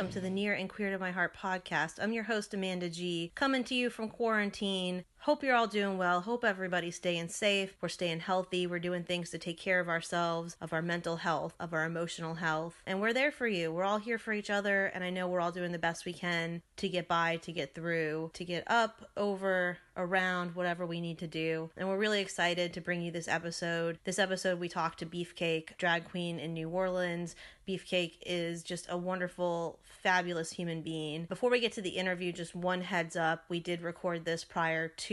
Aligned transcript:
Welcome 0.00 0.14
to 0.14 0.18
the 0.18 0.30
Near 0.30 0.54
and 0.54 0.70
Queer 0.70 0.88
to 0.92 0.98
My 0.98 1.10
Heart 1.10 1.36
podcast. 1.36 1.98
I'm 2.00 2.14
your 2.14 2.24
host, 2.24 2.54
Amanda 2.54 2.88
G, 2.88 3.32
coming 3.34 3.62
to 3.64 3.74
you 3.74 3.90
from 3.90 4.08
quarantine. 4.08 5.04
Hope 5.24 5.42
you're 5.42 5.54
all 5.54 5.66
doing 5.66 5.98
well. 5.98 6.22
Hope 6.22 6.46
everybody's 6.46 6.96
staying 6.96 7.28
safe. 7.28 7.76
We're 7.82 7.90
staying 7.90 8.20
healthy. 8.20 8.66
We're 8.66 8.78
doing 8.78 9.02
things 9.02 9.28
to 9.30 9.38
take 9.38 9.58
care 9.60 9.78
of 9.78 9.86
ourselves, 9.86 10.56
of 10.62 10.72
our 10.72 10.80
mental 10.80 11.16
health, 11.16 11.52
of 11.60 11.74
our 11.74 11.84
emotional 11.84 12.36
health. 12.36 12.80
And 12.86 13.02
we're 13.02 13.12
there 13.12 13.30
for 13.30 13.46
you. 13.46 13.70
We're 13.70 13.84
all 13.84 13.98
here 13.98 14.16
for 14.16 14.32
each 14.32 14.48
other. 14.48 14.86
And 14.86 15.04
I 15.04 15.10
know 15.10 15.28
we're 15.28 15.42
all 15.42 15.52
doing 15.52 15.72
the 15.72 15.78
best 15.78 16.06
we 16.06 16.14
can 16.14 16.62
to 16.78 16.88
get 16.88 17.06
by, 17.06 17.36
to 17.42 17.52
get 17.52 17.74
through, 17.74 18.30
to 18.32 18.46
get 18.46 18.64
up, 18.66 19.10
over, 19.14 19.76
around, 19.94 20.54
whatever 20.54 20.86
we 20.86 21.02
need 21.02 21.18
to 21.18 21.26
do. 21.26 21.68
And 21.76 21.86
we're 21.86 21.98
really 21.98 22.22
excited 22.22 22.72
to 22.72 22.80
bring 22.80 23.02
you 23.02 23.10
this 23.10 23.28
episode. 23.28 23.98
This 24.04 24.18
episode, 24.18 24.58
we 24.58 24.70
talked 24.70 25.00
to 25.00 25.06
Beefcake, 25.06 25.76
drag 25.76 26.08
queen 26.08 26.38
in 26.38 26.54
New 26.54 26.70
Orleans. 26.70 27.36
Beefcake 27.68 28.14
is 28.24 28.62
just 28.62 28.86
a 28.88 28.96
wonderful, 28.96 29.78
fabulous 29.82 30.50
human 30.50 30.80
being. 30.80 31.26
Before 31.26 31.50
we 31.50 31.60
get 31.60 31.72
to 31.72 31.82
the 31.82 31.90
interview, 31.90 32.32
just 32.32 32.54
one 32.54 32.80
heads 32.80 33.16
up 33.16 33.44
we 33.50 33.60
did 33.60 33.82
record 33.82 34.24
this 34.24 34.44
prior 34.44 34.88
to 34.88 35.09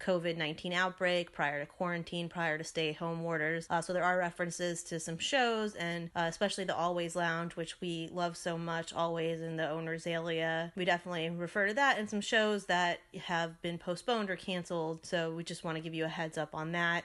COVID 0.00 0.36
19 0.36 0.72
outbreak, 0.72 1.32
prior 1.32 1.60
to 1.60 1.66
quarantine, 1.66 2.28
prior 2.28 2.58
to 2.58 2.64
stay 2.64 2.90
at 2.90 2.96
home 2.96 3.24
orders. 3.24 3.66
Uh, 3.70 3.80
so 3.80 3.92
there 3.92 4.04
are 4.04 4.18
references 4.18 4.82
to 4.84 5.00
some 5.00 5.18
shows 5.18 5.74
and 5.74 6.10
uh, 6.14 6.26
especially 6.28 6.64
the 6.64 6.72
AllWays 6.72 7.14
Lounge, 7.14 7.56
which 7.56 7.80
we 7.80 8.08
love 8.12 8.36
so 8.36 8.56
much, 8.58 8.94
AllWays 8.94 9.42
in 9.42 9.56
the 9.56 9.68
owner's 9.68 10.06
Alia. 10.06 10.72
We 10.76 10.84
definitely 10.84 11.30
refer 11.30 11.68
to 11.68 11.74
that 11.74 11.98
and 11.98 12.08
some 12.08 12.20
shows 12.20 12.66
that 12.66 13.00
have 13.24 13.60
been 13.62 13.78
postponed 13.78 14.30
or 14.30 14.36
canceled. 14.36 15.04
So 15.04 15.30
we 15.32 15.44
just 15.44 15.64
want 15.64 15.76
to 15.76 15.82
give 15.82 15.94
you 15.94 16.04
a 16.04 16.08
heads 16.08 16.38
up 16.38 16.54
on 16.54 16.72
that. 16.72 17.04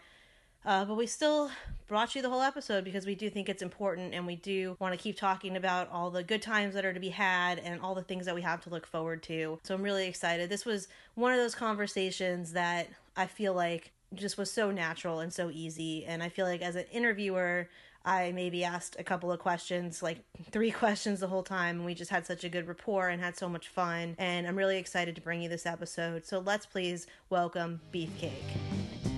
Uh, 0.66 0.86
but 0.86 0.96
we 0.96 1.08
still 1.08 1.50
brought 1.88 2.16
you 2.16 2.22
the 2.22 2.30
whole 2.30 2.42
episode 2.42 2.84
because 2.84 3.06
we 3.06 3.16
do 3.16 3.30
think 3.30 3.50
it's 3.50 3.62
important 3.62 4.14
and 4.14 4.28
we 4.28 4.36
do 4.36 4.76
want 4.80 4.94
to 4.94 4.98
keep 4.98 5.18
talking 5.18 5.56
about 5.58 5.90
all 5.92 6.12
the 6.12 6.24
good 6.24 6.42
times 6.42 6.76
that 6.76 6.86
are 6.86 6.94
to 6.94 7.00
be 7.00 7.10
had 7.10 7.60
and 7.60 7.82
all 7.82 7.96
the 7.96 8.04
things 8.04 8.26
that 8.26 8.36
we 8.36 8.42
have 8.42 8.62
to 8.62 8.70
look 8.70 8.86
forward 8.86 9.24
to. 9.24 9.60
So 9.64 9.74
I'm 9.74 9.82
really 9.82 10.08
excited. 10.08 10.50
This 10.50 10.66
was 10.66 10.88
one 11.16 11.32
of 11.32 11.40
those 11.40 11.56
conversations 11.56 12.52
that 12.54 12.88
I 13.18 13.26
feel 13.26 13.54
like 13.54 13.92
just 14.14 14.38
was 14.38 14.52
so 14.52 14.72
natural 14.72 15.20
and 15.20 15.34
so 15.34 15.50
easy. 15.52 16.06
And 16.06 16.22
I 16.22 16.30
feel 16.30 16.46
like 16.46 16.62
as 16.62 16.76
an 16.76 16.86
interviewer, 16.92 17.70
I 18.06 18.32
maybe 18.32 18.64
asked 18.64 18.96
a 18.98 19.04
couple 19.04 19.32
of 19.32 19.40
questions, 19.40 20.02
like 20.02 20.20
three 20.52 20.72
questions 20.84 21.20
the 21.20 21.28
whole 21.28 21.44
time, 21.44 21.78
and 21.78 21.86
we 21.86 21.94
just 21.94 22.12
had 22.12 22.26
such 22.26 22.44
a 22.44 22.50
good 22.50 22.68
rapport 22.68 23.10
and 23.10 23.22
had 23.22 23.38
so 23.38 23.50
much 23.50 23.68
fun. 23.68 24.16
And 24.18 24.48
I'm 24.48 24.56
really 24.56 24.78
excited 24.78 25.16
to 25.16 25.22
bring 25.22 25.42
you 25.42 25.50
this 25.50 25.66
episode. 25.66 26.26
So 26.26 26.40
let's 26.40 26.66
please 26.66 27.08
welcome 27.30 27.82
Beefcake. 27.94 29.09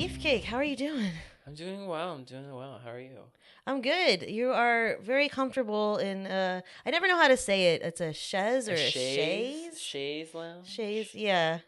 Beefcake, 0.00 0.44
how 0.44 0.56
are 0.56 0.64
you 0.64 0.76
doing? 0.76 1.10
I'm 1.46 1.54
doing 1.54 1.86
well. 1.86 2.14
I'm 2.14 2.24
doing 2.24 2.54
well. 2.54 2.80
How 2.82 2.92
are 2.92 3.00
you? 3.00 3.18
I'm 3.66 3.82
good. 3.82 4.22
You 4.30 4.50
are 4.50 4.96
very 5.02 5.28
comfortable 5.28 5.98
in 5.98 6.26
uh 6.26 6.62
I 6.86 6.90
never 6.90 7.06
know 7.06 7.18
how 7.18 7.28
to 7.28 7.36
say 7.36 7.74
it. 7.74 7.82
It's 7.82 8.00
a 8.00 8.14
chaise 8.14 8.66
or 8.66 8.72
a, 8.72 8.76
chaise? 8.78 9.78
Chaise 9.78 10.32
lounge. 10.32 10.66
Chaise, 10.68 11.14
yeah. 11.14 11.58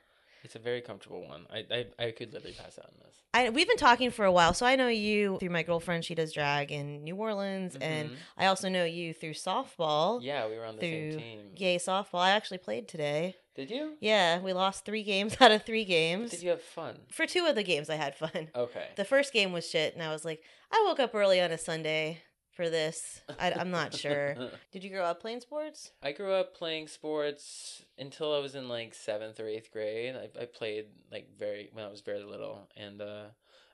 It's 0.45 0.55
a 0.55 0.59
very 0.59 0.81
comfortable 0.81 1.29
one. 1.29 1.45
I 1.53 1.59
I, 1.71 2.07
I 2.07 2.11
could 2.13 2.33
literally 2.33 2.55
pass 2.55 2.79
out 2.79 2.89
in 2.95 3.01
this. 3.05 3.17
I 3.35 3.51
we've 3.51 3.69
been 3.69 3.77
talking 3.77 4.11
for 4.11 4.25
a 4.25 4.33
while, 4.33 4.55
so 4.55 4.65
I 4.65 4.77
know 4.77 4.89
you 4.89 5.37
through 5.39 5.51
my 5.51 5.63
girlfriend. 5.63 6.03
She 6.07 6.15
does 6.15 6.33
drag 6.33 6.73
in 6.73 7.05
New 7.05 7.17
Orleans, 7.17 7.77
and 7.83 8.11
Mhm. 8.13 8.17
I 8.39 8.47
also 8.47 8.71
know 8.71 8.85
you 8.87 9.13
through 9.13 9.35
softball. 9.35 10.21
Yeah, 10.23 10.49
we 10.49 10.57
were 10.57 10.65
on 10.65 10.77
the 10.77 10.81
same 10.81 11.19
team. 11.19 11.41
gay 11.55 11.77
softball. 11.77 12.21
I 12.21 12.31
actually 12.31 12.59
played 12.59 12.89
today. 12.89 13.37
Did 13.55 13.71
you? 13.71 13.97
Yeah, 14.01 14.41
we 14.41 14.53
lost 14.53 14.85
three 14.85 15.03
games 15.03 15.37
out 15.41 15.51
of 15.53 15.65
three 15.65 15.85
games. 15.85 16.31
Did 16.31 16.43
you 16.43 16.51
have 16.51 16.63
fun? 16.63 16.99
For 17.11 17.27
two 17.27 17.45
of 17.47 17.55
the 17.55 17.63
games, 17.63 17.91
I 17.91 17.97
had 17.97 18.17
fun. 18.17 18.49
Okay. 18.57 18.89
The 18.97 19.05
first 19.05 19.33
game 19.33 19.53
was 19.53 19.69
shit, 19.69 19.95
and 19.95 20.03
I 20.03 20.11
was 20.13 20.25
like, 20.25 20.43
I 20.71 20.83
woke 20.87 21.01
up 21.01 21.15
early 21.15 21.41
on 21.41 21.51
a 21.53 21.59
Sunday 21.59 22.23
for 22.53 22.69
this. 22.71 23.21
I, 23.39 23.53
I'm 23.53 23.71
not 23.71 23.95
sure. 23.95 24.37
Did 24.73 24.85
you 24.85 24.91
grow 24.91 25.05
up 25.05 25.21
playing 25.21 25.41
sports? 25.41 25.91
I 26.03 26.13
grew 26.13 26.33
up 26.33 26.55
playing 26.55 26.89
sports 26.89 27.83
until 27.99 28.35
I 28.35 28.39
was 28.39 28.55
in 28.55 28.69
like 28.69 28.95
seventh 28.95 29.41
or 29.41 29.47
eighth 29.49 29.71
grade. 29.73 30.15
I, 30.17 30.43
I 30.43 30.45
played 30.47 30.87
like 31.11 31.29
very 31.39 31.71
when 31.73 31.85
I 31.85 31.89
was 31.89 32.01
very 32.03 32.23
little, 32.23 32.69
and 32.77 33.01
uh, 33.03 33.25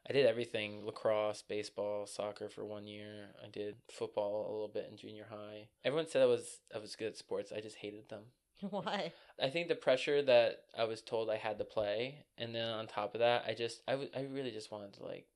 I 0.08 0.12
did 0.12 0.26
everything: 0.26 0.84
lacrosse, 0.84 1.42
baseball, 1.42 2.06
soccer 2.06 2.48
for 2.48 2.64
one 2.64 2.86
year. 2.86 3.30
I 3.44 3.48
did 3.48 3.76
football 3.92 4.46
a 4.48 4.52
little 4.52 4.68
bit 4.68 4.88
in 4.90 4.96
junior 4.96 5.26
high. 5.30 5.68
Everyone 5.84 6.08
said 6.08 6.22
I 6.22 6.26
was 6.26 6.60
I 6.74 6.78
was 6.78 6.96
good 6.96 7.08
at 7.08 7.16
sports. 7.16 7.52
I 7.54 7.60
just 7.60 7.76
hated 7.76 8.08
them. 8.08 8.22
Why? 8.70 9.12
I 9.40 9.48
think 9.50 9.68
the 9.68 9.74
pressure 9.74 10.22
that 10.22 10.64
I 10.76 10.84
was 10.84 11.00
told 11.00 11.30
I 11.30 11.36
had 11.36 11.58
to 11.58 11.64
play, 11.64 12.24
and 12.36 12.54
then 12.54 12.68
on 12.68 12.86
top 12.86 13.14
of 13.14 13.20
that, 13.20 13.44
I 13.46 13.54
just 13.54 13.82
I, 13.86 13.92
w- 13.92 14.10
I 14.16 14.22
really 14.22 14.50
just 14.50 14.72
wanted 14.72 14.94
to 14.94 15.04
like 15.04 15.26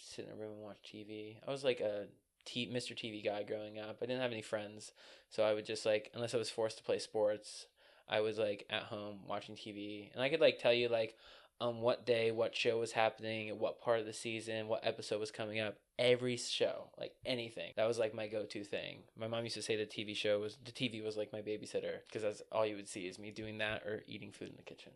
sit 0.00 0.26
in 0.26 0.32
a 0.32 0.36
room 0.36 0.52
and 0.52 0.62
watch 0.62 0.78
TV. 0.82 1.38
I 1.46 1.50
was 1.50 1.62
like 1.62 1.80
a 1.80 2.06
T- 2.44 2.70
Mr. 2.72 2.94
TV 2.94 3.22
guy 3.24 3.44
growing 3.44 3.78
up. 3.78 3.98
I 4.02 4.06
didn't 4.06 4.22
have 4.22 4.32
any 4.32 4.42
friends, 4.42 4.92
so 5.30 5.44
I 5.44 5.54
would 5.54 5.64
just 5.66 5.86
like 5.86 6.10
unless 6.14 6.34
I 6.34 6.38
was 6.38 6.50
forced 6.50 6.78
to 6.78 6.84
play 6.84 6.98
sports, 6.98 7.66
I 8.08 8.20
was 8.20 8.38
like 8.38 8.66
at 8.68 8.84
home 8.84 9.20
watching 9.28 9.54
TV, 9.54 10.10
and 10.12 10.22
I 10.22 10.28
could 10.28 10.40
like 10.40 10.58
tell 10.58 10.72
you 10.72 10.88
like 10.88 11.16
on 11.60 11.80
what 11.80 12.06
day 12.06 12.30
what 12.30 12.56
show 12.56 12.78
was 12.78 12.92
happening, 12.92 13.48
at 13.48 13.56
what 13.56 13.80
part 13.80 14.00
of 14.00 14.06
the 14.06 14.12
season, 14.12 14.68
what 14.68 14.84
episode 14.84 15.20
was 15.20 15.30
coming 15.30 15.60
up. 15.60 15.76
Every 15.98 16.36
show, 16.36 16.90
like 16.98 17.12
anything, 17.24 17.72
that 17.76 17.86
was 17.86 17.98
like 17.98 18.14
my 18.14 18.26
go-to 18.26 18.64
thing. 18.64 19.02
My 19.16 19.28
mom 19.28 19.44
used 19.44 19.54
to 19.56 19.62
say 19.62 19.76
the 19.76 19.86
TV 19.86 20.16
show 20.16 20.40
was 20.40 20.58
the 20.64 20.72
TV 20.72 21.04
was 21.04 21.16
like 21.16 21.32
my 21.32 21.40
babysitter 21.40 21.98
because 22.06 22.22
that's 22.22 22.42
all 22.50 22.66
you 22.66 22.76
would 22.76 22.88
see 22.88 23.02
is 23.02 23.18
me 23.18 23.30
doing 23.30 23.58
that 23.58 23.82
or 23.84 24.02
eating 24.08 24.32
food 24.32 24.48
in 24.48 24.56
the 24.56 24.62
kitchen. 24.62 24.92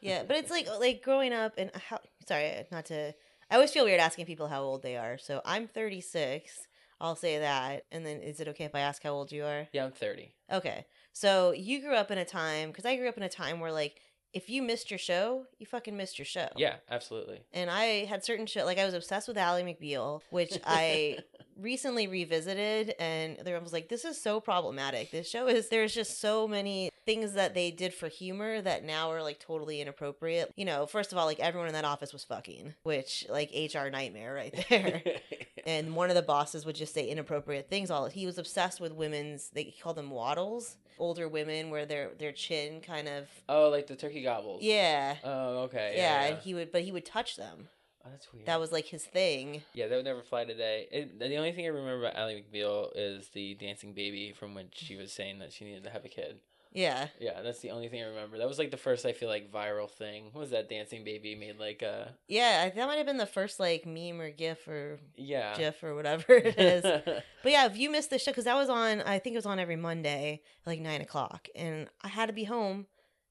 Yeah, 0.00 0.24
but 0.26 0.36
it's 0.36 0.50
like 0.50 0.68
like 0.80 1.02
growing 1.02 1.32
up 1.32 1.54
and 1.56 1.70
how. 1.88 2.00
Sorry, 2.28 2.66
not 2.70 2.86
to. 2.86 3.14
I 3.50 3.54
always 3.54 3.70
feel 3.70 3.84
weird 3.84 4.00
asking 4.00 4.26
people 4.26 4.48
how 4.48 4.62
old 4.62 4.82
they 4.82 4.96
are. 4.96 5.16
So 5.16 5.40
I'm 5.44 5.68
36. 5.68 6.68
I'll 7.00 7.16
say 7.16 7.40
that, 7.40 7.84
and 7.90 8.06
then 8.06 8.18
is 8.22 8.38
it 8.38 8.46
okay 8.48 8.64
if 8.64 8.76
I 8.76 8.80
ask 8.80 9.02
how 9.02 9.10
old 9.10 9.32
you 9.32 9.44
are? 9.44 9.66
Yeah, 9.72 9.84
I'm 9.84 9.90
30. 9.90 10.32
Okay, 10.52 10.86
so 11.12 11.50
you 11.50 11.80
grew 11.80 11.94
up 11.94 12.12
in 12.12 12.18
a 12.18 12.24
time 12.24 12.68
because 12.68 12.84
I 12.84 12.96
grew 12.96 13.08
up 13.08 13.16
in 13.16 13.24
a 13.24 13.28
time 13.28 13.58
where 13.58 13.72
like 13.72 14.00
if 14.32 14.48
you 14.48 14.62
missed 14.62 14.90
your 14.90 14.98
show, 14.98 15.46
you 15.58 15.66
fucking 15.66 15.96
missed 15.96 16.18
your 16.18 16.26
show. 16.26 16.48
Yeah, 16.56 16.76
absolutely. 16.90 17.42
And 17.52 17.70
I 17.70 18.04
had 18.04 18.24
certain 18.24 18.46
shit 18.46 18.64
like 18.64 18.78
I 18.78 18.84
was 18.84 18.94
obsessed 18.94 19.28
with 19.28 19.36
Ally 19.36 19.62
McBeal, 19.62 20.22
which 20.30 20.58
I 20.64 21.18
recently 21.60 22.06
revisited 22.06 22.94
and 22.98 23.36
there 23.44 23.60
was 23.60 23.72
like 23.72 23.88
this 23.88 24.04
is 24.04 24.20
so 24.20 24.40
problematic. 24.40 25.10
This 25.10 25.28
show 25.28 25.48
is 25.48 25.68
there's 25.68 25.94
just 25.94 26.20
so 26.20 26.48
many 26.48 26.90
things 27.04 27.32
that 27.34 27.54
they 27.54 27.70
did 27.70 27.92
for 27.92 28.08
humor 28.08 28.60
that 28.60 28.84
now 28.84 29.10
are 29.10 29.22
like 29.22 29.38
totally 29.38 29.80
inappropriate. 29.80 30.52
You 30.56 30.64
know, 30.64 30.86
first 30.86 31.12
of 31.12 31.18
all, 31.18 31.26
like 31.26 31.40
everyone 31.40 31.68
in 31.68 31.74
that 31.74 31.84
office 31.84 32.12
was 32.12 32.24
fucking, 32.24 32.74
which 32.84 33.26
like 33.28 33.50
HR 33.52 33.88
nightmare 33.88 34.34
right 34.34 34.66
there. 34.68 35.02
and 35.66 35.94
one 35.94 36.08
of 36.10 36.16
the 36.16 36.22
bosses 36.22 36.64
would 36.66 36.74
just 36.76 36.92
say 36.94 37.06
inappropriate 37.08 37.68
things 37.68 37.90
all 37.90 38.06
he 38.06 38.26
was 38.26 38.38
obsessed 38.38 38.80
with 38.80 38.92
women's 38.92 39.48
they 39.50 39.72
called 39.82 39.96
them 39.96 40.10
waddles 40.10 40.76
older 40.98 41.28
women 41.28 41.70
where 41.70 41.86
their 41.86 42.10
their 42.18 42.32
chin 42.32 42.80
kind 42.80 43.08
of 43.08 43.26
oh, 43.48 43.68
like 43.70 43.86
the 43.86 43.96
turkey 43.96 44.22
gobbles. 44.22 44.62
yeah 44.62 45.16
Oh, 45.24 45.58
okay. 45.64 45.94
yeah, 45.96 46.02
Yeah, 46.02 46.20
yeah. 46.22 46.26
and 46.34 46.38
he 46.42 46.54
would 46.54 46.70
but 46.72 46.82
he 46.82 46.92
would 46.92 47.06
touch 47.06 47.36
them 47.36 47.68
oh, 48.04 48.08
that's 48.10 48.32
weird. 48.32 48.46
that 48.46 48.60
was 48.60 48.72
like 48.72 48.86
his 48.86 49.04
thing 49.04 49.62
Yeah, 49.74 49.88
that 49.88 49.96
would 49.96 50.04
never 50.04 50.22
fly 50.22 50.44
today. 50.44 50.86
It, 50.92 51.18
the 51.18 51.36
only 51.36 51.52
thing 51.52 51.64
I 51.64 51.68
remember 51.68 52.06
about 52.06 52.16
Ally 52.16 52.42
McBeal 52.42 52.90
is 52.94 53.28
the 53.28 53.54
dancing 53.54 53.92
baby 53.94 54.32
from 54.38 54.54
when 54.54 54.66
she 54.72 54.96
was 54.96 55.12
saying 55.12 55.38
that 55.38 55.52
she 55.52 55.64
needed 55.64 55.84
to 55.84 55.90
have 55.90 56.04
a 56.04 56.08
kid. 56.08 56.40
Yeah. 56.74 57.08
Yeah, 57.20 57.42
that's 57.42 57.60
the 57.60 57.70
only 57.70 57.88
thing 57.88 58.02
I 58.02 58.06
remember. 58.06 58.38
That 58.38 58.48
was 58.48 58.58
like 58.58 58.70
the 58.70 58.76
first 58.76 59.04
I 59.04 59.12
feel 59.12 59.28
like 59.28 59.52
viral 59.52 59.90
thing. 59.90 60.30
What 60.32 60.40
was 60.40 60.50
that 60.50 60.68
dancing 60.70 61.04
baby 61.04 61.34
made 61.34 61.58
like 61.58 61.82
uh 61.82 62.06
Yeah, 62.28 62.64
I- 62.66 62.70
that 62.76 62.86
might 62.86 62.96
have 62.96 63.06
been 63.06 63.18
the 63.18 63.26
first 63.26 63.60
like 63.60 63.84
meme 63.86 64.20
or 64.20 64.30
GIF 64.30 64.66
or 64.66 64.98
yeah. 65.16 65.54
GIF 65.56 65.82
or 65.84 65.94
whatever 65.94 66.24
it 66.34 66.58
is. 66.58 66.82
But 67.42 67.52
yeah, 67.52 67.66
if 67.66 67.76
you 67.76 67.90
missed 67.90 68.10
the 68.10 68.18
show, 68.18 68.30
because 68.30 68.44
that 68.44 68.54
was 68.54 68.68
on, 68.70 69.02
I 69.02 69.18
think 69.18 69.34
it 69.34 69.38
was 69.38 69.46
on 69.46 69.58
every 69.58 69.74
Monday, 69.76 70.42
like 70.64 70.80
nine 70.80 71.00
o'clock, 71.00 71.48
and 71.56 71.88
I 72.02 72.08
had 72.08 72.26
to 72.26 72.32
be 72.32 72.44
home. 72.44 72.86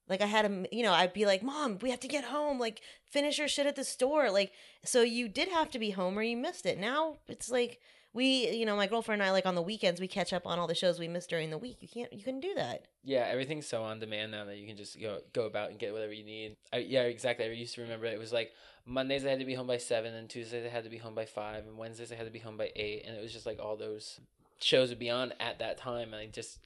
Like 0.10 0.20
I 0.22 0.26
had 0.26 0.42
to, 0.46 0.76
you 0.76 0.84
know, 0.84 0.92
I'd 0.92 1.14
be 1.14 1.26
like, 1.26 1.42
"Mom, 1.42 1.78
we 1.82 1.90
have 1.92 2.02
to 2.02 2.10
get 2.10 2.26
home. 2.26 2.60
Like 2.60 2.82
finish 3.10 3.38
your 3.40 3.48
shit 3.48 3.66
at 3.68 3.78
the 3.78 3.86
store." 3.86 4.30
Like, 4.30 4.52
so 4.84 5.02
you 5.02 5.30
did 5.30 5.48
have 5.48 5.72
to 5.72 5.80
be 5.80 5.92
home 5.92 6.20
or 6.20 6.24
you 6.24 6.36
missed 6.36 6.66
it. 6.66 6.78
Now 6.78 7.20
it's 7.30 7.50
like 7.50 7.80
we, 8.14 8.50
you 8.50 8.66
know, 8.66 8.76
my 8.76 8.88
girlfriend 8.88 9.22
and 9.22 9.30
I, 9.30 9.32
like 9.32 9.46
on 9.46 9.56
the 9.56 9.62
weekends, 9.62 10.02
we 10.02 10.08
catch 10.08 10.34
up 10.34 10.46
on 10.46 10.60
all 10.60 10.68
the 10.68 10.76
shows 10.76 11.00
we 11.00 11.08
missed 11.08 11.30
during 11.30 11.50
the 11.50 11.58
week. 11.58 11.78
You 11.80 11.88
can't, 11.88 12.12
you 12.12 12.24
couldn't 12.24 12.42
do 12.42 12.54
that. 12.56 12.86
Yeah, 13.04 13.26
everything's 13.30 13.68
so 13.68 13.84
on 13.84 14.00
demand 14.00 14.32
now 14.32 14.46
that 14.46 14.58
you 14.58 14.68
can 14.68 14.78
just 14.78 15.00
go 15.00 15.20
go 15.34 15.46
about 15.46 15.70
and 15.70 15.80
get 15.80 15.94
whatever 15.94 16.14
you 16.14 16.26
need. 16.26 16.56
I, 16.74 16.78
yeah, 16.78 17.04
exactly. 17.04 17.46
I 17.46 17.50
used 17.50 17.76
to 17.76 17.82
remember 17.82 18.06
it 18.06 18.20
was 18.20 18.34
like 18.34 18.52
Mondays 18.86 19.26
I 19.26 19.30
had 19.30 19.40
to 19.40 19.46
be 19.46 19.56
home 19.56 19.68
by 19.68 19.78
seven, 19.78 20.14
and 20.14 20.30
Tuesdays 20.30 20.66
I 20.66 20.70
had 20.70 20.84
to 20.84 20.90
be 20.90 20.98
home 20.98 21.16
by 21.16 21.26
five, 21.26 21.66
and 21.66 21.78
Wednesdays 21.78 22.12
I 22.12 22.16
had 22.16 22.26
to 22.26 22.32
be 22.32 22.40
home 22.40 22.58
by 22.58 22.70
eight, 22.76 23.06
and 23.08 23.16
it 23.16 23.22
was 23.22 23.32
just 23.32 23.46
like 23.46 23.60
all 23.60 23.78
those 23.78 24.20
shows 24.60 24.90
would 24.90 25.00
be 25.00 25.10
on 25.10 25.34
at 25.40 25.60
that 25.60 25.78
time, 25.78 26.14
and 26.14 26.16
I 26.22 26.28
just 26.28 26.60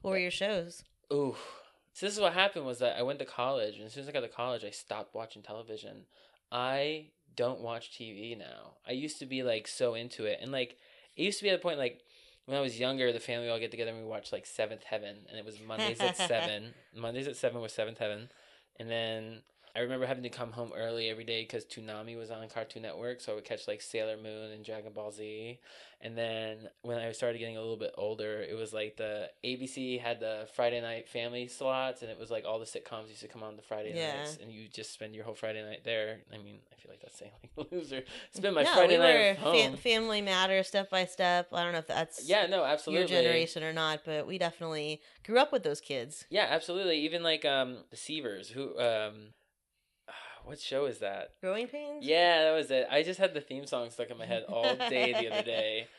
What 0.00 0.10
were 0.10 0.18
your 0.18 0.30
shows? 0.30 0.82
ooh. 1.12 1.36
So 1.94 2.06
this 2.06 2.14
is 2.14 2.20
what 2.20 2.32
happened 2.32 2.64
was 2.64 2.78
that 2.78 2.98
I 2.98 3.02
went 3.02 3.18
to 3.18 3.24
college, 3.26 3.76
and 3.76 3.84
as 3.84 3.92
soon 3.92 4.02
as 4.02 4.08
I 4.08 4.12
got 4.12 4.20
to 4.20 4.28
college, 4.28 4.64
I 4.64 4.70
stopped 4.70 5.14
watching 5.14 5.42
television. 5.42 6.06
I 6.50 7.06
don't 7.36 7.60
watch 7.60 7.90
TV 7.90 8.36
now. 8.36 8.74
I 8.86 8.92
used 8.92 9.18
to 9.20 9.26
be 9.26 9.42
like 9.42 9.66
so 9.66 9.94
into 9.94 10.24
it, 10.24 10.38
and 10.40 10.52
like 10.52 10.76
it 11.16 11.22
used 11.22 11.38
to 11.38 11.44
be 11.44 11.50
at 11.50 11.56
a 11.56 11.62
point 11.62 11.78
like 11.78 12.00
when 12.46 12.56
I 12.56 12.60
was 12.60 12.78
younger, 12.78 13.12
the 13.12 13.20
family 13.20 13.46
would 13.46 13.52
all 13.52 13.60
get 13.60 13.70
together 13.70 13.92
and 13.92 14.00
we 14.00 14.06
watched 14.06 14.32
like 14.32 14.46
Seventh 14.46 14.82
Heaven, 14.84 15.16
and 15.28 15.38
it 15.38 15.44
was 15.44 15.60
Mondays 15.60 16.00
at 16.00 16.16
seven. 16.28 16.74
Mondays 16.94 17.28
at 17.28 17.36
seven 17.36 17.60
was 17.60 17.72
Seventh 17.72 17.98
Heaven, 17.98 18.30
and 18.78 18.90
then 18.90 19.42
I 19.74 19.80
remember 19.80 20.04
having 20.06 20.22
to 20.24 20.28
come 20.28 20.52
home 20.52 20.72
early 20.76 21.08
every 21.08 21.24
day 21.24 21.42
because 21.42 21.64
Toonami 21.64 22.18
was 22.18 22.30
on 22.30 22.46
Cartoon 22.48 22.82
Network, 22.82 23.20
so 23.20 23.32
I 23.32 23.34
would 23.36 23.44
catch 23.44 23.66
like 23.66 23.80
Sailor 23.80 24.16
Moon 24.16 24.50
and 24.52 24.62
Dragon 24.64 24.92
Ball 24.92 25.10
Z. 25.10 25.58
And 26.02 26.18
then 26.18 26.68
when 26.82 26.98
I 26.98 27.12
started 27.12 27.38
getting 27.38 27.56
a 27.56 27.60
little 27.60 27.78
bit 27.78 27.94
older, 27.96 28.42
it 28.42 28.54
was 28.54 28.74
like 28.74 28.96
the 28.96 29.30
ABC 29.44 29.98
had 29.98 30.20
the 30.20 30.46
Friday 30.54 30.80
night 30.82 31.08
family 31.08 31.46
slots, 31.48 32.02
and 32.02 32.10
it 32.10 32.18
was 32.18 32.30
like 32.30 32.44
all 32.44 32.58
the 32.58 32.66
sitcoms 32.66 33.08
used 33.08 33.22
to 33.22 33.28
come 33.28 33.42
on 33.42 33.56
the 33.56 33.62
Friday 33.62 33.94
Yeah. 33.94 34.16
nights, 34.18 34.38
and 34.42 34.50
you 34.52 34.68
just 34.68 34.92
spend 34.92 35.14
your 35.14 35.24
whole 35.24 35.34
Friday 35.34 35.64
night 35.64 35.84
there. 35.84 36.20
I 36.34 36.36
mean, 36.38 36.58
I 36.70 36.74
feel 36.74 36.90
like 36.90 37.00
that's 37.00 37.16
saying 37.18 37.32
like 37.56 37.68
loser. 37.72 38.02
Spend 38.32 38.54
my 38.54 38.64
no, 38.64 38.74
Friday 38.74 38.98
we 38.98 39.02
night 39.04 39.14
were 39.14 39.34
home. 39.40 39.54
Fam- 39.54 39.76
Family 39.78 40.20
Matter, 40.20 40.62
Step 40.64 40.90
by 40.90 41.06
Step. 41.06 41.48
I 41.52 41.62
don't 41.62 41.72
know 41.72 41.78
if 41.78 41.86
that's 41.86 42.28
yeah, 42.28 42.46
no, 42.46 42.64
absolutely. 42.64 43.08
your 43.10 43.22
generation 43.22 43.62
or 43.62 43.72
not, 43.72 44.00
but 44.04 44.26
we 44.26 44.36
definitely 44.36 45.00
grew 45.24 45.38
up 45.38 45.50
with 45.52 45.62
those 45.62 45.80
kids. 45.80 46.26
Yeah, 46.28 46.46
absolutely. 46.50 46.98
Even 46.98 47.22
like 47.22 47.44
um 47.46 47.78
the 47.90 47.96
Seavers, 47.96 48.50
who 48.50 48.78
um 48.78 49.28
what 50.44 50.60
show 50.60 50.86
is 50.86 50.98
that? 50.98 51.30
Growing 51.40 51.66
pains. 51.68 52.04
Yeah, 52.04 52.44
that 52.44 52.52
was 52.52 52.70
it. 52.70 52.86
I 52.90 53.02
just 53.02 53.18
had 53.18 53.34
the 53.34 53.40
theme 53.40 53.66
song 53.66 53.90
stuck 53.90 54.10
in 54.10 54.18
my 54.18 54.26
head 54.26 54.44
all 54.48 54.76
day 54.76 55.12
the 55.12 55.32
other 55.32 55.42
day. 55.42 55.86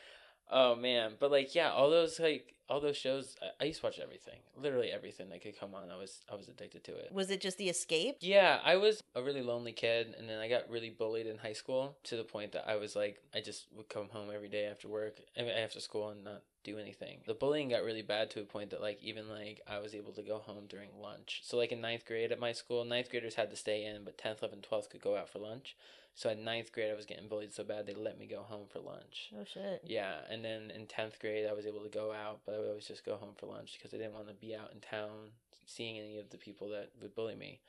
Oh 0.56 0.76
man, 0.76 1.14
but 1.18 1.32
like 1.32 1.56
yeah, 1.56 1.72
all 1.72 1.90
those 1.90 2.20
like 2.20 2.54
all 2.68 2.80
those 2.80 2.96
shows. 2.96 3.34
I, 3.42 3.64
I 3.64 3.66
used 3.66 3.80
to 3.80 3.86
watch 3.86 3.98
everything, 3.98 4.38
literally 4.56 4.92
everything 4.92 5.28
that 5.30 5.42
could 5.42 5.58
come 5.58 5.74
on. 5.74 5.90
I 5.90 5.96
was 5.96 6.20
I 6.32 6.36
was 6.36 6.46
addicted 6.46 6.84
to 6.84 6.92
it. 6.92 7.10
Was 7.12 7.32
it 7.32 7.40
just 7.40 7.58
the 7.58 7.68
escape? 7.68 8.18
Yeah, 8.20 8.60
I 8.64 8.76
was 8.76 9.02
a 9.16 9.22
really 9.22 9.42
lonely 9.42 9.72
kid, 9.72 10.14
and 10.16 10.28
then 10.28 10.38
I 10.38 10.48
got 10.48 10.70
really 10.70 10.90
bullied 10.90 11.26
in 11.26 11.38
high 11.38 11.54
school 11.54 11.96
to 12.04 12.16
the 12.16 12.22
point 12.22 12.52
that 12.52 12.68
I 12.68 12.76
was 12.76 12.94
like, 12.94 13.20
I 13.34 13.40
just 13.40 13.66
would 13.76 13.88
come 13.88 14.08
home 14.10 14.28
every 14.32 14.48
day 14.48 14.66
after 14.66 14.86
work, 14.86 15.16
I 15.36 15.42
mean, 15.42 15.50
after 15.50 15.80
school, 15.80 16.10
and 16.10 16.22
not 16.22 16.42
do 16.62 16.78
anything. 16.78 17.18
The 17.26 17.34
bullying 17.34 17.70
got 17.70 17.82
really 17.82 18.02
bad 18.02 18.30
to 18.30 18.40
a 18.40 18.44
point 18.44 18.70
that 18.70 18.80
like 18.80 19.02
even 19.02 19.28
like 19.28 19.60
I 19.68 19.80
was 19.80 19.92
able 19.92 20.12
to 20.12 20.22
go 20.22 20.38
home 20.38 20.66
during 20.68 20.90
lunch. 21.02 21.40
So 21.42 21.56
like 21.56 21.72
in 21.72 21.80
ninth 21.80 22.06
grade 22.06 22.30
at 22.30 22.38
my 22.38 22.52
school, 22.52 22.84
ninth 22.84 23.10
graders 23.10 23.34
had 23.34 23.50
to 23.50 23.56
stay 23.56 23.84
in, 23.84 24.04
but 24.04 24.18
tenth, 24.18 24.40
eleventh, 24.40 24.68
twelfth 24.68 24.88
could 24.88 25.02
go 25.02 25.16
out 25.16 25.28
for 25.28 25.40
lunch. 25.40 25.76
So 26.14 26.30
in 26.30 26.44
ninth 26.44 26.70
grade, 26.72 26.92
I 26.92 26.94
was 26.94 27.06
getting 27.06 27.28
bullied 27.28 27.52
so 27.52 27.64
bad 27.64 27.86
they 27.86 27.94
let 27.94 28.18
me 28.18 28.26
go 28.26 28.42
home 28.42 28.66
for 28.72 28.78
lunch. 28.78 29.32
Oh 29.36 29.44
shit. 29.44 29.82
Yeah, 29.84 30.18
and 30.30 30.44
then 30.44 30.70
in 30.70 30.86
tenth 30.86 31.18
grade, 31.18 31.46
I 31.48 31.52
was 31.52 31.66
able 31.66 31.80
to 31.80 31.88
go 31.88 32.12
out, 32.12 32.40
but 32.46 32.54
I 32.54 32.58
would 32.58 32.68
always 32.68 32.86
just 32.86 33.04
go 33.04 33.16
home 33.16 33.34
for 33.36 33.46
lunch 33.46 33.76
because 33.76 33.92
I 33.92 33.98
didn't 33.98 34.14
want 34.14 34.28
to 34.28 34.34
be 34.34 34.54
out 34.54 34.72
in 34.72 34.80
town 34.80 35.30
seeing 35.66 35.98
any 35.98 36.18
of 36.18 36.30
the 36.30 36.38
people 36.38 36.68
that 36.70 36.90
would 37.02 37.14
bully 37.14 37.34
me. 37.34 37.60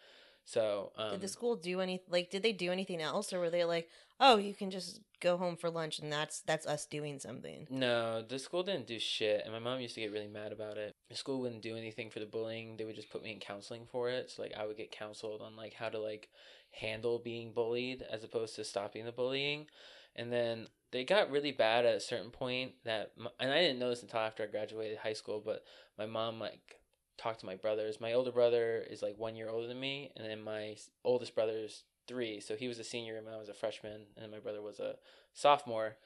So 0.46 0.92
um, 0.96 1.12
did 1.12 1.22
the 1.22 1.28
school 1.28 1.56
do 1.56 1.82
any 1.82 2.02
like? 2.08 2.30
Did 2.30 2.44
they 2.44 2.52
do 2.52 2.72
anything 2.72 3.02
else, 3.02 3.34
or 3.34 3.40
were 3.40 3.50
they 3.50 3.66
like, 3.66 3.90
oh, 4.20 4.38
you 4.38 4.54
can 4.54 4.70
just 4.70 5.02
go 5.20 5.38
home 5.38 5.58
for 5.58 5.72
lunch, 5.72 5.98
and 5.98 6.14
that's 6.14 6.42
that's 6.42 6.68
us 6.68 6.86
doing 6.86 7.18
something? 7.18 7.66
No, 7.72 8.22
the 8.22 8.38
school 8.38 8.62
didn't 8.62 8.86
do 8.86 9.00
shit, 9.00 9.42
and 9.44 9.52
my 9.52 9.60
mom 9.60 9.80
used 9.80 9.96
to 9.96 10.02
get 10.02 10.12
really 10.12 10.28
mad 10.28 10.52
about 10.52 10.78
it. 10.78 10.95
School 11.14 11.42
wouldn't 11.42 11.62
do 11.62 11.78
anything 11.78 12.10
for 12.10 12.20
the 12.20 12.26
bullying; 12.26 12.78
they 12.78 12.86
would 12.86 12.96
just 12.96 13.12
put 13.12 13.24
me 13.24 13.32
in 13.32 13.40
counseling 13.40 13.86
for 13.92 14.10
it. 14.10 14.32
So 14.32 14.42
like, 14.42 14.54
I 14.58 14.66
would 14.66 14.78
get 14.78 14.92
counseled 14.92 15.42
on 15.42 15.56
like 15.56 15.74
how 15.74 15.90
to 15.90 16.00
like 16.00 16.30
handle 16.72 17.20
being 17.20 17.54
bullied 17.54 18.04
as 18.10 18.24
opposed 18.24 18.56
to 18.56 18.64
stopping 18.64 19.06
the 19.06 19.12
bullying. 19.12 19.68
And 20.16 20.32
then 20.32 20.68
they 20.92 21.04
got 21.04 21.30
really 21.30 21.52
bad 21.52 21.86
at 21.86 21.96
a 21.96 22.00
certain 22.00 22.32
point 22.32 22.74
that, 22.86 23.12
and 23.40 23.52
I 23.52 23.60
didn't 23.60 23.80
know 23.80 23.90
this 23.90 24.02
until 24.02 24.20
after 24.20 24.44
I 24.44 24.48
graduated 24.48 24.98
high 24.98 25.14
school, 25.14 25.42
but 25.46 25.64
my 25.98 26.06
mom 26.06 26.40
like 26.40 26.80
talked 27.18 27.42
to 27.42 27.46
my 27.46 27.56
brothers. 27.56 28.00
My 28.00 28.14
older 28.14 28.32
brother 28.32 28.84
is 28.90 29.02
like 29.02 29.18
one 29.18 29.36
year 29.36 29.50
older 29.50 29.68
than 29.68 29.80
me, 29.80 30.12
and 30.16 30.26
then 30.28 30.42
my 30.42 30.76
oldest 31.04 31.36
brother 31.36 31.58
is 31.58 31.84
three. 32.08 32.40
So 32.40 32.56
he 32.56 32.68
was 32.68 32.80
a 32.80 32.84
senior 32.84 33.18
and 33.18 33.28
I 33.28 33.38
was 33.38 33.50
a 33.50 33.54
freshman, 33.54 34.06
and 34.18 34.32
my 34.32 34.40
brother 34.40 34.62
was 34.62 34.80
a 34.80 34.96
sophomore. 35.34 35.98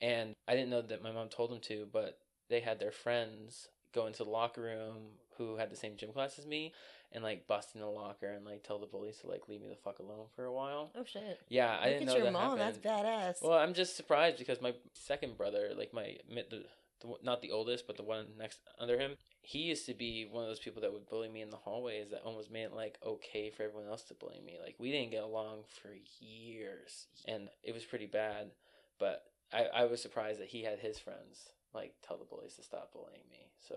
And 0.00 0.34
I 0.46 0.54
didn't 0.54 0.70
know 0.70 0.82
that 0.82 1.02
my 1.02 1.12
mom 1.12 1.28
told 1.28 1.50
them 1.50 1.60
to, 1.62 1.86
but 1.92 2.18
they 2.48 2.60
had 2.60 2.78
their 2.78 2.92
friends 2.92 3.68
go 3.94 4.06
into 4.06 4.24
the 4.24 4.30
locker 4.30 4.62
room 4.62 4.96
who 5.36 5.56
had 5.56 5.70
the 5.70 5.76
same 5.76 5.96
gym 5.96 6.12
class 6.12 6.38
as 6.38 6.46
me 6.46 6.72
and 7.12 7.24
like 7.24 7.46
bust 7.46 7.70
in 7.74 7.80
the 7.80 7.86
locker 7.86 8.26
and 8.32 8.44
like 8.44 8.62
tell 8.62 8.78
the 8.78 8.86
bullies 8.86 9.16
to 9.18 9.26
like 9.28 9.48
leave 9.48 9.60
me 9.62 9.68
the 9.68 9.76
fuck 9.76 9.98
alone 9.98 10.26
for 10.34 10.44
a 10.44 10.52
while. 10.52 10.90
Oh 10.94 11.04
shit. 11.04 11.40
Yeah, 11.48 11.70
I 11.80 11.90
Look 11.90 11.98
didn't 11.98 12.02
at 12.02 12.06
know 12.08 12.14
your 12.16 12.24
that 12.24 12.32
mom. 12.32 12.58
happened. 12.58 12.82
That's 12.82 13.02
badass. 13.02 13.42
Well, 13.42 13.58
I'm 13.58 13.74
just 13.74 13.96
surprised 13.96 14.38
because 14.38 14.60
my 14.60 14.74
second 14.92 15.36
brother, 15.38 15.70
like 15.76 15.94
my 15.94 16.16
the, 16.28 16.64
the 17.00 17.14
not 17.22 17.40
the 17.40 17.52
oldest, 17.52 17.86
but 17.86 17.96
the 17.96 18.02
one 18.02 18.26
next 18.38 18.58
under 18.78 18.98
him, 18.98 19.12
he 19.40 19.60
used 19.60 19.86
to 19.86 19.94
be 19.94 20.28
one 20.30 20.42
of 20.44 20.50
those 20.50 20.58
people 20.58 20.82
that 20.82 20.92
would 20.92 21.08
bully 21.08 21.28
me 21.28 21.40
in 21.40 21.50
the 21.50 21.56
hallways. 21.56 22.10
That 22.10 22.22
almost 22.24 22.50
made 22.50 22.64
it 22.64 22.74
like 22.74 22.98
okay 23.06 23.50
for 23.50 23.62
everyone 23.62 23.88
else 23.88 24.02
to 24.04 24.14
bully 24.14 24.40
me. 24.44 24.58
Like 24.62 24.74
we 24.78 24.90
didn't 24.90 25.12
get 25.12 25.22
along 25.22 25.60
for 25.80 25.90
years, 26.20 27.06
and 27.26 27.48
it 27.62 27.72
was 27.72 27.84
pretty 27.84 28.06
bad. 28.06 28.50
But 28.98 29.22
I, 29.52 29.64
I 29.64 29.84
was 29.86 30.02
surprised 30.02 30.40
that 30.40 30.48
he 30.48 30.64
had 30.64 30.80
his 30.80 30.98
friends 30.98 31.50
like 31.74 31.94
tell 32.06 32.16
the 32.18 32.24
bullies 32.24 32.54
to 32.54 32.62
stop 32.62 32.92
bullying 32.92 33.24
me. 33.30 33.46
So 33.68 33.76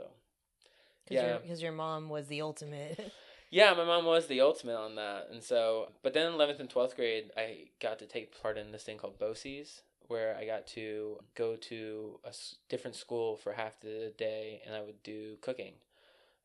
because 1.06 1.24
yeah. 1.24 1.30
your, 1.30 1.40
'cause 1.40 1.62
your 1.62 1.72
mom 1.72 2.10
was 2.10 2.28
the 2.28 2.42
ultimate. 2.42 3.12
yeah, 3.50 3.74
my 3.74 3.84
mom 3.86 4.06
was 4.06 4.28
the 4.28 4.42
ultimate 4.42 4.78
on 4.78 4.96
that, 4.96 5.28
and 5.32 5.44
so. 5.44 5.92
But 6.04 6.14
then 6.14 6.32
eleventh 6.34 6.60
and 6.60 6.70
twelfth 6.70 6.96
grade, 6.96 7.32
I 7.36 7.66
got 7.80 8.00
to 8.00 8.06
take 8.06 8.40
part 8.42 8.58
in 8.58 8.72
this 8.72 8.84
thing 8.84 8.98
called 8.98 9.20
BOCES, 9.20 9.82
where 10.08 10.36
I 10.36 10.46
got 10.46 10.68
to 10.68 11.18
go 11.36 11.56
to 11.56 12.20
a 12.24 12.30
s- 12.30 12.56
different 12.70 12.96
school 12.96 13.36
for 13.38 13.54
half 13.54 13.80
the 13.80 14.14
day, 14.18 14.62
and 14.66 14.76
I 14.76 14.82
would 14.82 15.02
do 15.04 15.38
cooking, 15.42 15.74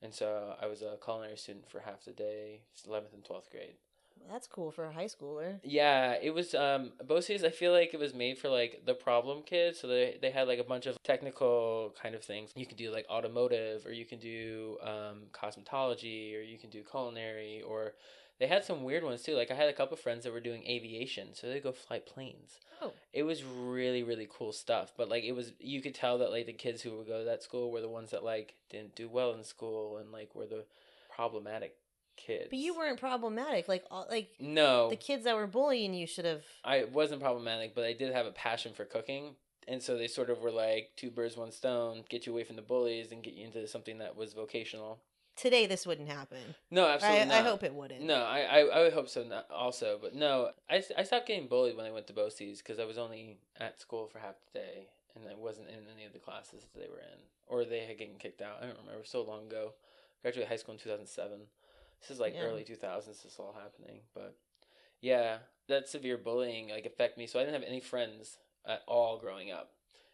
and 0.02 0.12
so 0.14 0.54
I 0.60 0.66
was 0.66 0.82
a 0.82 0.96
culinary 1.04 1.37
student 1.37 1.69
for 1.69 1.81
half 1.81 2.04
the 2.04 2.12
day, 2.12 2.62
eleventh 2.86 3.15
and 3.15 3.24
twelfth 3.24 3.50
grade. 3.50 3.76
That's 4.31 4.47
cool 4.47 4.71
for 4.71 4.85
a 4.85 4.93
high 4.93 5.06
schooler. 5.06 5.59
Yeah, 5.63 6.17
it 6.21 6.35
was 6.35 6.55
um 6.55 6.93
BOCES 7.06 7.45
I 7.45 7.51
feel 7.51 7.73
like 7.73 7.95
it 7.95 8.01
was 8.01 8.15
made 8.15 8.39
for 8.39 8.49
like 8.49 8.83
the 8.85 8.95
problem 8.95 9.43
kids. 9.43 9.81
So 9.81 9.87
they 9.87 10.19
they 10.21 10.31
had 10.31 10.49
like 10.49 10.59
a 10.59 10.65
bunch 10.65 10.87
of 10.87 10.97
technical 11.03 11.95
kind 12.01 12.15
of 12.15 12.25
things. 12.25 12.51
You 12.55 12.67
can 12.67 12.77
do 12.77 12.91
like 12.91 13.06
automotive 13.09 13.87
or 13.87 13.93
you 13.93 14.05
can 14.05 14.19
do 14.19 14.79
um 14.83 15.25
cosmetology 15.33 16.37
or 16.37 16.43
you 16.43 16.59
can 16.59 16.71
do 16.71 16.83
culinary 16.83 17.63
or 17.63 17.93
they 18.39 18.47
had 18.47 18.65
some 18.65 18.85
weird 18.85 19.03
ones 19.03 19.23
too. 19.23 19.35
Like 19.35 19.51
I 19.51 19.55
had 19.55 19.69
a 19.69 19.73
couple 19.73 19.97
friends 19.97 20.25
that 20.25 20.33
were 20.33 20.41
doing 20.41 20.67
aviation, 20.67 21.35
so 21.35 21.47
they 21.47 21.61
go 21.61 21.73
fly 21.73 22.01
planes. 22.01 22.61
Oh. 22.83 22.93
It 23.13 23.23
was 23.23 23.45
really 23.45 24.03
really 24.03 24.29
cool 24.31 24.53
stuff, 24.53 24.93
but 24.97 25.09
like 25.09 25.25
it 25.25 25.33
was 25.33 25.53
you 25.59 25.81
could 25.81 25.95
tell 25.95 26.19
that 26.19 26.31
like 26.31 26.47
the 26.47 26.53
kids 26.53 26.83
who 26.83 26.97
would 26.99 27.06
go 27.06 27.21
to 27.21 27.25
that 27.25 27.43
school 27.43 27.71
were 27.71 27.81
the 27.81 27.89
ones 27.89 28.11
that 28.11 28.25
like 28.25 28.55
didn't 28.71 28.95
do 28.95 29.09
well 29.09 29.33
in 29.33 29.45
school 29.45 29.99
and 29.99 30.13
like 30.13 30.35
were 30.35 30.47
the 30.47 30.65
problematic 31.09 31.77
kids. 32.17 32.49
But 32.51 32.58
you 32.58 32.75
weren't 32.77 32.99
problematic. 33.01 33.69
Like 33.69 33.85
all, 33.91 34.06
like 34.11 34.31
No. 34.41 34.89
the 34.91 34.96
kids 34.96 35.25
that 35.25 35.37
were 35.37 35.46
bullying 35.46 35.94
you 35.94 36.06
should 36.06 36.25
have. 36.25 36.43
I 36.65 36.85
wasn't 36.85 37.20
problematic, 37.20 37.75
but 37.75 37.85
I 37.85 37.93
did 37.93 38.13
have 38.13 38.27
a 38.27 38.32
passion 38.32 38.73
for 38.75 38.85
cooking. 38.85 39.37
And 39.69 39.82
so 39.82 39.96
they 39.96 40.06
sort 40.06 40.31
of 40.31 40.41
were 40.41 40.51
like 40.53 40.93
two 40.96 41.11
birds, 41.11 41.37
one 41.37 41.51
stone, 41.51 42.05
get 42.08 42.27
you 42.27 42.32
away 42.32 42.44
from 42.44 42.56
the 42.56 42.63
bullies 42.63 43.11
and 43.11 43.23
get 43.23 43.35
you 43.35 43.44
into 43.46 43.67
something 43.67 43.99
that 43.99 44.17
was 44.17 44.32
vocational. 44.32 45.01
Today, 45.35 45.67
this 45.67 45.87
wouldn't 45.87 46.08
happen. 46.08 46.39
No, 46.70 46.87
absolutely 46.87 47.23
I, 47.23 47.25
not. 47.27 47.35
I 47.35 47.43
hope 47.43 47.63
it 47.63 47.75
wouldn't. 47.75 48.01
No, 48.03 48.23
I, 48.23 48.41
I, 48.41 48.58
I 48.61 48.82
would 48.82 48.94
hope 48.94 49.08
so 49.08 49.23
not 49.25 49.46
also. 49.51 49.99
But 50.01 50.15
no, 50.15 50.51
I, 50.70 50.82
I 50.96 51.03
stopped 51.03 51.27
getting 51.27 51.46
bullied 51.49 51.77
when 51.77 51.85
I 51.85 51.91
went 51.91 52.06
to 52.06 52.15
BOCES 52.15 52.58
because 52.58 52.79
I 52.79 52.85
was 52.87 52.96
only 52.96 53.37
at 53.61 53.79
school 53.81 54.06
for 54.06 54.19
half 54.19 54.37
the 54.53 54.61
day 54.61 54.87
and 55.15 55.25
I 55.29 55.35
wasn't 55.35 55.69
in 55.69 55.81
any 55.94 56.06
of 56.06 56.13
the 56.13 56.19
classes 56.20 56.63
that 56.73 56.81
they 56.81 56.89
were 56.89 57.01
in. 57.01 57.19
Or 57.49 57.65
they 57.65 57.81
had 57.81 57.99
gotten 57.99 58.17
kicked 58.19 58.41
out. 58.41 58.58
I 58.63 58.67
don't 58.67 58.79
remember. 58.79 59.05
So 59.05 59.23
long 59.23 59.46
ago. 59.46 59.73
Graduated 60.23 60.49
high 60.49 60.56
school 60.56 60.73
in 60.75 60.81
2007. 60.81 61.41
This 62.00 62.10
is 62.10 62.20
like 62.20 62.34
Yeah. 62.34 62.44
early 62.44 62.65
2000s, 62.65 63.22
this 63.22 63.32
is 63.32 63.38
all 63.38 63.53
happening. 63.53 64.00
But 64.15 64.36
yeah, 65.00 65.38
that 65.69 65.88
severe 65.88 66.19
bullying 66.19 66.69
like 66.69 66.86
affected 66.86 67.19
me. 67.19 67.26
So 67.26 67.38
I 67.38 67.44
didn't 67.44 67.60
have 67.60 67.69
any 67.69 67.81
friends 67.81 68.38
at 68.65 68.82
all 68.86 69.19
growing 69.19 69.50
up. 69.50 69.72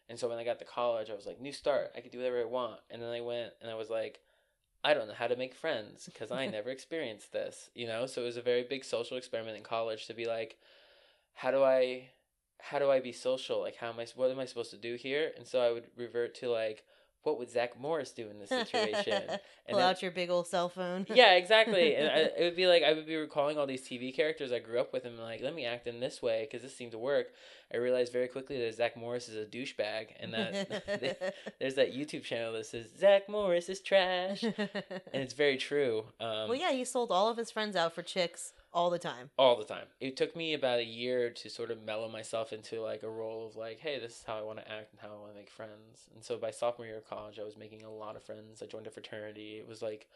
And 0.08 0.18
so 0.18 0.28
when 0.28 0.38
I 0.38 0.44
got 0.44 0.58
to 0.58 0.64
college, 0.64 1.10
I 1.10 1.14
was 1.14 1.26
like, 1.26 1.40
new 1.40 1.52
start. 1.52 1.92
I 1.96 2.00
could 2.00 2.10
do 2.12 2.18
whatever 2.18 2.40
I 2.40 2.44
want. 2.44 2.80
And 2.90 3.00
then 3.00 3.10
I 3.10 3.20
went 3.20 3.52
and 3.60 3.70
I 3.70 3.74
was 3.74 3.88
like, 3.88 4.20
I 4.84 4.94
don't 4.94 5.06
know 5.08 5.14
how 5.14 5.28
to 5.28 5.36
make 5.36 5.54
friends 5.54 6.06
because 6.06 6.30
I 6.30 6.46
never 6.50 6.70
experienced 6.70 7.32
this, 7.32 7.70
you 7.74 7.86
know? 7.86 8.06
So 8.06 8.22
it 8.22 8.26
was 8.26 8.36
a 8.36 8.42
very 8.42 8.64
big 8.64 8.84
social 8.84 9.16
experiment 9.16 9.56
in 9.56 9.62
college 9.62 10.06
to 10.06 10.14
be 10.14 10.26
like, 10.26 10.58
how 11.34 11.50
do 11.50 11.62
I 11.62 12.10
how 12.60 12.78
do 12.78 12.90
I 12.90 13.00
be 13.00 13.12
social? 13.12 13.60
Like 13.60 13.76
how 13.76 13.88
am 13.88 13.98
I 13.98 14.06
what 14.14 14.30
am 14.30 14.38
I 14.38 14.44
supposed 14.44 14.70
to 14.70 14.76
do 14.76 14.96
here? 14.96 15.32
And 15.36 15.46
so 15.46 15.60
I 15.60 15.72
would 15.72 15.86
revert 15.96 16.34
to 16.36 16.50
like 16.50 16.84
what 17.22 17.38
would 17.38 17.50
Zach 17.50 17.78
Morris 17.80 18.10
do 18.10 18.28
in 18.28 18.38
this 18.38 18.48
situation? 18.48 19.22
Pull 19.68 19.78
then- 19.78 19.88
out 19.88 20.02
your 20.02 20.10
big 20.10 20.30
old 20.30 20.46
cell 20.46 20.68
phone. 20.68 21.06
yeah, 21.14 21.34
exactly. 21.34 21.94
And 21.94 22.08
I, 22.08 22.16
it 22.38 22.40
would 22.40 22.56
be 22.56 22.66
like 22.66 22.82
I 22.82 22.92
would 22.92 23.06
be 23.06 23.16
recalling 23.16 23.58
all 23.58 23.66
these 23.66 23.82
TV 23.82 24.14
characters 24.14 24.52
I 24.52 24.58
grew 24.58 24.80
up 24.80 24.92
with, 24.92 25.04
and 25.04 25.18
like, 25.18 25.40
let 25.40 25.54
me 25.54 25.64
act 25.64 25.86
in 25.86 26.00
this 26.00 26.20
way 26.20 26.48
because 26.48 26.62
this 26.62 26.76
seemed 26.76 26.92
to 26.92 26.98
work. 26.98 27.28
I 27.72 27.78
realized 27.78 28.12
very 28.12 28.28
quickly 28.28 28.58
that 28.58 28.74
Zach 28.74 28.96
Morris 28.96 29.28
is 29.28 29.36
a 29.36 29.46
douchebag, 29.46 30.08
and 30.20 30.34
that 30.34 31.34
there's 31.58 31.74
that 31.76 31.94
YouTube 31.94 32.22
channel 32.22 32.52
that 32.54 32.66
says 32.66 32.86
Zach 32.98 33.28
Morris 33.28 33.68
is 33.68 33.80
trash, 33.80 34.42
and 34.42 34.68
it's 35.12 35.34
very 35.34 35.56
true. 35.56 36.04
Um, 36.20 36.48
well, 36.48 36.54
yeah, 36.54 36.72
he 36.72 36.84
sold 36.84 37.10
all 37.10 37.28
of 37.28 37.36
his 37.38 37.50
friends 37.50 37.76
out 37.76 37.94
for 37.94 38.02
chicks 38.02 38.52
all 38.72 38.90
the 38.90 38.98
time. 38.98 39.30
all 39.38 39.56
the 39.56 39.64
time. 39.64 39.86
It 40.00 40.16
took 40.16 40.34
me 40.34 40.54
about 40.54 40.78
a 40.78 40.84
year 40.84 41.30
to 41.30 41.50
sort 41.50 41.70
of 41.70 41.82
mellow 41.82 42.08
myself 42.08 42.52
into 42.52 42.80
like 42.80 43.02
a 43.02 43.10
role 43.10 43.46
of 43.46 43.56
like, 43.56 43.78
hey, 43.80 43.98
this 43.98 44.18
is 44.18 44.24
how 44.26 44.38
I 44.38 44.42
want 44.42 44.58
to 44.58 44.70
act 44.70 44.92
and 44.92 45.00
how 45.00 45.08
I 45.08 45.18
want 45.18 45.32
to 45.32 45.38
make 45.38 45.50
friends. 45.50 46.08
And 46.14 46.24
so 46.24 46.38
by 46.38 46.50
sophomore 46.50 46.86
year 46.86 46.96
of 46.96 47.08
college, 47.08 47.38
I 47.38 47.44
was 47.44 47.56
making 47.56 47.82
a 47.82 47.90
lot 47.90 48.16
of 48.16 48.22
friends. 48.22 48.62
I 48.62 48.66
joined 48.66 48.86
a 48.86 48.90
fraternity. 48.90 49.58
It 49.58 49.68
was 49.68 49.82
like 49.82 50.08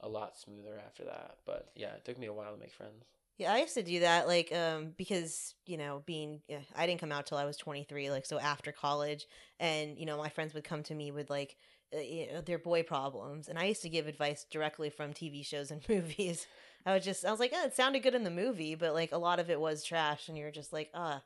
a 0.00 0.08
lot 0.08 0.38
smoother 0.38 0.80
after 0.84 1.04
that. 1.04 1.36
But 1.44 1.70
yeah, 1.74 1.92
it 1.94 2.04
took 2.04 2.18
me 2.18 2.26
a 2.26 2.32
while 2.32 2.52
to 2.52 2.60
make 2.60 2.72
friends. 2.72 3.04
Yeah, 3.38 3.52
I 3.52 3.58
used 3.58 3.74
to 3.74 3.84
do 3.84 4.00
that, 4.00 4.26
like, 4.26 4.52
um, 4.52 4.94
because 4.96 5.54
you 5.64 5.76
know, 5.76 6.02
being 6.06 6.40
yeah, 6.48 6.58
I 6.74 6.86
didn't 6.86 7.00
come 7.00 7.12
out 7.12 7.26
till 7.26 7.38
I 7.38 7.44
was 7.44 7.56
twenty 7.56 7.84
three, 7.84 8.10
like, 8.10 8.26
so 8.26 8.40
after 8.40 8.72
college, 8.72 9.28
and 9.60 9.96
you 9.96 10.06
know, 10.06 10.18
my 10.18 10.28
friends 10.28 10.54
would 10.54 10.64
come 10.64 10.82
to 10.84 10.94
me 10.94 11.12
with 11.12 11.30
like, 11.30 11.56
uh, 11.94 12.00
you 12.00 12.26
know, 12.32 12.40
their 12.40 12.58
boy 12.58 12.82
problems, 12.82 13.48
and 13.48 13.56
I 13.56 13.66
used 13.66 13.82
to 13.82 13.88
give 13.88 14.08
advice 14.08 14.44
directly 14.50 14.90
from 14.90 15.12
TV 15.12 15.46
shows 15.46 15.70
and 15.70 15.80
movies. 15.88 16.48
I 16.88 16.94
was 16.94 17.04
just, 17.04 17.24
I 17.24 17.30
was 17.30 17.40
like, 17.40 17.52
oh, 17.54 17.64
it 17.66 17.74
sounded 17.76 18.02
good 18.02 18.14
in 18.14 18.24
the 18.24 18.30
movie, 18.30 18.74
but 18.74 18.94
like 18.94 19.12
a 19.12 19.18
lot 19.18 19.38
of 19.40 19.50
it 19.50 19.60
was 19.60 19.84
trash, 19.84 20.28
and 20.28 20.38
you're 20.38 20.50
just 20.50 20.72
like, 20.72 20.90
ah, 20.94 21.22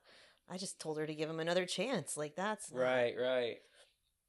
I 0.51 0.59
just 0.59 0.81
told 0.81 0.99
her 0.99 1.07
to 1.07 1.15
give 1.15 1.31
him 1.31 1.41
another 1.41 1.67
chance. 1.67 2.17
Like 2.17 2.35
that's 2.35 2.71
Right, 2.73 3.15
right. 3.19 3.57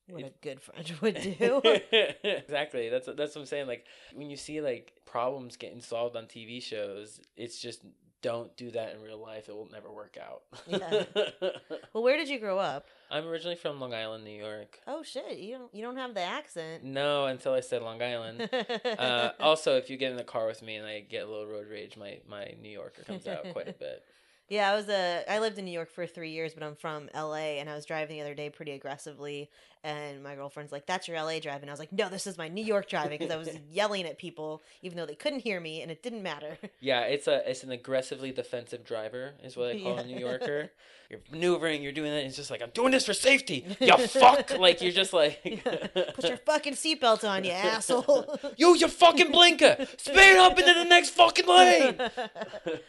what 0.10 0.22
It- 0.22 0.36
a 0.36 0.46
good 0.46 0.62
friend 0.62 0.94
would 1.02 1.16
do. 1.40 1.62
exactly. 2.24 2.90
That's 2.90 3.08
that's 3.08 3.36
what 3.36 3.42
I'm 3.42 3.46
saying. 3.48 3.68
Like 3.68 3.86
when 4.14 4.30
you 4.30 4.38
see 4.38 4.62
like 4.62 4.94
problems 5.06 5.58
getting 5.58 5.82
solved 5.82 6.16
on 6.16 6.26
TV 6.26 6.62
shows, 6.62 7.20
it's 7.36 7.60
just 7.60 7.82
don't 8.24 8.56
do 8.58 8.72
that 8.72 8.96
in 8.96 9.04
real 9.04 9.20
life. 9.20 9.50
It 9.50 9.56
will 9.56 9.70
never 9.72 9.92
work 9.92 10.18
out. 10.20 10.42
Yeah. 10.66 11.04
well, 11.94 12.04
where 12.04 12.18
did 12.18 12.30
you 12.30 12.40
grow 12.40 12.58
up? 12.58 12.88
I'm 13.12 13.28
originally 13.28 13.58
from 13.58 13.80
Long 13.80 13.94
Island, 13.94 14.24
New 14.24 14.32
York. 14.32 14.80
Oh 14.88 15.04
shit, 15.04 15.38
you 15.38 15.58
don't 15.58 15.76
you 15.76 15.84
don't 15.84 15.98
have 15.98 16.16
the 16.16 16.22
accent. 16.22 16.84
No, 16.84 17.26
until 17.28 17.54
I 17.54 17.60
said 17.60 17.84
Long 17.84 18.02
Island. 18.02 18.50
Uh, 18.98 19.32
also, 19.40 19.78
if 19.78 19.90
you 19.90 19.98
get 19.98 20.10
in 20.10 20.18
the 20.18 20.24
car 20.24 20.48
with 20.48 20.64
me 20.64 20.78
and 20.78 20.88
I 20.88 21.02
get 21.02 21.24
a 21.24 21.30
little 21.30 21.46
road 21.46 21.68
rage, 21.70 21.98
my, 21.98 22.20
my 22.28 22.56
New 22.60 22.72
Yorker 22.72 23.04
comes 23.04 23.28
out 23.28 23.46
quite 23.52 23.68
a 23.68 23.74
bit. 23.74 24.04
Yeah, 24.50 24.70
I 24.70 24.76
was 24.76 24.90
a. 24.90 25.24
I 25.28 25.40
lived 25.40 25.58
in 25.58 25.66
New 25.66 25.72
York 25.72 25.90
for 25.90 26.06
three 26.06 26.32
years, 26.32 26.54
but 26.54 26.64
I'm 26.64 26.76
from 26.76 27.10
LA, 27.16 27.58
and 27.58 27.70
I 27.70 27.76
was 27.76 27.86
driving 27.86 28.18
the 28.18 28.22
other 28.22 28.36
day 28.36 28.50
pretty 28.50 28.74
aggressively, 28.74 29.50
and 29.84 30.24
my 30.24 30.36
girlfriend's 30.36 30.72
like, 30.72 30.86
"That's 30.86 31.08
your 31.08 31.18
LA 31.22 31.40
driving." 31.40 31.70
I 31.70 31.72
was 31.72 31.80
like, 31.80 31.92
"No, 31.92 32.10
this 32.10 32.26
is 32.28 32.38
my 32.38 32.48
New 32.48 32.64
York 32.64 32.90
driving," 32.90 33.20
because 33.20 33.32
I 33.34 33.38
was 33.38 33.50
yelling 33.72 34.06
at 34.06 34.18
people, 34.18 34.64
even 34.82 34.98
though 34.98 35.06
they 35.06 35.16
couldn't 35.16 35.40
hear 35.40 35.60
me, 35.60 35.82
and 35.82 35.92
it 35.92 36.02
didn't 36.02 36.24
matter. 36.24 36.58
Yeah, 36.80 37.02
it's 37.02 37.28
a 37.28 37.50
it's 37.50 37.64
an 37.64 37.72
aggressively 37.72 38.32
defensive 38.32 38.84
driver 38.86 39.34
is 39.44 39.56
what 39.58 39.70
I 39.76 39.80
call 39.82 39.98
a 39.98 40.06
New 40.06 40.20
Yorker. 40.28 40.72
You're 41.10 41.20
maneuvering, 41.32 41.84
you're 41.84 41.92
doing 41.92 42.10
that. 42.12 42.24
It's 42.24 42.36
just 42.36 42.50
like 42.50 42.62
I'm 42.64 42.72
doing 42.72 42.92
this 42.92 43.06
for 43.06 43.14
safety. 43.14 43.66
You 43.80 43.98
fuck! 44.08 44.58
Like 44.58 44.82
you're 44.82 44.92
just 44.92 45.14
like 45.14 45.42
Put 45.44 46.24
your 46.28 46.38
fucking 46.38 46.74
seatbelt 46.74 47.28
on, 47.30 47.44
you 47.44 47.52
asshole. 47.52 48.40
use 48.58 48.80
your 48.80 48.90
fucking 48.90 49.32
blinker. 49.32 49.86
Speed 49.98 50.38
up 50.38 50.58
into 50.58 50.74
the 50.74 50.86
next 50.86 51.10
fucking 51.10 51.46
lane. 51.48 51.98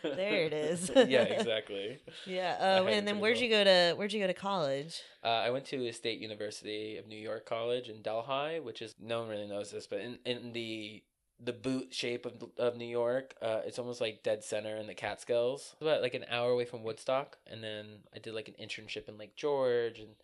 there 0.02 0.44
it 0.44 0.52
is. 0.52 0.90
yeah, 0.94 1.22
exactly. 1.22 1.98
Yeah, 2.26 2.56
uh, 2.60 2.84
and 2.86 3.06
then 3.06 3.18
where'd 3.18 3.38
you 3.38 3.50
go 3.50 3.64
to? 3.64 3.94
Where'd 3.96 4.12
you 4.12 4.20
go 4.20 4.26
to 4.28 4.34
college? 4.34 5.02
Uh, 5.22 5.28
I 5.28 5.50
went 5.50 5.64
to 5.66 5.86
a 5.88 5.92
State 5.92 6.20
University 6.20 6.83
of 6.98 7.06
New 7.06 7.18
York 7.18 7.46
College 7.46 7.88
in 7.88 8.02
Delhi, 8.02 8.60
which 8.60 8.82
is 8.82 8.94
no 9.00 9.20
one 9.20 9.28
really 9.28 9.46
knows 9.46 9.70
this, 9.70 9.86
but 9.86 10.00
in, 10.00 10.18
in 10.24 10.52
the 10.52 11.02
the 11.42 11.52
boot 11.52 11.92
shape 11.92 12.26
of 12.26 12.44
of 12.58 12.76
New 12.76 12.86
York, 12.86 13.34
uh, 13.42 13.60
it's 13.66 13.78
almost 13.78 14.00
like 14.00 14.22
dead 14.22 14.44
center 14.44 14.76
in 14.76 14.86
the 14.86 14.94
Catskills. 14.94 15.74
About 15.80 16.02
like 16.02 16.14
an 16.14 16.24
hour 16.30 16.50
away 16.50 16.64
from 16.64 16.82
Woodstock, 16.82 17.38
and 17.46 17.62
then 17.62 17.86
I 18.14 18.18
did 18.18 18.34
like 18.34 18.48
an 18.48 18.54
internship 18.62 19.08
in 19.08 19.18
Lake 19.18 19.34
George, 19.36 19.98
and 19.98 20.14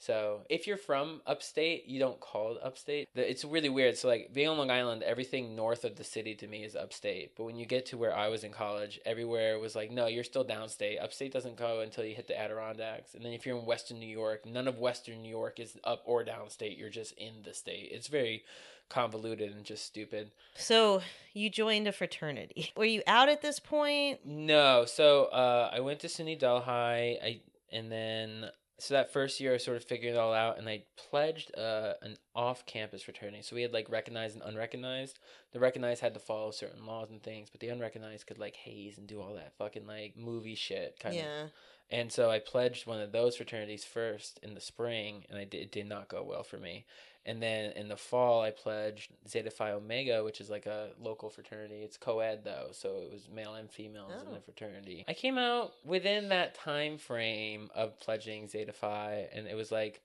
so 0.00 0.46
if 0.48 0.66
you're 0.66 0.78
from 0.78 1.20
upstate, 1.26 1.86
you 1.86 2.00
don't 2.00 2.18
call 2.20 2.52
it 2.52 2.62
upstate. 2.64 3.06
It's 3.14 3.44
really 3.44 3.68
weird. 3.68 3.98
So 3.98 4.08
like 4.08 4.32
being 4.32 4.48
on 4.48 4.56
Long 4.56 4.70
Island, 4.70 5.02
everything 5.02 5.54
north 5.54 5.84
of 5.84 5.96
the 5.96 6.04
city 6.04 6.34
to 6.36 6.46
me 6.46 6.64
is 6.64 6.74
upstate. 6.74 7.36
But 7.36 7.44
when 7.44 7.56
you 7.56 7.66
get 7.66 7.84
to 7.86 7.98
where 7.98 8.16
I 8.16 8.28
was 8.28 8.42
in 8.42 8.50
college, 8.50 8.98
everywhere 9.04 9.58
was 9.58 9.76
like, 9.76 9.90
no, 9.90 10.06
you're 10.06 10.24
still 10.24 10.44
downstate. 10.44 11.02
Upstate 11.02 11.34
doesn't 11.34 11.56
go 11.56 11.80
until 11.80 12.06
you 12.06 12.14
hit 12.14 12.28
the 12.28 12.40
Adirondacks. 12.40 13.14
And 13.14 13.22
then 13.22 13.34
if 13.34 13.44
you're 13.44 13.58
in 13.58 13.66
Western 13.66 14.00
New 14.00 14.08
York, 14.08 14.46
none 14.46 14.66
of 14.66 14.78
Western 14.78 15.20
New 15.20 15.28
York 15.28 15.60
is 15.60 15.76
up 15.84 16.02
or 16.06 16.24
downstate. 16.24 16.78
You're 16.78 16.88
just 16.88 17.12
in 17.18 17.42
the 17.44 17.52
state. 17.52 17.90
It's 17.92 18.08
very 18.08 18.44
convoluted 18.88 19.54
and 19.54 19.66
just 19.66 19.84
stupid. 19.84 20.30
So 20.54 21.02
you 21.34 21.50
joined 21.50 21.86
a 21.86 21.92
fraternity. 21.92 22.72
Were 22.76 22.86
you 22.86 23.02
out 23.06 23.28
at 23.28 23.42
this 23.42 23.60
point? 23.60 24.20
No, 24.24 24.86
so 24.86 25.26
uh, 25.26 25.70
I 25.70 25.80
went 25.80 26.00
to 26.00 26.06
SUNY 26.06 26.38
Delhi, 26.38 26.64
I 26.66 27.40
and 27.72 27.90
then 27.90 28.50
so 28.80 28.94
that 28.94 29.12
first 29.12 29.40
year 29.40 29.54
I 29.54 29.58
sort 29.58 29.76
of 29.76 29.84
figured 29.84 30.14
it 30.14 30.18
all 30.18 30.32
out, 30.32 30.58
and 30.58 30.68
I 30.68 30.84
pledged 30.96 31.56
uh, 31.56 31.94
an 32.02 32.16
off-campus 32.34 33.02
fraternity. 33.02 33.42
So 33.42 33.54
we 33.54 33.62
had 33.62 33.72
like 33.72 33.90
recognized 33.90 34.34
and 34.34 34.44
unrecognized. 34.44 35.18
The 35.52 35.60
recognized 35.60 36.00
had 36.00 36.14
to 36.14 36.20
follow 36.20 36.50
certain 36.50 36.86
laws 36.86 37.10
and 37.10 37.22
things, 37.22 37.50
but 37.50 37.60
the 37.60 37.68
unrecognized 37.68 38.26
could 38.26 38.38
like 38.38 38.56
haze 38.56 38.98
and 38.98 39.06
do 39.06 39.20
all 39.20 39.34
that 39.34 39.52
fucking 39.58 39.86
like 39.86 40.16
movie 40.16 40.54
shit 40.54 40.98
kind 41.00 41.14
of. 41.14 41.20
yeah. 41.22 41.46
And 41.92 42.12
so 42.12 42.30
I 42.30 42.38
pledged 42.38 42.86
one 42.86 43.00
of 43.00 43.10
those 43.10 43.36
fraternities 43.36 43.84
first 43.84 44.38
in 44.42 44.54
the 44.54 44.60
spring, 44.60 45.24
and 45.28 45.38
I 45.38 45.44
did, 45.44 45.62
it 45.62 45.72
did 45.72 45.88
not 45.88 46.08
go 46.08 46.22
well 46.22 46.44
for 46.44 46.56
me. 46.56 46.86
And 47.26 47.42
then 47.42 47.72
in 47.72 47.88
the 47.88 47.96
fall, 47.96 48.40
I 48.40 48.50
pledged 48.50 49.12
Zeta 49.28 49.50
Phi 49.50 49.72
Omega, 49.72 50.24
which 50.24 50.40
is 50.40 50.48
like 50.48 50.66
a 50.66 50.90
local 50.98 51.28
fraternity. 51.28 51.82
It's 51.82 51.96
co-ed 51.98 52.44
though, 52.44 52.68
so 52.72 52.96
it 52.96 53.12
was 53.12 53.28
male 53.28 53.54
and 53.54 53.70
females 53.70 54.12
in 54.22 54.28
Oh. 54.28 54.34
the 54.34 54.40
fraternity. 54.40 55.04
I 55.06 55.12
came 55.14 55.36
out 55.36 55.72
within 55.84 56.30
that 56.30 56.54
time 56.54 56.96
frame 56.98 57.70
of 57.74 57.98
pledging 58.00 58.48
Zeta 58.48 58.72
Phi, 58.72 59.28
and 59.32 59.46
it 59.46 59.54
was 59.54 59.70
like 59.70 60.00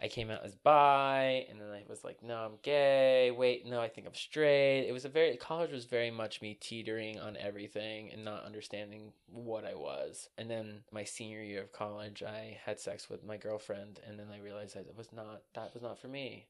I 0.00 0.08
came 0.08 0.30
out 0.32 0.44
as 0.44 0.56
bi, 0.56 1.46
and 1.48 1.60
then 1.60 1.68
I 1.70 1.84
was 1.88 2.02
like, 2.02 2.24
no, 2.24 2.34
I'm 2.36 2.58
gay. 2.62 3.30
Wait, 3.30 3.64
no, 3.66 3.80
I 3.80 3.88
think 3.88 4.04
I'm 4.08 4.14
straight. 4.14 4.84
It 4.88 4.92
was 4.92 5.04
a 5.04 5.08
very 5.08 5.36
college 5.36 5.70
was 5.70 5.84
very 5.84 6.10
much 6.10 6.42
me 6.42 6.54
teetering 6.54 7.20
on 7.20 7.36
everything 7.36 8.10
and 8.12 8.24
not 8.24 8.44
understanding 8.44 9.12
what 9.28 9.64
I 9.64 9.76
was. 9.76 10.28
And 10.36 10.50
then 10.50 10.82
my 10.90 11.04
senior 11.04 11.40
year 11.42 11.62
of 11.62 11.70
college, 11.72 12.20
I 12.24 12.58
had 12.64 12.80
sex 12.80 13.08
with 13.08 13.22
my 13.24 13.36
girlfriend, 13.36 14.00
and 14.04 14.18
then 14.18 14.26
I 14.34 14.38
realized 14.40 14.74
that 14.74 14.86
it 14.88 14.96
was 14.96 15.12
not 15.12 15.42
that 15.54 15.72
was 15.72 15.84
not 15.84 15.98
for 16.00 16.08
me. 16.08 16.46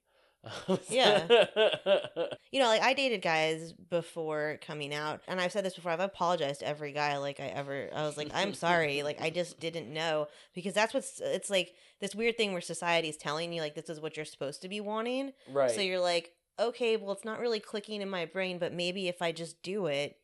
Yeah. 0.88 1.26
You 2.52 2.60
know, 2.60 2.66
like 2.66 2.82
I 2.82 2.92
dated 2.92 3.22
guys 3.22 3.72
before 3.72 4.58
coming 4.60 4.92
out, 4.92 5.22
and 5.26 5.40
I've 5.40 5.52
said 5.52 5.64
this 5.64 5.74
before. 5.74 5.90
I've 5.90 6.00
apologized 6.00 6.60
to 6.60 6.68
every 6.68 6.92
guy 6.92 7.16
like 7.16 7.40
I 7.40 7.44
ever. 7.46 7.88
I 7.94 8.02
was 8.02 8.18
like, 8.18 8.30
I'm 8.34 8.52
sorry, 8.52 9.02
like 9.02 9.22
I 9.22 9.30
just 9.30 9.58
didn't 9.58 9.90
know 9.90 10.28
because 10.54 10.74
that's 10.74 10.92
what's. 10.92 11.18
It's 11.18 11.48
like 11.48 11.72
this 12.00 12.14
weird 12.14 12.36
thing 12.36 12.52
where 12.52 12.60
society 12.60 13.08
is 13.08 13.16
telling 13.16 13.54
you 13.54 13.62
like 13.62 13.74
this 13.74 13.88
is 13.88 14.00
what 14.00 14.18
you're 14.18 14.26
supposed 14.26 14.60
to 14.62 14.68
be 14.68 14.82
wanting. 14.82 15.32
right. 15.50 15.70
So 15.70 15.80
you're 15.80 15.98
like, 15.98 16.32
okay, 16.60 16.98
well, 16.98 17.12
it's 17.12 17.24
not 17.24 17.40
really 17.40 17.58
clicking 17.60 18.02
in 18.02 18.10
my 18.10 18.26
brain, 18.26 18.58
but 18.58 18.74
maybe 18.74 19.08
if 19.08 19.22
I 19.22 19.32
just 19.32 19.62
do 19.62 19.86
it, 19.86 20.16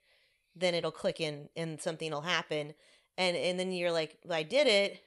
then 0.54 0.74
it'll 0.74 0.90
click 0.90 1.18
in 1.18 1.48
and 1.56 1.80
something 1.80 2.10
will 2.12 2.20
happen. 2.20 2.74
And 3.16 3.38
and 3.38 3.58
then 3.58 3.72
you're 3.72 3.92
like, 3.92 4.18
I 4.30 4.42
did 4.42 4.66
it. 4.66 5.00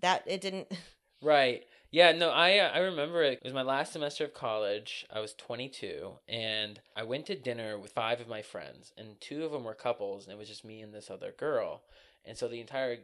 That 0.00 0.22
it 0.26 0.40
didn't. 0.40 0.68
Right. 1.20 1.64
Yeah, 1.92 2.12
no, 2.12 2.30
I 2.30 2.56
uh, 2.56 2.70
I 2.70 2.78
remember 2.78 3.22
it. 3.22 3.34
It 3.34 3.44
was 3.44 3.52
my 3.52 3.60
last 3.62 3.92
semester 3.92 4.24
of 4.24 4.32
college. 4.32 5.04
I 5.12 5.20
was 5.20 5.34
22 5.34 6.12
and 6.26 6.80
I 6.96 7.02
went 7.02 7.26
to 7.26 7.36
dinner 7.36 7.78
with 7.78 7.92
five 7.92 8.18
of 8.18 8.28
my 8.28 8.40
friends 8.40 8.94
and 8.96 9.20
two 9.20 9.44
of 9.44 9.52
them 9.52 9.64
were 9.64 9.74
couples 9.74 10.24
and 10.24 10.32
it 10.32 10.38
was 10.38 10.48
just 10.48 10.64
me 10.64 10.80
and 10.80 10.94
this 10.94 11.10
other 11.10 11.34
girl. 11.36 11.82
And 12.24 12.38
so 12.38 12.48
the 12.48 12.62
entire 12.62 13.00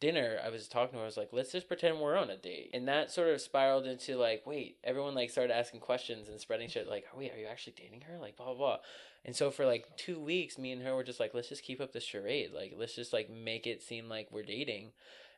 dinner 0.00 0.38
I 0.44 0.50
was 0.50 0.68
talking 0.68 0.92
to 0.92 0.96
her 0.98 1.04
I 1.04 1.06
was 1.06 1.16
like, 1.16 1.30
"Let's 1.32 1.50
just 1.52 1.66
pretend 1.66 1.98
we're 1.98 2.18
on 2.18 2.28
a 2.28 2.36
date." 2.36 2.72
And 2.74 2.86
that 2.88 3.10
sort 3.10 3.28
of 3.30 3.40
spiraled 3.40 3.86
into 3.86 4.18
like, 4.18 4.46
"Wait, 4.46 4.76
everyone 4.84 5.14
like 5.14 5.30
started 5.30 5.56
asking 5.56 5.80
questions 5.80 6.28
and 6.28 6.38
spreading 6.38 6.68
shit 6.68 6.90
like, 6.90 7.06
"Wait, 7.16 7.32
are 7.32 7.38
you 7.38 7.46
actually 7.46 7.72
dating 7.78 8.02
her?" 8.02 8.18
like 8.18 8.36
blah 8.36 8.46
blah 8.46 8.54
blah. 8.54 8.78
And 9.24 9.34
so 9.34 9.50
for 9.50 9.64
like 9.64 9.96
2 9.96 10.20
weeks 10.20 10.58
me 10.58 10.72
and 10.72 10.82
her 10.82 10.94
were 10.94 11.04
just 11.04 11.20
like, 11.20 11.32
"Let's 11.32 11.48
just 11.48 11.62
keep 11.64 11.80
up 11.80 11.92
this 11.92 12.04
charade. 12.04 12.52
Like, 12.52 12.74
let's 12.76 12.94
just 12.94 13.14
like 13.14 13.30
make 13.30 13.66
it 13.66 13.82
seem 13.82 14.10
like 14.10 14.28
we're 14.30 14.42
dating." 14.42 14.92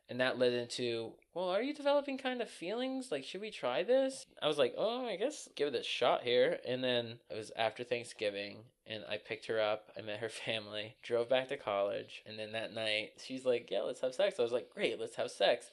And 0.09 0.19
that 0.19 0.39
led 0.39 0.53
into 0.53 1.11
well 1.33 1.49
are 1.49 1.61
you 1.61 1.73
developing 1.73 2.17
kind 2.17 2.41
of 2.41 2.49
feelings 2.49 3.11
like 3.11 3.23
should 3.23 3.41
we 3.41 3.51
try 3.51 3.83
this 3.83 4.25
i 4.41 4.47
was 4.47 4.57
like 4.57 4.73
oh 4.77 5.05
i 5.05 5.15
guess 5.15 5.47
give 5.55 5.67
it 5.67 5.79
a 5.79 5.83
shot 5.83 6.23
here 6.23 6.57
and 6.67 6.83
then 6.83 7.19
it 7.29 7.37
was 7.37 7.51
after 7.55 7.83
thanksgiving 7.83 8.57
and 8.87 9.03
i 9.09 9.17
picked 9.17 9.45
her 9.45 9.59
up 9.61 9.89
i 9.97 10.01
met 10.01 10.19
her 10.19 10.29
family 10.45 10.95
drove 11.03 11.29
back 11.29 11.47
to 11.47 11.57
college 11.57 12.23
and 12.25 12.37
then 12.39 12.51
that 12.53 12.73
night 12.73 13.11
she's 13.23 13.45
like 13.45 13.69
yeah 13.71 13.81
let's 13.81 14.01
have 14.01 14.13
sex 14.15 14.39
i 14.39 14.43
was 14.43 14.51
like 14.51 14.69
great 14.73 14.99
let's 14.99 15.15
have 15.15 15.29
sex 15.31 15.69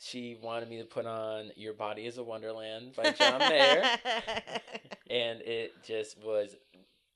she 0.00 0.36
wanted 0.40 0.68
me 0.68 0.78
to 0.78 0.84
put 0.84 1.06
on 1.06 1.50
"Your 1.56 1.72
Body 1.72 2.06
Is 2.06 2.18
a 2.18 2.22
Wonderland" 2.22 2.94
by 2.96 3.10
John 3.10 3.40
Mayer, 3.40 3.82
and 5.10 5.40
it 5.42 5.72
just 5.82 6.22
was 6.22 6.54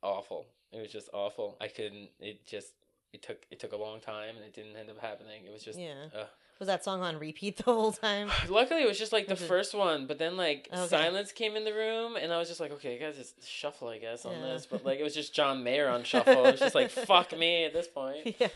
awful. 0.03 0.47
It 0.73 0.81
was 0.81 0.91
just 0.91 1.09
awful. 1.13 1.57
I 1.61 1.69
couldn't. 1.69 2.09
It 2.19 2.45
just 2.45 2.73
it 3.13 3.23
took 3.23 3.47
it 3.53 3.61
took 3.61 3.73
a 3.73 3.77
long 3.77 4.01
time, 4.01 4.35
and 4.37 4.45
it 4.45 4.53
didn't 4.53 4.77
end 4.77 4.91
up 4.91 4.99
happening. 4.99 5.45
It 5.47 5.53
was 5.53 5.63
just 5.63 5.79
Yeah. 5.79 6.07
ugh. 6.13 6.27
Was 6.59 6.69
that 6.69 6.85
song 6.85 7.01
on 7.03 7.19
repeat 7.19 7.57
the 7.65 7.65
whole 7.65 7.91
time? 7.91 8.31
Luckily, 8.49 8.83
it 8.83 8.87
was 8.89 8.99
just 8.99 9.13
like 9.13 9.27
the 9.27 9.35
first 9.35 9.75
one, 9.75 10.07
but 10.07 10.19
then 10.19 10.37
like 10.37 10.69
Okay. 10.73 10.87
silence 10.87 11.33
came 11.33 11.57
in 11.57 11.65
the 11.65 11.73
room, 11.75 12.15
and 12.17 12.33
I 12.33 12.39
was 12.39 12.47
just 12.49 12.61
like, 12.61 12.71
okay, 12.73 12.95
I 12.95 12.99
gotta 12.99 13.15
just 13.17 13.45
shuffle, 13.49 13.89
I 13.89 13.99
guess, 13.99 14.25
on 14.25 14.35
Yeah. 14.35 14.53
this. 14.53 14.67
But 14.67 14.85
like, 14.85 15.01
it 15.01 15.03
was 15.03 15.15
just 15.15 15.35
John 15.39 15.65
Mayer 15.65 15.89
on 15.89 16.05
shuffle. 16.05 16.47
It 16.47 16.53
was 16.53 16.61
just 16.61 16.75
like, 16.77 16.91
fuck 16.91 17.37
me 17.37 17.65
at 17.65 17.73
this 17.73 17.89
point. 17.89 18.37
yeah. 18.39 18.49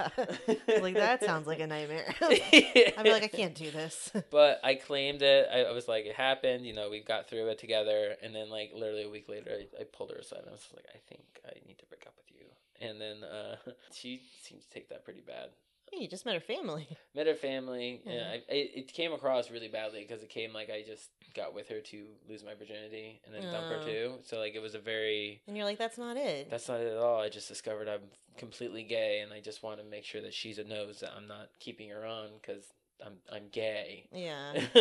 like 0.80 0.94
that 0.94 1.24
sounds 1.24 1.46
like 1.48 1.58
a 1.60 1.66
nightmare. 1.66 2.14
I'm 2.20 3.04
like, 3.06 3.24
I 3.24 3.28
can't 3.28 3.54
do 3.54 3.70
this. 3.72 4.12
But 4.30 4.60
I 4.62 4.74
claimed 4.76 5.22
it. 5.22 5.48
I, 5.52 5.64
I 5.64 5.72
was 5.72 5.88
like, 5.88 6.04
it 6.06 6.14
happened. 6.14 6.64
You 6.66 6.74
know, 6.74 6.88
we 6.90 7.00
got 7.00 7.28
through 7.28 7.48
it 7.48 7.58
together, 7.58 8.14
and 8.22 8.34
then 8.34 8.50
like 8.50 8.70
literally 8.74 9.04
a 9.04 9.10
week 9.10 9.28
later, 9.28 9.50
I, 9.50 9.80
I 9.80 9.84
pulled 9.84 10.10
her 10.12 10.16
aside 10.18 10.40
and 10.40 10.48
I 10.50 10.52
was 10.52 10.66
like, 10.74 10.86
I 10.94 10.98
think 11.08 11.22
I 11.44 11.52
need 11.66 11.78
to 11.78 11.86
break 11.86 12.06
up 12.06 12.14
with 12.16 12.26
you. 12.30 12.46
And 12.80 13.00
then 13.00 13.24
uh, 13.24 13.56
she 13.92 14.22
seemed 14.42 14.60
to 14.62 14.68
take 14.70 14.90
that 14.90 15.04
pretty 15.04 15.22
bad. 15.26 15.48
Hey, 15.92 16.00
you 16.02 16.08
just 16.08 16.24
met 16.26 16.34
her 16.34 16.40
family. 16.40 16.88
met 17.14 17.26
her 17.26 17.34
family. 17.34 18.02
Yeah, 18.04 18.12
Yeah. 18.12 18.28
I, 18.32 18.34
it, 18.52 18.70
it 18.74 18.92
came 18.92 19.12
across 19.12 19.50
really 19.50 19.68
badly 19.68 20.04
because 20.06 20.22
it 20.22 20.28
came 20.28 20.52
like 20.52 20.68
I 20.70 20.82
just 20.86 21.10
got 21.34 21.54
with 21.54 21.68
her 21.68 21.80
to 21.80 22.06
lose 22.28 22.42
my 22.44 22.54
virginity 22.54 23.20
and 23.24 23.34
then 23.34 23.42
dump 23.52 23.66
her 23.66 23.80
Oh. 23.82 23.86
too. 23.86 24.12
So 24.24 24.38
like 24.38 24.54
it 24.54 24.60
was 24.62 24.74
a 24.74 24.78
very 24.80 25.42
And 25.46 25.56
you're 25.56 25.66
like, 25.66 25.78
that's 25.78 25.98
not 25.98 26.16
it. 26.16 26.50
that's 26.50 26.68
not 26.68 26.80
it 26.80 26.88
at 26.92 26.98
all. 26.98 27.20
I 27.20 27.28
just 27.28 27.48
discovered 27.48 27.88
I'm 27.88 28.00
completely 28.36 28.82
gay, 28.82 29.20
and 29.20 29.32
I 29.32 29.40
just 29.40 29.62
want 29.62 29.78
to 29.78 29.84
make 29.84 30.04
sure 30.04 30.20
that 30.22 30.34
she's 30.34 30.58
knows 30.58 31.00
that 31.00 31.12
I'm 31.16 31.26
not 31.28 31.48
keeping 31.60 31.88
her 31.90 32.04
on 32.04 32.28
because 32.40 32.64
I'm 33.04 33.14
I'm 33.32 33.48
gay. 33.52 34.08
yeah. 34.12 34.52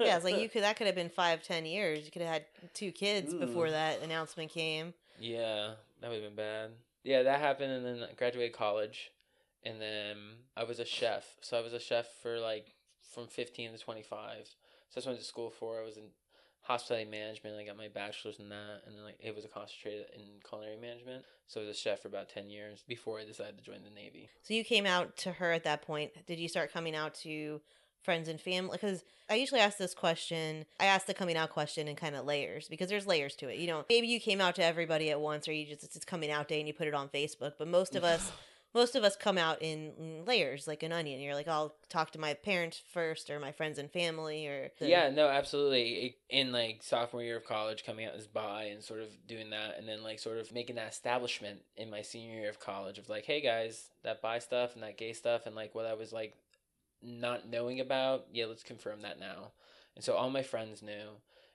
Yeah, 0.00 0.16
it's 0.16 0.24
like 0.24 0.38
you 0.38 0.48
could 0.48 0.62
that 0.62 0.76
could 0.76 0.86
have 0.86 0.96
been 0.96 1.10
five, 1.10 1.42
ten 1.42 1.66
years. 1.66 2.04
You 2.04 2.10
could 2.10 2.22
have 2.22 2.32
had 2.32 2.44
two 2.74 2.90
kids 2.92 3.32
before 3.34 3.70
that 3.70 4.02
announcement 4.02 4.50
came. 4.50 4.94
Yeah, 5.20 5.72
that 6.00 6.08
would 6.10 6.22
have 6.22 6.24
been 6.24 6.36
bad. 6.36 6.70
Yeah, 7.04 7.22
that 7.24 7.40
happened, 7.40 7.72
and 7.72 7.84
then 7.86 8.08
I 8.10 8.12
graduated 8.14 8.54
college, 8.54 9.10
and 9.64 9.80
then 9.80 10.16
I 10.56 10.64
was 10.64 10.78
a 10.78 10.84
chef. 10.84 11.24
So 11.40 11.58
I 11.58 11.62
was 11.62 11.72
a 11.72 11.80
chef 11.80 12.06
for 12.22 12.38
like 12.38 12.74
from 13.14 13.26
fifteen 13.26 13.72
to 13.72 13.78
twenty 13.78 14.02
five. 14.02 14.46
So 14.46 14.94
that's 14.94 15.06
what 15.06 15.12
I 15.12 15.14
went 15.14 15.22
to 15.22 15.28
school 15.28 15.50
for. 15.50 15.80
I 15.80 15.84
was 15.84 15.96
in 15.96 16.04
hospitality 16.62 17.10
management. 17.10 17.56
I 17.56 17.64
got 17.64 17.76
my 17.76 17.88
bachelor's 17.88 18.38
in 18.38 18.48
that, 18.50 18.82
and 18.86 18.96
then 18.96 19.04
like 19.04 19.16
it 19.20 19.34
was 19.34 19.44
a 19.44 19.48
concentrated 19.48 20.06
in 20.14 20.22
culinary 20.46 20.76
management. 20.76 21.24
So 21.46 21.60
I 21.60 21.66
was 21.66 21.76
a 21.76 21.78
chef 21.78 22.02
for 22.02 22.08
about 22.08 22.28
ten 22.28 22.50
years 22.50 22.84
before 22.86 23.18
I 23.18 23.24
decided 23.24 23.58
to 23.58 23.64
join 23.64 23.82
the 23.82 23.90
Navy. 23.90 24.28
So 24.42 24.54
you 24.54 24.64
came 24.64 24.86
out 24.86 25.16
to 25.18 25.32
her 25.32 25.52
at 25.52 25.64
that 25.64 25.82
point. 25.82 26.12
Did 26.26 26.38
you 26.38 26.48
start 26.48 26.72
coming 26.72 26.94
out 26.94 27.14
to 27.22 27.60
friends 28.02 28.28
and 28.28 28.40
family? 28.40 28.78
Because 28.80 29.02
I 29.28 29.34
usually 29.34 29.60
ask 29.60 29.78
this 29.78 29.94
question. 29.94 30.64
I 30.78 30.86
ask 30.86 31.06
the 31.06 31.14
coming 31.14 31.36
out 31.36 31.50
question 31.50 31.88
in 31.88 31.96
kind 31.96 32.14
of 32.14 32.24
layers 32.24 32.68
because 32.68 32.88
there's 32.88 33.06
layers 33.06 33.34
to 33.36 33.48
it. 33.48 33.58
You 33.58 33.66
know, 33.66 33.84
maybe 33.88 34.06
you 34.06 34.20
came 34.20 34.40
out 34.40 34.54
to 34.56 34.64
everybody 34.64 35.10
at 35.10 35.20
once, 35.20 35.48
or 35.48 35.52
you 35.52 35.66
just 35.66 35.84
it's 35.84 36.04
coming 36.04 36.30
out 36.30 36.48
day 36.48 36.58
and 36.60 36.68
you 36.68 36.74
put 36.74 36.86
it 36.86 36.94
on 36.94 37.08
Facebook. 37.08 37.52
But 37.58 37.68
most 37.68 37.96
of 37.96 38.04
us. 38.04 38.30
Most 38.74 38.94
of 38.94 39.02
us 39.02 39.16
come 39.16 39.38
out 39.38 39.62
in, 39.62 40.24
layers, 40.26 40.66
like 40.66 40.82
an 40.82 40.92
onion. 40.92 41.20
You're 41.20 41.34
like, 41.34 41.48
I'll 41.48 41.74
talk 41.88 42.10
to 42.12 42.20
my 42.20 42.34
parents 42.34 42.80
first, 42.92 43.30
or 43.30 43.40
my 43.40 43.50
friends 43.50 43.78
and 43.78 43.90
family, 43.90 44.46
or 44.46 44.70
the- 44.78 44.88
Yeah, 44.88 45.08
no, 45.10 45.28
absolutely. 45.28 46.16
In 46.28 46.52
like 46.52 46.82
sophomore 46.82 47.22
year 47.22 47.38
of 47.38 47.44
college, 47.44 47.84
coming 47.84 48.06
out 48.06 48.14
as 48.14 48.26
bi 48.26 48.64
and 48.64 48.82
sort 48.84 49.00
of 49.00 49.08
doing 49.26 49.50
that, 49.50 49.78
and 49.78 49.88
then 49.88 50.02
like 50.02 50.18
sort 50.18 50.38
of 50.38 50.52
making 50.52 50.76
that 50.76 50.92
establishment 50.92 51.60
in 51.76 51.90
my 51.90 52.02
senior 52.02 52.40
year 52.40 52.50
of 52.50 52.60
college 52.60 52.98
of 52.98 53.08
like, 53.08 53.24
hey 53.24 53.40
guys, 53.40 53.88
that 54.04 54.20
bi 54.20 54.38
stuff 54.38 54.74
and 54.74 54.82
that 54.82 54.98
gay 54.98 55.12
stuff, 55.12 55.46
and 55.46 55.56
like 55.56 55.74
what 55.74 55.86
I 55.86 55.94
was 55.94 56.12
like 56.12 56.34
not 57.02 57.48
knowing 57.48 57.80
about. 57.80 58.26
Yeah, 58.32 58.46
let's 58.46 58.62
confirm 58.62 59.02
that 59.02 59.18
now. 59.18 59.52
And 59.96 60.04
so 60.04 60.14
all 60.14 60.30
my 60.30 60.42
friends 60.42 60.82
knew. 60.82 61.08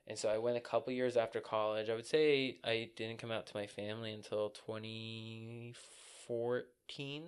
And 0.07 0.17
so 0.17 0.29
I 0.29 0.37
went 0.37 0.57
a 0.57 0.61
couple 0.61 0.91
years 0.91 1.15
after 1.15 1.39
college. 1.39 1.89
I 1.89 1.95
would 1.95 2.05
say 2.05 2.57
I 2.63 2.89
didn't 2.97 3.19
come 3.19 3.31
out 3.31 3.45
to 3.47 3.57
my 3.57 3.67
family 3.67 4.11
until 4.11 4.49
2014. 6.33 7.23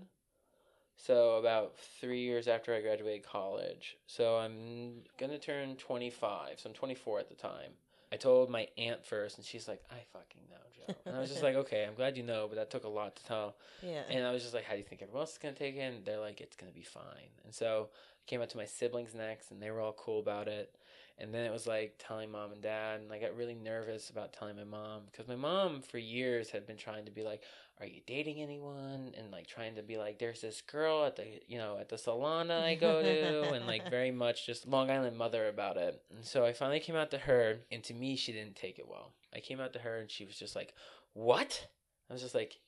So 0.97 1.37
about 1.37 1.77
three 1.99 2.21
years 2.21 2.47
after 2.47 2.73
I 2.73 2.81
graduated 2.81 3.25
college. 3.25 3.97
So 4.07 4.37
I'm 4.37 5.01
gonna 5.19 5.37
turn 5.37 5.75
25. 5.75 6.59
So 6.59 6.69
I'm 6.69 6.75
24 6.75 7.19
at 7.19 7.29
the 7.29 7.35
time. 7.35 7.71
I 8.11 8.17
told 8.17 8.49
my 8.49 8.67
aunt 8.77 9.05
first, 9.05 9.37
and 9.37 9.45
she's 9.45 9.67
like, 9.67 9.81
"I 9.91 10.03
fucking 10.13 10.43
know, 10.49 10.55
Joe." 10.73 10.95
And 11.05 11.15
I 11.17 11.19
was 11.19 11.29
just 11.29 11.43
like, 11.43 11.55
"Okay, 11.55 11.83
I'm 11.83 11.95
glad 11.95 12.15
you 12.15 12.23
know," 12.23 12.47
but 12.47 12.55
that 12.55 12.69
took 12.69 12.85
a 12.85 12.89
lot 12.89 13.15
to 13.17 13.25
tell. 13.25 13.57
yeah. 13.81 14.03
And 14.09 14.25
I 14.25 14.31
was 14.31 14.43
just 14.43 14.53
like, 14.53 14.63
"How 14.63 14.73
do 14.73 14.77
you 14.77 14.85
think 14.85 15.01
everyone 15.01 15.21
else 15.21 15.33
is 15.33 15.37
gonna 15.37 15.55
take 15.55 15.75
it?" 15.75 15.79
And 15.79 16.05
they're 16.05 16.19
like, 16.19 16.39
"It's 16.39 16.55
gonna 16.55 16.71
be 16.71 16.83
fine." 16.83 17.31
And 17.43 17.53
so 17.53 17.89
I 17.91 18.23
came 18.25 18.41
out 18.41 18.49
to 18.51 18.57
my 18.57 18.65
siblings 18.65 19.13
next, 19.13 19.51
and 19.51 19.61
they 19.61 19.69
were 19.71 19.81
all 19.81 19.93
cool 19.93 20.19
about 20.19 20.47
it. 20.47 20.75
And 21.17 21.33
then 21.33 21.45
it 21.45 21.51
was 21.51 21.65
like 21.65 21.95
telling 21.97 22.31
mom 22.31 22.51
and 22.51 22.61
dad, 22.61 23.01
and 23.01 23.11
I 23.11 23.19
got 23.19 23.35
really 23.35 23.55
nervous 23.55 24.09
about 24.09 24.33
telling 24.33 24.55
my 24.55 24.65
mom 24.65 25.03
because 25.05 25.27
my 25.27 25.35
mom 25.35 25.81
for 25.81 25.97
years 25.97 26.51
had 26.51 26.67
been 26.67 26.77
trying 26.77 27.05
to 27.05 27.11
be 27.11 27.23
like, 27.23 27.41
"Are 27.79 27.85
you 27.85 28.01
dating 28.05 28.41
anyone?" 28.41 29.13
and 29.17 29.31
like 29.31 29.47
trying 29.47 29.75
to 29.75 29.83
be 29.83 29.97
like, 29.97 30.19
"There's 30.19 30.41
this 30.41 30.61
girl 30.61 31.05
at 31.05 31.15
the 31.15 31.25
you 31.47 31.57
know 31.57 31.77
at 31.79 31.89
the 31.89 31.97
salon 31.97 32.47
that 32.47 32.63
I 32.63 32.75
go 32.75 33.01
to," 33.01 33.53
and 33.53 33.65
like 33.67 33.89
very 33.89 34.11
much 34.11 34.45
just 34.45 34.67
Long 34.67 34.89
Island 34.89 35.17
mother 35.17 35.47
about 35.47 35.77
it. 35.77 36.01
And 36.15 36.25
so 36.25 36.45
I 36.45 36.53
finally 36.53 36.79
came 36.79 36.95
out 36.95 37.11
to 37.11 37.17
her, 37.17 37.59
and 37.71 37.83
to 37.85 37.93
me, 37.93 38.15
she 38.15 38.31
didn't 38.31 38.55
take 38.55 38.79
it 38.79 38.87
well. 38.87 39.13
I 39.33 39.39
came 39.39 39.59
out 39.59 39.73
to 39.73 39.79
her, 39.79 39.97
and 39.97 40.09
she 40.09 40.25
was 40.25 40.37
just 40.37 40.55
like, 40.55 40.73
"What?" 41.13 41.67
I 42.09 42.13
was 42.13 42.21
just 42.21 42.35
like, 42.35 42.59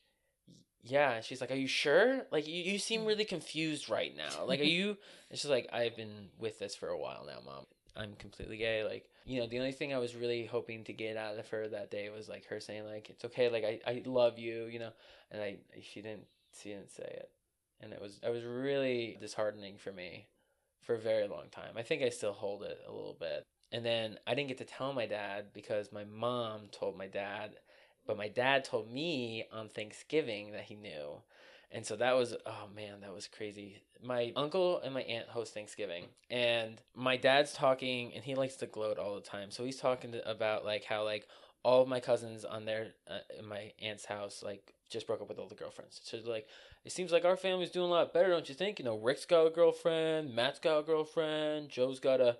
yeah 0.84 1.14
and 1.14 1.26
she's 1.26 1.42
like 1.42 1.52
are 1.52 1.56
you 1.56 1.68
sure 1.68 2.26
like 2.32 2.48
you, 2.48 2.64
you 2.64 2.80
seem 2.80 3.06
really 3.06 3.26
confused 3.26 3.90
right 3.90 4.16
now 4.16 4.46
like 4.46 4.60
are 4.60 4.64
you 4.64 4.98
and 5.30 5.38
she's 5.38 5.50
like 5.50 5.68
i've 5.74 5.96
been 5.96 6.30
with 6.40 6.60
this 6.60 6.76
for 6.76 6.90
a 6.90 6.98
while 6.98 7.26
now 7.26 7.40
mom 7.46 7.66
i'm 7.96 8.14
completely 8.16 8.58
gay 8.58 8.84
like 8.84 9.10
you 9.28 9.40
know 9.40 9.48
the 9.48 9.60
only 9.60 9.72
thing 9.72 9.94
i 9.94 9.98
was 9.98 10.16
really 10.16 10.46
hoping 10.46 10.84
to 10.84 10.94
get 10.94 11.18
out 11.18 11.38
of 11.38 11.48
her 11.50 11.68
that 11.68 11.92
day 11.92 12.10
was 12.10 12.30
like 12.30 12.46
her 12.48 12.60
saying 12.60 12.86
like 12.86 13.10
it's 13.10 13.26
okay 13.26 13.50
like 13.50 13.64
i, 13.64 13.80
I 13.86 14.02
love 14.06 14.40
you 14.40 14.66
you 14.66 14.80
know 14.80 14.92
and 15.32 15.42
i 15.42 15.58
she 15.82 16.02
didn't 16.02 16.26
she 16.62 16.70
didn't 16.70 16.92
say 16.92 17.04
it. 17.04 17.30
And 17.82 17.94
it 17.94 18.02
was 18.02 18.20
it 18.24 18.30
was 18.30 18.44
really 18.44 19.18
disheartening 19.20 19.78
for 19.78 19.92
me 19.92 20.28
for 20.82 20.96
a 20.96 21.00
very 21.00 21.28
long 21.28 21.50
time. 21.52 21.74
I 21.76 21.84
think 21.84 22.02
i 22.02 22.10
still 22.10 22.34
hold 22.34 22.64
it 22.64 22.80
a 22.88 22.92
little 22.92 23.18
bit. 23.20 23.44
And 23.72 23.86
then 23.86 24.18
i 24.26 24.34
didn't 24.34 24.50
get 24.50 24.58
to 24.60 24.66
tell 24.66 24.94
my 24.94 25.06
dad 25.06 25.48
because 25.54 25.92
my 25.92 26.06
mom 26.06 26.70
told 26.72 26.98
my 26.98 27.08
dad 27.08 27.52
but 28.06 28.18
my 28.18 28.30
dad 28.30 28.64
told 28.64 28.90
me 28.90 29.46
on 29.52 29.68
Thanksgiving 29.68 30.54
that 30.54 30.64
he 30.64 30.76
knew. 30.76 31.22
And 31.72 31.86
so 31.86 31.96
that 31.98 32.16
was 32.16 32.36
oh 32.46 32.70
man, 32.76 33.02
that 33.02 33.14
was 33.14 33.28
crazy. 33.28 33.82
My 34.02 34.32
uncle 34.36 34.80
and 34.80 34.94
my 34.94 35.02
aunt 35.02 35.28
host 35.28 35.54
Thanksgiving, 35.54 36.06
and 36.30 36.82
my 36.96 37.18
dad's 37.18 37.54
talking, 37.54 38.14
and 38.14 38.24
he 38.24 38.36
likes 38.36 38.56
to 38.58 38.68
gloat 38.68 38.98
all 38.98 39.16
the 39.16 39.22
time. 39.22 39.52
So 39.52 39.66
he's 39.66 39.78
talking 39.78 40.12
to, 40.14 40.30
about 40.30 40.64
like 40.64 40.84
how 40.84 41.04
like 41.04 41.28
all 41.64 41.82
of 41.82 41.88
my 41.88 42.00
cousins 42.00 42.46
on 42.46 42.66
their 42.66 42.88
uh, 43.10 43.20
in 43.38 43.48
my 43.48 43.72
aunt's 43.82 44.06
house 44.06 44.44
like 44.44 44.74
just 44.90 45.06
broke 45.08 45.22
up 45.22 45.28
with 45.28 45.40
all 45.40 45.48
the 45.48 45.56
girlfriends. 45.56 46.00
So 46.04 46.18
like 46.26 46.48
it 46.86 46.92
seems 46.92 47.12
like 47.12 47.26
our 47.26 47.36
family's 47.36 47.72
doing 47.72 47.88
a 47.88 47.94
lot 47.94 48.14
better, 48.14 48.30
don't 48.30 48.48
you 48.48 48.56
think? 48.56 48.80
You 48.80 48.86
know, 48.86 48.98
Rick's 48.98 49.26
got 49.26 49.46
a 49.46 49.50
girlfriend, 49.50 50.34
Matt's 50.34 50.60
got 50.60 50.80
a 50.80 50.84
girlfriend, 50.84 51.70
Joe's 51.70 52.00
got 52.00 52.22
a 52.22 52.38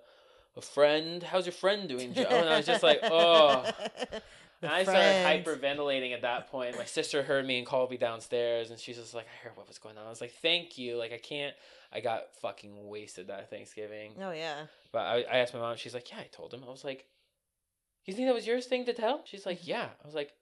a 0.58 0.60
friend. 0.60 1.22
How's 1.22 1.46
your 1.46 1.52
friend 1.52 1.88
doing, 1.88 2.12
Joe? 2.12 2.26
And 2.28 2.48
I 2.48 2.56
was 2.58 2.66
just 2.66 2.82
like, 2.82 2.98
oh. 3.04 3.64
And 4.62 4.72
I 4.72 4.82
started 4.82 5.44
hyperventilating 5.46 6.12
at 6.12 6.22
that 6.22 6.50
point. 6.50 6.76
My 6.76 6.84
sister 6.84 7.22
heard 7.22 7.46
me 7.46 7.58
and 7.58 7.66
called 7.66 7.90
me 7.92 7.96
downstairs, 7.96 8.70
and 8.70 8.78
she's 8.78 8.96
just 8.96 9.14
like, 9.14 9.26
"I 9.26 9.44
heard 9.46 9.56
what 9.56 9.68
was 9.68 9.78
going 9.78 9.96
on." 9.96 10.04
I 10.04 10.10
was 10.10 10.20
like, 10.20 10.32
"Thank 10.42 10.76
you." 10.78 10.96
Like, 10.96 11.12
I 11.12 11.18
can't. 11.18 11.54
I 11.92 12.00
got 12.00 12.34
fucking 12.42 12.88
wasted 12.88 13.28
that 13.28 13.50
Thanksgiving. 13.50 14.14
Oh 14.20 14.32
yeah. 14.32 14.66
But 14.90 15.00
I, 15.00 15.24
I 15.30 15.38
asked 15.38 15.54
my 15.54 15.60
mom. 15.60 15.76
She's 15.76 15.94
like, 15.94 16.10
"Yeah, 16.10 16.18
I 16.18 16.28
told 16.32 16.52
him." 16.52 16.64
I 16.66 16.70
was 16.70 16.82
like, 16.84 17.06
"You 18.04 18.14
think 18.14 18.26
that 18.26 18.34
was 18.34 18.46
yours 18.48 18.66
thing 18.66 18.84
to 18.86 18.92
tell?" 18.92 19.22
She's 19.24 19.46
like, 19.46 19.60
Mm-hmm. 19.60 19.70
"Yeah." 19.70 19.88
I 20.02 20.06
was 20.06 20.14
like, 20.16 20.32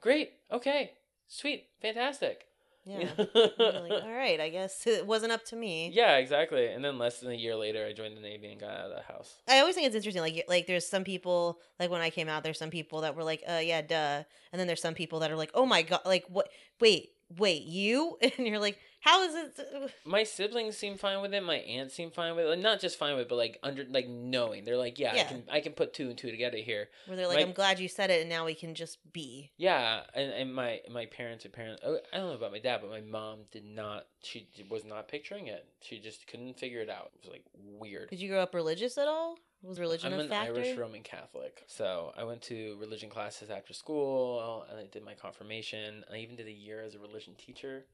"Great. 0.00 0.32
Okay. 0.50 0.92
Sweet. 1.28 1.68
Fantastic." 1.82 2.46
Yeah. 2.86 3.08
Like, 3.18 3.92
all 4.04 4.12
right, 4.12 4.40
I 4.40 4.48
guess 4.48 4.86
it 4.86 5.06
wasn't 5.06 5.32
up 5.32 5.44
to 5.46 5.56
me. 5.56 5.90
yeah, 5.92 6.16
exactly. 6.16 6.66
And 6.68 6.84
then 6.84 6.98
less 6.98 7.18
than 7.20 7.32
a 7.32 7.34
year 7.34 7.56
later, 7.56 7.84
I 7.84 7.92
joined 7.92 8.16
the 8.16 8.20
Navy 8.20 8.50
and 8.52 8.60
got 8.60 8.70
out 8.70 8.90
of 8.90 8.96
the 8.96 9.02
house. 9.02 9.34
I 9.48 9.58
always 9.58 9.74
think 9.74 9.86
it's 9.88 9.96
interesting. 9.96 10.22
Like, 10.22 10.44
like 10.48 10.66
there's 10.66 10.86
some 10.86 11.02
people 11.04 11.58
like 11.80 11.90
when 11.90 12.00
I 12.00 12.10
came 12.10 12.28
out, 12.28 12.44
there's 12.44 12.58
some 12.58 12.70
people 12.70 13.00
that 13.02 13.16
were 13.16 13.24
like, 13.24 13.42
"Uh, 13.48 13.60
yeah, 13.62 13.82
duh," 13.82 14.22
and 14.52 14.60
then 14.60 14.66
there's 14.68 14.80
some 14.80 14.94
people 14.94 15.18
that 15.20 15.30
are 15.30 15.36
like, 15.36 15.50
"Oh 15.54 15.66
my 15.66 15.82
god, 15.82 16.00
like 16.06 16.24
what? 16.28 16.48
Wait, 16.80 17.10
wait, 17.36 17.62
you?" 17.64 18.16
And 18.38 18.46
you're 18.46 18.60
like, 18.60 18.78
"How 19.06 19.22
is 19.22 19.34
it?" 19.34 19.92
my 20.04 20.24
siblings 20.24 20.76
seem 20.76 20.96
fine 20.96 21.22
with 21.22 21.32
it. 21.32 21.42
My 21.42 21.56
aunt 21.56 21.92
seemed 21.92 22.12
fine 22.12 22.34
with 22.34 22.46
it. 22.46 22.58
Not 22.58 22.80
just 22.80 22.98
fine 22.98 23.14
with, 23.14 23.22
it, 23.22 23.28
but 23.28 23.36
like 23.36 23.58
under, 23.62 23.84
like 23.84 24.08
knowing. 24.08 24.64
They're 24.64 24.76
like, 24.76 24.98
yeah, 24.98 25.12
I 25.12 25.22
can, 25.24 25.42
I 25.50 25.60
can 25.60 25.72
put 25.72 25.94
two 25.94 26.08
and 26.08 26.18
two 26.18 26.30
together 26.30 26.58
here. 26.58 26.88
Where 27.06 27.16
they're 27.16 27.28
like, 27.28 27.36
My- 27.36 27.42
"I'm 27.42 27.52
glad 27.52 27.78
you 27.78 27.88
said 27.88 28.10
it, 28.10 28.20
and 28.20 28.28
now 28.28 28.44
we 28.44 28.54
can 28.54 28.74
just 28.74 28.98
be." 29.12 29.52
Yeah, 29.56 30.02
and, 30.14 30.32
and 30.32 30.54
my 30.54 30.80
my 30.90 31.06
parents 31.06 31.44
and 31.44 31.54
parents. 31.54 31.82
oh, 31.84 31.98
I 32.12 32.16
don't 32.16 32.28
know 32.30 32.34
about 32.36 32.52
my 32.52 32.58
dad, 32.58 32.80
but 32.82 32.90
my 32.90 33.00
mom 33.00 33.40
did 33.52 33.64
not. 33.64 34.06
She 34.22 34.48
was 34.68 34.84
not 34.84 35.08
picturing 35.08 35.46
it. 35.46 35.66
She 35.80 36.00
just 36.00 36.26
couldn't 36.26 36.58
figure 36.58 36.80
it 36.80 36.90
out. 36.90 37.12
It 37.14 37.26
was 37.26 37.30
like 37.32 37.44
weird. 37.54 38.10
Did 38.10 38.20
you 38.20 38.28
grow 38.28 38.40
up 38.40 38.54
religious 38.54 38.98
at 38.98 39.06
all? 39.08 39.38
Was 39.62 39.80
religion 39.80 40.12
I'm 40.12 40.20
an 40.20 40.28
factor? 40.28 40.54
Irish 40.54 40.76
Roman 40.76 41.02
Catholic, 41.02 41.64
so 41.66 42.12
I 42.16 42.24
went 42.24 42.42
to 42.42 42.76
religion 42.78 43.08
classes 43.08 43.50
after 43.50 43.72
school, 43.72 44.64
and 44.70 44.78
I 44.78 44.84
did 44.84 45.02
my 45.04 45.14
confirmation. 45.14 46.04
I 46.12 46.18
even 46.18 46.36
did 46.36 46.46
a 46.46 46.52
year 46.52 46.82
as 46.82 46.94
a 46.94 46.98
religion 46.98 47.34
teacher 47.36 47.86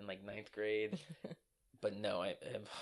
in 0.00 0.06
like 0.06 0.24
ninth 0.24 0.52
grade. 0.52 0.98
but 1.80 1.96
no, 1.96 2.22
I 2.22 2.36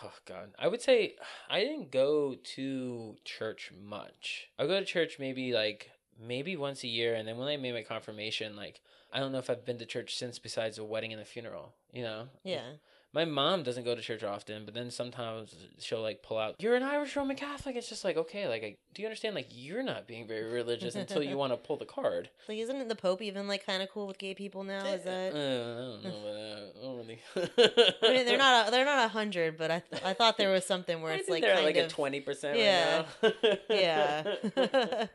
oh 0.04 0.12
god, 0.26 0.50
I 0.58 0.68
would 0.68 0.82
say 0.82 1.16
I 1.50 1.60
didn't 1.60 1.90
go 1.90 2.36
to 2.54 3.16
church 3.24 3.72
much. 3.82 4.48
I 4.58 4.66
go 4.66 4.78
to 4.78 4.84
church 4.84 5.18
maybe 5.18 5.52
like 5.52 5.90
maybe 6.20 6.56
once 6.56 6.84
a 6.84 6.88
year, 6.88 7.14
and 7.14 7.26
then 7.26 7.36
when 7.36 7.48
I 7.48 7.56
made 7.56 7.74
my 7.74 7.82
confirmation, 7.82 8.56
like 8.56 8.80
I 9.12 9.20
don't 9.20 9.32
know 9.32 9.38
if 9.38 9.50
I've 9.50 9.64
been 9.64 9.78
to 9.78 9.86
church 9.86 10.16
since 10.16 10.38
besides 10.38 10.78
a 10.78 10.84
wedding 10.84 11.12
and 11.12 11.22
a 11.22 11.24
funeral. 11.24 11.74
You 11.92 12.02
know? 12.02 12.28
Yeah. 12.44 12.72
My 13.14 13.24
mom 13.24 13.62
doesn't 13.62 13.84
go 13.84 13.94
to 13.94 14.02
church 14.02 14.22
often, 14.22 14.66
but 14.66 14.74
then 14.74 14.90
sometimes 14.90 15.56
she'll 15.78 16.02
like 16.02 16.22
pull 16.22 16.36
out, 16.36 16.56
"You're 16.58 16.74
an 16.74 16.82
Irish 16.82 17.16
Roman 17.16 17.36
Catholic." 17.36 17.74
It's 17.74 17.88
just 17.88 18.04
like, 18.04 18.18
okay, 18.18 18.46
like, 18.46 18.62
I, 18.62 18.76
do 18.92 19.00
you 19.00 19.08
understand? 19.08 19.34
Like, 19.34 19.48
you're 19.50 19.82
not 19.82 20.06
being 20.06 20.26
very 20.26 20.52
religious 20.52 20.94
until 20.94 21.22
you 21.22 21.38
want 21.42 21.52
to 21.52 21.56
pull 21.56 21.78
the 21.78 21.86
card. 21.86 22.28
Like, 22.48 22.58
isn't 22.58 22.88
the 22.88 22.94
Pope 22.94 23.22
even 23.22 23.48
like 23.48 23.64
kind 23.64 23.82
of 23.82 23.88
cool 23.90 24.06
with 24.06 24.18
gay 24.18 24.34
people 24.34 24.62
now? 24.62 24.84
Is 24.84 25.04
that? 25.04 25.32
Uh, 25.32 25.36
I 25.36 25.80
don't 25.80 26.04
know, 26.04 26.20
but 26.22 26.36
I 26.36 26.84
don't 26.84 26.96
really. 26.98 27.20
I 28.02 28.12
mean, 28.12 28.26
they're 28.26 28.36
not 28.36 28.68
a, 28.68 28.70
they're 28.70 28.84
not 28.84 29.06
a 29.06 29.08
hundred, 29.08 29.56
but 29.56 29.70
I 29.70 29.82
th- 29.90 30.02
I 30.04 30.12
thought 30.12 30.36
there 30.36 30.50
was 30.50 30.66
something 30.66 31.00
where 31.00 31.12
I 31.12 31.16
it's 31.16 31.26
think 31.26 31.42
like 31.42 31.42
they're 31.42 31.64
like 31.64 31.76
of 31.76 31.86
a 31.86 31.88
twenty 31.88 32.20
percent. 32.20 32.58
Yeah. 32.58 33.04
Right 33.22 33.60
yeah. 33.70 35.06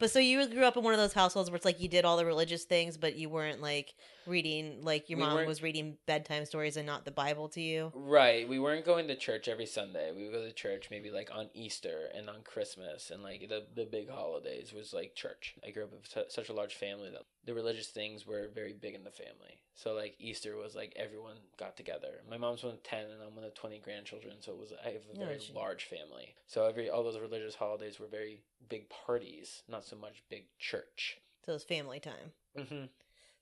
But 0.00 0.10
so 0.10 0.18
you 0.18 0.44
grew 0.48 0.64
up 0.64 0.76
in 0.76 0.82
one 0.82 0.94
of 0.94 0.98
those 0.98 1.12
households 1.12 1.50
where 1.50 1.56
it's 1.56 1.64
like 1.64 1.78
you 1.78 1.88
did 1.88 2.04
all 2.04 2.16
the 2.16 2.24
religious 2.24 2.64
things, 2.64 2.96
but 2.96 3.16
you 3.16 3.28
weren't 3.28 3.60
like 3.60 3.94
reading 4.26 4.78
like 4.82 5.10
your 5.10 5.18
We 5.18 5.24
mom 5.24 5.46
was 5.46 5.62
reading 5.62 5.98
bedtime 6.06 6.46
stories 6.46 6.76
and 6.76 6.86
not 6.86 7.04
the 7.04 7.10
Bible 7.10 7.48
to 7.50 7.60
you. 7.60 7.92
Right. 7.94 8.48
We 8.48 8.58
weren't 8.58 8.86
going 8.86 9.08
to 9.08 9.16
church 9.16 9.46
every 9.46 9.66
Sunday. 9.66 10.10
We 10.16 10.24
would 10.24 10.32
go 10.32 10.42
to 10.42 10.52
church 10.52 10.88
maybe 10.90 11.10
like 11.10 11.30
on 11.32 11.50
Easter 11.52 12.08
and 12.14 12.30
on 12.30 12.42
Christmas 12.44 13.10
and 13.10 13.22
like 13.22 13.48
the 13.48 13.66
the 13.74 13.84
big 13.84 14.10
holidays 14.10 14.72
was 14.72 14.94
like 14.94 15.14
church. 15.14 15.54
I 15.66 15.70
grew 15.70 15.84
up 15.84 15.92
with 15.92 16.32
such 16.32 16.48
a 16.48 16.54
large 16.54 16.74
family 16.74 17.10
that 17.10 17.22
the 17.44 17.54
religious 17.54 17.88
things 17.88 18.26
were 18.26 18.48
very 18.54 18.72
big 18.72 18.94
in 18.94 19.04
the 19.04 19.10
family. 19.10 19.60
So 19.74 19.92
like 19.92 20.14
Easter 20.18 20.56
was 20.56 20.74
like 20.74 20.94
everyone 20.96 21.36
got 21.58 21.76
together. 21.76 22.22
My 22.28 22.38
mom's 22.38 22.62
one 22.62 22.72
of 22.72 22.82
ten 22.82 23.04
and 23.04 23.22
I'm 23.26 23.34
one 23.34 23.44
of 23.44 23.54
twenty 23.54 23.78
grandchildren, 23.78 24.36
so 24.40 24.52
it 24.52 24.58
was 24.58 24.72
I 24.82 24.88
have 24.88 25.02
a 25.14 25.18
very 25.18 25.40
large 25.54 25.84
family. 25.84 26.34
So 26.46 26.66
every 26.66 26.88
all 26.88 27.04
those 27.04 27.18
religious 27.18 27.54
holidays 27.54 28.00
were 28.00 28.06
very 28.06 28.40
big 28.70 28.88
parties, 28.88 29.62
not 29.68 29.84
so 29.84 29.96
much 29.96 30.22
big 30.30 30.44
church. 30.58 31.18
So 31.44 31.52
it 31.52 31.56
was 31.56 31.64
family 31.64 32.00
time. 32.00 32.32
hmm 32.56 32.84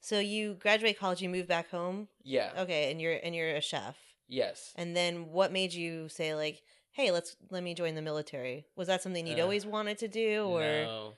So 0.00 0.18
you 0.18 0.54
graduate 0.54 0.98
college, 0.98 1.22
you 1.22 1.28
move 1.28 1.46
back 1.46 1.70
home. 1.70 2.08
Yeah. 2.24 2.50
Okay, 2.58 2.90
and 2.90 3.00
you're 3.00 3.18
and 3.22 3.34
you're 3.34 3.54
a 3.54 3.60
chef. 3.60 3.96
Yes. 4.26 4.72
And 4.74 4.96
then 4.96 5.30
what 5.30 5.52
made 5.52 5.72
you 5.72 6.08
say 6.08 6.34
like, 6.34 6.62
"Hey, 6.92 7.10
let's 7.10 7.36
let 7.50 7.62
me 7.62 7.74
join 7.74 7.94
the 7.94 8.02
military"? 8.02 8.66
Was 8.76 8.88
that 8.88 9.02
something 9.02 9.26
you'd 9.26 9.38
Uh, 9.38 9.42
always 9.44 9.64
wanted 9.66 9.98
to 9.98 10.08
do, 10.08 10.44
or 10.44 10.60
No. 10.62 11.14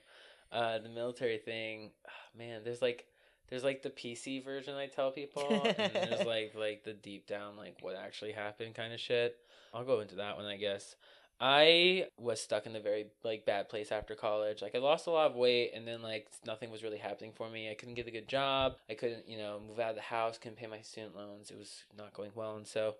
Uh, 0.51 0.79
the 0.79 0.89
military 0.89 1.37
thing, 1.37 1.91
ah, 2.05 2.11
man. 2.35 2.61
There's 2.65 2.81
like, 2.81 3.05
there's 3.47 3.63
like 3.63 3.83
the 3.83 3.89
PC 3.89 4.43
version 4.43 4.75
I 4.75 4.87
tell 4.87 5.09
people, 5.11 5.63
and 5.77 6.11
there's 6.11 6.25
like 6.35 6.53
like 6.55 6.83
the 6.83 6.93
deep 6.93 7.25
down 7.27 7.55
like 7.55 7.77
what 7.81 7.95
actually 7.95 8.33
happened 8.33 8.75
kind 8.75 8.91
of 8.93 8.99
shit. 8.99 9.37
I'll 9.73 9.85
go 9.85 10.01
into 10.01 10.15
that 10.15 10.35
one, 10.35 10.45
I 10.45 10.57
guess. 10.57 10.95
I 11.43 12.05
was 12.19 12.39
stuck 12.39 12.67
in 12.67 12.75
a 12.75 12.79
very 12.79 13.07
like 13.23 13.47
bad 13.47 13.67
place 13.67 13.91
after 13.91 14.13
college. 14.13 14.61
Like 14.61 14.75
I 14.75 14.77
lost 14.77 15.07
a 15.07 15.11
lot 15.11 15.31
of 15.31 15.35
weight, 15.35 15.71
and 15.73 15.87
then 15.87 16.03
like 16.03 16.27
nothing 16.45 16.69
was 16.69 16.83
really 16.83 16.99
happening 16.99 17.31
for 17.35 17.49
me. 17.49 17.71
I 17.71 17.73
couldn't 17.73 17.95
get 17.95 18.07
a 18.07 18.11
good 18.11 18.27
job. 18.27 18.73
I 18.87 18.93
couldn't, 18.93 19.27
you 19.27 19.39
know, 19.39 19.59
move 19.67 19.79
out 19.79 19.89
of 19.89 19.95
the 19.95 20.03
house. 20.03 20.37
Couldn't 20.37 20.59
pay 20.59 20.67
my 20.67 20.81
student 20.81 21.15
loans. 21.15 21.49
It 21.49 21.57
was 21.57 21.83
not 21.97 22.13
going 22.13 22.29
well, 22.35 22.57
and 22.57 22.67
so 22.67 22.93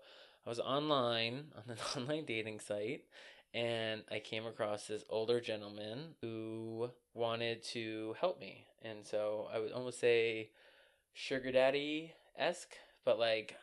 I 0.44 0.48
was 0.48 0.58
online 0.58 1.44
on 1.56 1.62
an 1.68 1.78
online 1.96 2.24
dating 2.24 2.58
site, 2.58 3.04
and 3.54 4.02
I 4.10 4.18
came 4.18 4.44
across 4.44 4.88
this 4.88 5.04
older 5.08 5.40
gentleman 5.40 6.16
who 6.20 6.90
wanted 7.14 7.62
to 7.64 8.16
help 8.20 8.40
me. 8.40 8.66
And 8.82 9.06
so 9.06 9.48
I 9.54 9.60
would 9.60 9.70
almost 9.70 10.00
say 10.00 10.50
sugar 11.12 11.52
daddy 11.52 12.12
esque, 12.36 12.74
but 13.04 13.20
like 13.20 13.54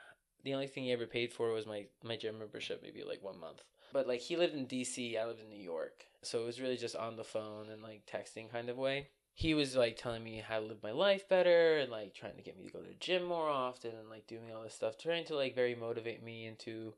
the 0.45 0.53
only 0.53 0.67
thing 0.67 0.85
he 0.85 0.93
ever 0.93 1.05
paid 1.05 1.33
for 1.33 1.51
was 1.51 1.67
my, 1.67 1.87
my 2.01 2.15
gym 2.15 2.39
membership, 2.39 2.81
maybe 2.81 3.03
like 3.03 3.21
one 3.21 3.37
month. 3.37 3.61
But 3.93 4.07
like 4.07 4.21
he 4.21 4.37
lived 4.37 4.53
in 4.53 4.67
DC, 4.67 5.19
I 5.19 5.25
lived 5.25 5.41
in 5.41 5.49
New 5.49 5.63
York. 5.63 6.05
So 6.21 6.41
it 6.41 6.45
was 6.45 6.59
really 6.59 6.77
just 6.77 6.95
on 6.95 7.15
the 7.15 7.23
phone 7.23 7.69
and 7.69 7.81
like 7.81 8.05
texting 8.05 8.51
kind 8.51 8.69
of 8.69 8.77
way. 8.77 9.07
He 9.33 9.53
was 9.53 9.75
like 9.75 9.95
telling 9.95 10.23
me 10.23 10.43
how 10.45 10.59
to 10.59 10.65
live 10.65 10.83
my 10.83 10.91
life 10.91 11.29
better 11.29 11.77
and 11.77 11.89
like 11.89 12.13
trying 12.13 12.35
to 12.35 12.41
get 12.41 12.57
me 12.57 12.65
to 12.65 12.73
go 12.73 12.79
to 12.79 12.87
the 12.87 12.95
gym 12.95 13.23
more 13.23 13.47
often 13.47 13.91
and 13.97 14.09
like 14.09 14.27
doing 14.27 14.51
all 14.53 14.63
this 14.63 14.73
stuff, 14.73 14.97
trying 14.97 15.25
to 15.25 15.35
like 15.35 15.55
very 15.55 15.75
motivate 15.75 16.21
me 16.21 16.45
into 16.45 16.93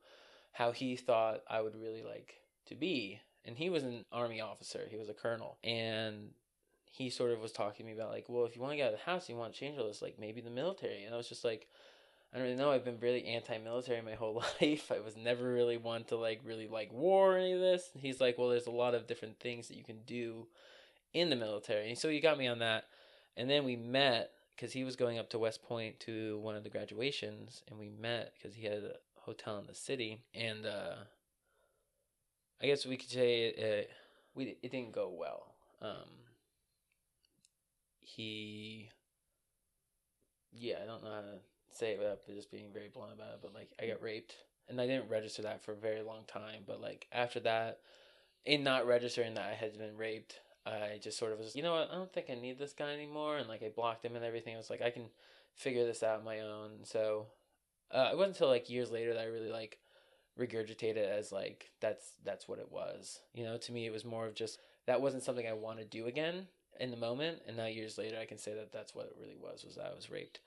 how 0.51 0.71
he 0.71 0.95
thought 0.95 1.41
I 1.47 1.61
would 1.61 1.75
really 1.75 2.03
like 2.03 2.41
to 2.67 2.75
be. 2.75 3.19
And 3.45 3.57
he 3.57 3.69
was 3.69 3.83
an 3.83 4.05
army 4.11 4.41
officer, 4.41 4.87
he 4.89 4.97
was 4.97 5.09
a 5.09 5.13
colonel. 5.13 5.57
And 5.63 6.31
he 6.85 7.09
sort 7.09 7.31
of 7.31 7.39
was 7.39 7.51
talking 7.51 7.85
to 7.85 7.91
me 7.91 7.97
about 7.97 8.11
like, 8.11 8.25
well, 8.27 8.45
if 8.45 8.55
you 8.55 8.61
want 8.61 8.73
to 8.73 8.77
get 8.77 8.87
out 8.87 8.93
of 8.93 8.99
the 8.99 9.05
house, 9.05 9.29
you 9.29 9.35
want 9.35 9.53
to 9.53 9.59
change 9.59 9.77
all 9.79 9.87
this, 9.87 10.01
like 10.01 10.19
maybe 10.19 10.41
the 10.41 10.49
military. 10.49 11.03
And 11.03 11.13
I 11.13 11.17
was 11.17 11.29
just 11.29 11.45
like, 11.45 11.67
I 12.33 12.37
don't 12.37 12.45
really 12.45 12.57
know. 12.57 12.71
I've 12.71 12.85
been 12.85 12.99
really 12.99 13.25
anti-military 13.25 14.01
my 14.01 14.13
whole 14.13 14.35
life. 14.61 14.91
I 14.91 14.99
was 14.99 15.17
never 15.17 15.51
really 15.51 15.77
one 15.77 16.05
to 16.05 16.15
like 16.15 16.41
really 16.45 16.67
like 16.67 16.91
war 16.93 17.35
or 17.35 17.37
any 17.37 17.51
of 17.51 17.59
this. 17.59 17.89
And 17.93 18.01
he's 18.01 18.21
like, 18.21 18.37
well, 18.37 18.49
there's 18.49 18.67
a 18.67 18.71
lot 18.71 18.95
of 18.95 19.07
different 19.07 19.39
things 19.39 19.67
that 19.67 19.77
you 19.77 19.83
can 19.83 19.99
do 20.05 20.47
in 21.13 21.29
the 21.29 21.35
military. 21.35 21.89
And 21.89 21.97
so 21.97 22.09
he 22.09 22.21
got 22.21 22.37
me 22.37 22.47
on 22.47 22.59
that. 22.59 22.85
And 23.35 23.49
then 23.49 23.63
we 23.65 23.75
met 23.75 24.31
because 24.55 24.73
he 24.73 24.83
was 24.83 24.95
going 24.95 25.17
up 25.17 25.29
to 25.31 25.39
West 25.39 25.63
Point 25.63 25.99
to 26.01 26.37
one 26.39 26.55
of 26.55 26.63
the 26.63 26.69
graduations, 26.69 27.63
and 27.69 27.79
we 27.79 27.89
met 27.89 28.33
because 28.35 28.55
he 28.55 28.65
had 28.65 28.83
a 28.83 28.95
hotel 29.15 29.57
in 29.57 29.65
the 29.65 29.73
city. 29.73 30.21
And 30.35 30.65
uh, 30.65 30.95
I 32.61 32.67
guess 32.67 32.85
we 32.85 32.97
could 32.97 33.09
say 33.09 33.45
it, 33.45 33.57
it, 33.57 33.89
we 34.35 34.57
it 34.61 34.71
didn't 34.71 34.91
go 34.91 35.09
well. 35.17 35.55
Um, 35.81 36.09
he, 37.99 38.89
yeah, 40.53 40.75
I 40.83 40.85
don't 40.85 41.03
know 41.03 41.11
how 41.11 41.21
to 41.21 41.39
say 41.75 41.91
it 41.91 41.99
without 41.99 42.25
just 42.27 42.51
being 42.51 42.71
very 42.73 42.89
blunt 42.89 43.13
about 43.13 43.33
it, 43.33 43.39
but 43.41 43.53
like 43.53 43.69
I 43.81 43.87
got 43.87 44.01
raped, 44.01 44.35
and 44.69 44.79
I 44.79 44.87
didn't 44.87 45.09
register 45.09 45.41
that 45.43 45.63
for 45.63 45.73
a 45.73 45.77
very 45.77 46.01
long 46.01 46.23
time. 46.27 46.63
But 46.65 46.81
like 46.81 47.07
after 47.11 47.39
that, 47.41 47.79
in 48.45 48.63
not 48.63 48.87
registering 48.87 49.33
that 49.35 49.49
I 49.49 49.53
had 49.53 49.77
been 49.77 49.97
raped, 49.97 50.39
I 50.65 50.99
just 51.01 51.17
sort 51.17 51.31
of 51.31 51.39
was, 51.39 51.55
you 51.55 51.63
know 51.63 51.73
what, 51.73 51.89
I 51.91 51.95
don't 51.95 52.11
think 52.11 52.29
I 52.29 52.35
need 52.35 52.59
this 52.59 52.73
guy 52.73 52.93
anymore, 52.93 53.37
and 53.37 53.47
like 53.47 53.63
I 53.63 53.69
blocked 53.69 54.05
him 54.05 54.15
and 54.15 54.25
everything. 54.25 54.53
I 54.53 54.57
was 54.57 54.69
like, 54.69 54.81
I 54.81 54.91
can 54.91 55.05
figure 55.55 55.85
this 55.85 56.03
out 56.03 56.19
on 56.19 56.25
my 56.25 56.39
own. 56.39 56.83
So 56.83 57.27
uh, 57.91 58.09
it 58.11 58.17
wasn't 58.17 58.35
until 58.35 58.47
like 58.49 58.69
years 58.69 58.91
later 58.91 59.13
that 59.13 59.21
I 59.21 59.25
really 59.25 59.51
like 59.51 59.79
regurgitated 60.39 60.97
it 60.97 61.11
as 61.17 61.31
like 61.31 61.71
that's 61.81 62.13
that's 62.23 62.47
what 62.47 62.59
it 62.59 62.71
was. 62.71 63.19
You 63.33 63.43
know, 63.43 63.57
to 63.57 63.71
me 63.71 63.85
it 63.85 63.93
was 63.93 64.05
more 64.05 64.27
of 64.27 64.35
just 64.35 64.59
that 64.85 65.01
wasn't 65.01 65.23
something 65.23 65.47
I 65.47 65.53
want 65.53 65.79
to 65.79 65.85
do 65.85 66.07
again 66.07 66.47
in 66.79 66.91
the 66.91 66.97
moment, 66.97 67.41
and 67.47 67.57
now 67.57 67.65
years 67.65 67.97
later 67.97 68.17
I 68.19 68.25
can 68.25 68.37
say 68.37 68.53
that 68.53 68.71
that's 68.71 68.95
what 68.95 69.05
it 69.05 69.17
really 69.19 69.37
was 69.39 69.63
was 69.63 69.75
that 69.75 69.91
I 69.91 69.95
was 69.95 70.09
raped. 70.09 70.39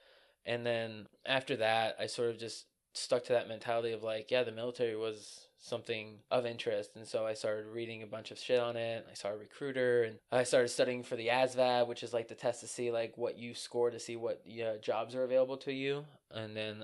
And 0.45 0.65
then 0.65 1.07
after 1.25 1.55
that, 1.57 1.95
I 1.99 2.07
sort 2.07 2.29
of 2.29 2.37
just 2.37 2.65
stuck 2.93 3.23
to 3.25 3.33
that 3.33 3.47
mentality 3.47 3.91
of 3.91 4.03
like, 4.03 4.31
yeah, 4.31 4.43
the 4.43 4.51
military 4.51 4.95
was 4.95 5.47
something 5.59 6.19
of 6.29 6.45
interest, 6.45 6.91
and 6.95 7.07
so 7.07 7.25
I 7.25 7.33
started 7.33 7.65
reading 7.65 8.03
a 8.03 8.07
bunch 8.07 8.29
of 8.29 8.37
shit 8.37 8.59
on 8.59 8.75
it. 8.75 9.05
I 9.09 9.15
saw 9.15 9.29
a 9.29 9.37
recruiter, 9.37 10.03
and 10.03 10.17
I 10.31 10.43
started 10.43 10.69
studying 10.69 11.03
for 11.03 11.15
the 11.15 11.27
ASVAB, 11.27 11.87
which 11.87 12.03
is 12.03 12.13
like 12.13 12.27
the 12.27 12.35
test 12.35 12.61
to 12.61 12.67
see 12.67 12.91
like 12.91 13.17
what 13.17 13.37
you 13.37 13.55
score 13.55 13.89
to 13.89 13.99
see 13.99 14.15
what 14.15 14.41
yeah, 14.45 14.77
jobs 14.81 15.15
are 15.15 15.23
available 15.23 15.57
to 15.57 15.73
you. 15.73 16.05
And 16.31 16.55
then 16.55 16.83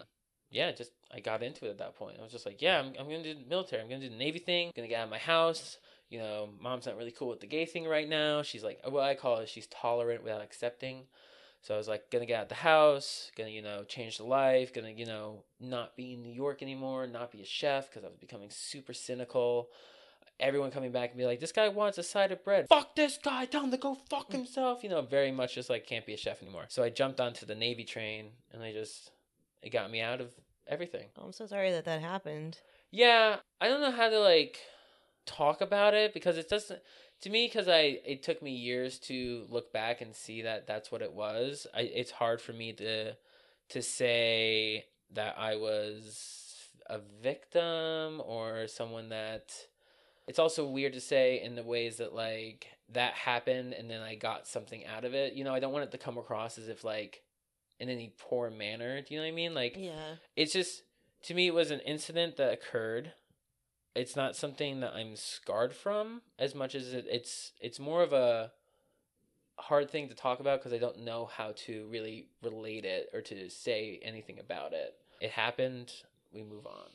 yeah, 0.49 0.71
just 0.71 0.91
I 1.13 1.19
got 1.19 1.43
into 1.43 1.65
it 1.65 1.69
at 1.69 1.77
that 1.77 1.95
point. 1.95 2.17
I 2.19 2.23
was 2.23 2.31
just 2.31 2.45
like, 2.45 2.61
yeah, 2.61 2.79
I'm 2.79 2.93
I'm 2.99 3.05
gonna 3.05 3.23
do 3.23 3.35
the 3.35 3.49
military. 3.49 3.81
I'm 3.81 3.89
gonna 3.89 4.01
do 4.01 4.09
the 4.09 4.15
Navy 4.15 4.39
thing. 4.39 4.67
I'm 4.67 4.73
gonna 4.75 4.87
get 4.87 4.99
out 4.99 5.05
of 5.05 5.11
my 5.11 5.17
house. 5.17 5.77
You 6.09 6.19
know, 6.19 6.49
mom's 6.59 6.87
not 6.87 6.97
really 6.97 7.11
cool 7.11 7.29
with 7.29 7.39
the 7.39 7.47
gay 7.47 7.65
thing 7.65 7.85
right 7.85 8.09
now. 8.09 8.41
She's 8.41 8.63
like, 8.63 8.79
what 8.85 9.03
I 9.03 9.15
call 9.15 9.37
it, 9.37 9.47
she's 9.47 9.67
tolerant 9.67 10.23
without 10.23 10.41
accepting. 10.41 11.03
So 11.61 11.75
I 11.75 11.77
was 11.77 11.87
like, 11.87 12.09
gonna 12.09 12.25
get 12.25 12.39
out 12.39 12.49
the 12.49 12.55
house, 12.55 13.31
gonna, 13.37 13.49
you 13.49 13.61
know, 13.61 13.83
change 13.83 14.17
the 14.17 14.23
life, 14.23 14.73
gonna, 14.73 14.89
you 14.89 15.05
know, 15.05 15.43
not 15.59 15.95
be 15.95 16.13
in 16.13 16.23
New 16.23 16.33
York 16.33 16.63
anymore, 16.63 17.05
not 17.05 17.31
be 17.31 17.41
a 17.41 17.45
chef 17.45 17.89
because 17.89 18.03
I 18.03 18.07
was 18.07 18.17
becoming 18.17 18.49
super 18.49 18.93
cynical. 18.93 19.69
Everyone 20.39 20.71
coming 20.71 20.91
back 20.91 21.11
and 21.11 21.19
be 21.19 21.25
like, 21.25 21.39
this 21.39 21.51
guy 21.51 21.69
wants 21.69 21.99
a 21.99 22.03
side 22.03 22.31
of 22.31 22.43
bread. 22.43 22.65
Fuck 22.67 22.95
this 22.95 23.19
guy, 23.23 23.45
tell 23.45 23.63
him 23.63 23.69
to 23.69 23.77
go 23.77 23.95
fuck 24.09 24.29
mm. 24.29 24.37
himself. 24.37 24.83
You 24.83 24.89
know, 24.89 25.01
very 25.03 25.31
much 25.31 25.53
just 25.53 25.69
like 25.69 25.85
can't 25.85 26.05
be 26.05 26.13
a 26.13 26.17
chef 26.17 26.41
anymore. 26.41 26.65
So 26.69 26.83
I 26.83 26.89
jumped 26.89 27.19
onto 27.19 27.45
the 27.45 27.53
Navy 27.53 27.83
train 27.83 28.29
and 28.51 28.63
I 28.63 28.73
just, 28.73 29.11
it 29.61 29.69
got 29.69 29.91
me 29.91 30.01
out 30.01 30.19
of 30.19 30.31
everything. 30.67 31.09
Oh, 31.15 31.25
I'm 31.25 31.31
so 31.31 31.45
sorry 31.45 31.69
that 31.71 31.85
that 31.85 32.01
happened. 32.01 32.57
Yeah, 32.89 33.37
I 33.59 33.67
don't 33.67 33.81
know 33.81 33.91
how 33.91 34.09
to 34.09 34.19
like 34.19 34.57
talk 35.27 35.61
about 35.61 35.93
it 35.93 36.13
because 36.13 36.37
it 36.37 36.49
doesn't 36.49 36.81
to 37.21 37.29
me 37.29 37.47
because 37.47 37.67
I 37.67 37.99
it 38.05 38.23
took 38.23 38.41
me 38.41 38.51
years 38.51 38.99
to 38.99 39.45
look 39.49 39.71
back 39.71 40.01
and 40.01 40.15
see 40.15 40.41
that 40.43 40.67
that's 40.67 40.91
what 40.91 41.01
it 41.01 41.13
was. 41.13 41.67
I 41.73 41.81
it's 41.81 42.11
hard 42.11 42.41
for 42.41 42.53
me 42.53 42.73
to 42.73 43.13
to 43.69 43.81
say 43.81 44.85
that 45.13 45.35
I 45.37 45.55
was 45.55 46.67
a 46.87 46.99
victim 47.21 48.21
or 48.25 48.67
someone 48.67 49.09
that 49.09 49.53
it's 50.27 50.39
also 50.39 50.65
weird 50.67 50.93
to 50.93 51.01
say 51.01 51.41
in 51.41 51.55
the 51.55 51.63
ways 51.63 51.97
that 51.97 52.13
like 52.13 52.67
that 52.89 53.13
happened 53.13 53.73
and 53.73 53.89
then 53.89 54.01
I 54.01 54.15
got 54.15 54.47
something 54.47 54.85
out 54.85 55.05
of 55.05 55.13
it. 55.13 55.33
You 55.33 55.43
know, 55.43 55.53
I 55.53 55.59
don't 55.59 55.71
want 55.73 55.85
it 55.85 55.91
to 55.91 55.97
come 55.97 56.17
across 56.17 56.57
as 56.57 56.67
if 56.67 56.83
like 56.83 57.21
in 57.79 57.89
any 57.89 58.13
poor 58.17 58.49
manner. 58.49 59.01
Do 59.01 59.13
you 59.13 59.19
know 59.19 59.25
what 59.25 59.31
I 59.31 59.35
mean? 59.35 59.53
Like 59.53 59.75
Yeah. 59.77 60.15
it's 60.35 60.53
just 60.53 60.83
to 61.23 61.33
me 61.33 61.47
it 61.47 61.53
was 61.53 61.71
an 61.71 61.79
incident 61.81 62.37
that 62.37 62.51
occurred 62.53 63.13
it's 63.95 64.15
not 64.15 64.35
something 64.35 64.79
that 64.79 64.93
i'm 64.93 65.15
scarred 65.15 65.73
from 65.73 66.21
as 66.39 66.55
much 66.55 66.75
as 66.75 66.93
it, 66.93 67.05
it's 67.09 67.51
it's 67.59 67.79
more 67.79 68.01
of 68.03 68.13
a 68.13 68.51
hard 69.57 69.89
thing 69.89 70.07
to 70.09 70.15
talk 70.15 70.39
about 70.39 70.59
because 70.59 70.73
i 70.73 70.77
don't 70.77 70.99
know 70.99 71.25
how 71.25 71.51
to 71.55 71.87
really 71.91 72.27
relate 72.41 72.85
it 72.85 73.09
or 73.13 73.21
to 73.21 73.49
say 73.49 73.99
anything 74.03 74.39
about 74.39 74.73
it 74.73 74.95
it 75.19 75.29
happened 75.31 75.91
we 76.33 76.41
move 76.41 76.65
on 76.65 76.87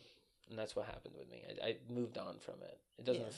and 0.49 0.59
that's 0.59 0.77
what 0.77 0.87
happened 0.87 1.15
with 1.19 1.29
me. 1.29 1.43
I, 1.63 1.67
I 1.71 1.77
moved 1.93 2.19
on 2.19 2.37
from 2.39 2.55
it. 2.63 2.79
It 2.99 3.05
doesn't. 3.05 3.21
Yeah. 3.23 3.29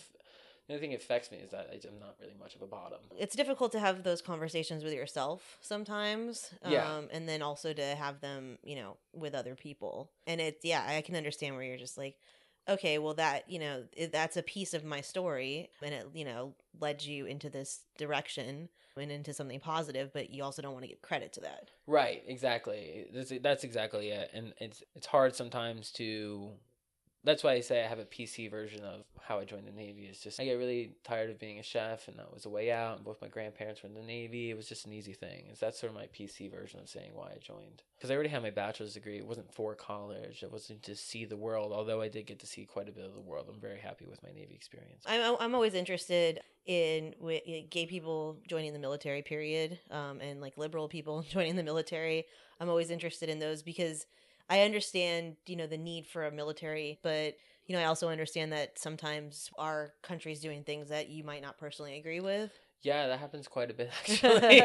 the 0.66 0.75
only 0.75 0.81
thing 0.81 0.90
that 0.90 1.01
affects 1.01 1.31
me 1.31 1.38
is 1.38 1.51
that 1.53 1.71
I'm 1.73 1.99
not 1.99 2.16
really 2.21 2.35
much 2.38 2.55
of 2.55 2.61
a 2.61 2.66
bottom. 2.66 2.99
it's 3.18 3.35
difficult 3.35 3.73
to 3.73 3.81
have 3.81 4.03
those 4.03 4.21
conversations 4.21 4.85
with 4.85 4.92
yourself 4.92 5.57
sometimes 5.61 6.51
um 6.62 6.73
Yeah. 6.73 7.01
and 7.11 7.27
then 7.29 7.40
also 7.40 7.73
to 7.73 7.83
have 7.83 8.21
them 8.21 8.59
you 8.62 8.77
know 8.77 8.99
with 9.14 9.35
other 9.35 9.55
people 9.55 10.11
and 10.27 10.38
it's 10.40 10.64
yeah 10.64 10.85
i 10.87 11.01
can 11.01 11.16
understand 11.16 11.55
where 11.55 11.64
you're 11.64 11.79
just 11.79 11.97
like 11.97 12.16
okay 12.68 12.98
well 12.98 13.14
that 13.14 13.48
you 13.50 13.59
know 13.59 13.85
that's 14.12 14.37
a 14.37 14.42
piece 14.42 14.74
of 14.74 14.85
my 14.85 15.00
story 15.00 15.70
and 15.83 15.94
it 15.94 16.07
you 16.14 16.24
know 16.24 16.54
led 16.81 17.02
you 17.02 17.26
into 17.26 17.48
this 17.48 17.81
direction 17.96 18.68
and 18.96 19.12
into 19.12 19.33
something 19.33 19.61
positive 19.61 20.11
but 20.12 20.31
you 20.31 20.42
also 20.42 20.61
don't 20.61 20.72
want 20.72 20.83
to 20.83 20.88
give 20.88 21.00
credit 21.02 21.33
to 21.33 21.40
that 21.40 21.70
Right, 21.88 22.22
exactly. 22.26 23.07
That's 23.14 23.33
that's 23.42 23.64
exactly 23.64 24.11
it, 24.11 24.31
and 24.35 24.52
it's 24.61 24.83
it's 24.94 25.07
hard 25.07 25.35
sometimes 25.35 25.90
to. 25.92 26.50
That's 27.29 27.45
why 27.45 27.53
I 27.53 27.61
say 27.61 27.85
I 27.85 27.87
have 27.87 27.99
a 27.99 28.07
PC 28.07 28.51
version 28.51 28.83
of 28.85 29.05
how 29.21 29.38
I 29.38 29.45
joined 29.45 29.67
the 29.67 29.73
Navy. 29.73 30.07
It's 30.11 30.23
just 30.23 30.41
I 30.41 30.47
get 30.47 30.55
really 30.55 30.93
tired 31.05 31.29
of 31.29 31.38
being 31.38 31.59
a 31.59 31.62
chef, 31.62 32.09
and 32.09 32.19
that 32.19 32.33
was 32.33 32.47
a 32.47 32.49
way 32.49 32.73
out. 32.73 32.97
And 32.97 33.05
both 33.05 33.21
my 33.21 33.29
grandparents 33.29 33.83
were 33.83 33.91
in 33.91 33.95
the 33.95 34.01
Navy. 34.01 34.49
It 34.49 34.57
was 34.57 34.67
just 34.67 34.87
an 34.87 34.95
easy 34.95 35.12
thing. 35.12 35.45
It's 35.51 35.61
that's 35.61 35.79
sort 35.79 35.91
of 35.91 35.95
my 35.95 36.07
PC 36.07 36.51
version 36.51 36.81
of 36.81 36.88
saying 36.88 37.11
why 37.12 37.27
I 37.27 37.38
joined. 37.38 37.83
Because 37.99 38.11
I 38.11 38.14
already 38.14 38.31
had 38.31 38.43
my 38.43 38.49
bachelor's 38.49 38.95
degree. 38.95 39.19
It 39.19 39.27
wasn't 39.27 39.53
for 39.53 39.75
college. 39.75 40.43
It 40.43 40.51
wasn't 40.51 40.83
to 40.85 40.97
see 40.97 41.27
the 41.27 41.37
world. 41.37 41.71
Although 41.71 42.01
I 42.01 42.09
did 42.09 42.25
get 42.25 42.38
to 42.38 42.47
see 42.47 42.64
quite 42.64 42.88
a 42.88 42.93
bit 42.93 43.05
of 43.05 43.12
the 43.12 43.21
world. 43.21 43.45
I'm 43.53 43.61
very 43.61 43.79
happy 43.79 44.07
with 44.07 44.23
my 44.23 44.31
Navy 44.31 44.55
experience. 44.55 45.05
I'm 45.07 45.37
I'm 45.38 45.55
always 45.55 45.75
interested 45.75 46.41
in 46.64 47.14
gay 47.69 47.85
people 47.85 48.38
joining 48.49 48.73
the 48.73 48.79
military. 48.79 49.21
Period, 49.21 49.79
um, 49.91 50.23
and 50.23 50.41
like 50.41 50.57
liberal 50.57 50.88
people 50.88 51.23
joining 51.29 51.57
the 51.57 51.62
military. 51.62 52.25
I'm 52.59 52.71
always 52.71 52.91
interested 52.91 53.29
in 53.29 53.38
those 53.38 53.62
because 53.62 54.07
I 54.49 54.63
understand, 54.63 55.37
you 55.47 55.57
know, 55.57 55.67
the 55.67 55.77
need 55.77 56.07
for 56.07 56.27
a 56.27 56.33
military, 56.33 56.99
but 57.03 57.37
you 57.67 57.77
know, 57.77 57.83
I 57.83 57.85
also 57.85 58.09
understand 58.09 58.53
that 58.53 58.79
sometimes 58.79 59.51
our 59.59 59.93
country's 60.03 60.41
doing 60.41 60.65
things 60.65 60.89
that 60.89 61.11
you 61.11 61.23
might 61.23 61.43
not 61.43 61.59
personally 61.59 61.99
agree 61.99 62.21
with. 62.21 62.51
Yeah, 62.81 63.09
that 63.09 63.19
happens 63.19 63.49
quite 63.49 63.71
a 63.71 63.75
bit 63.75 63.91
actually. 64.01 64.61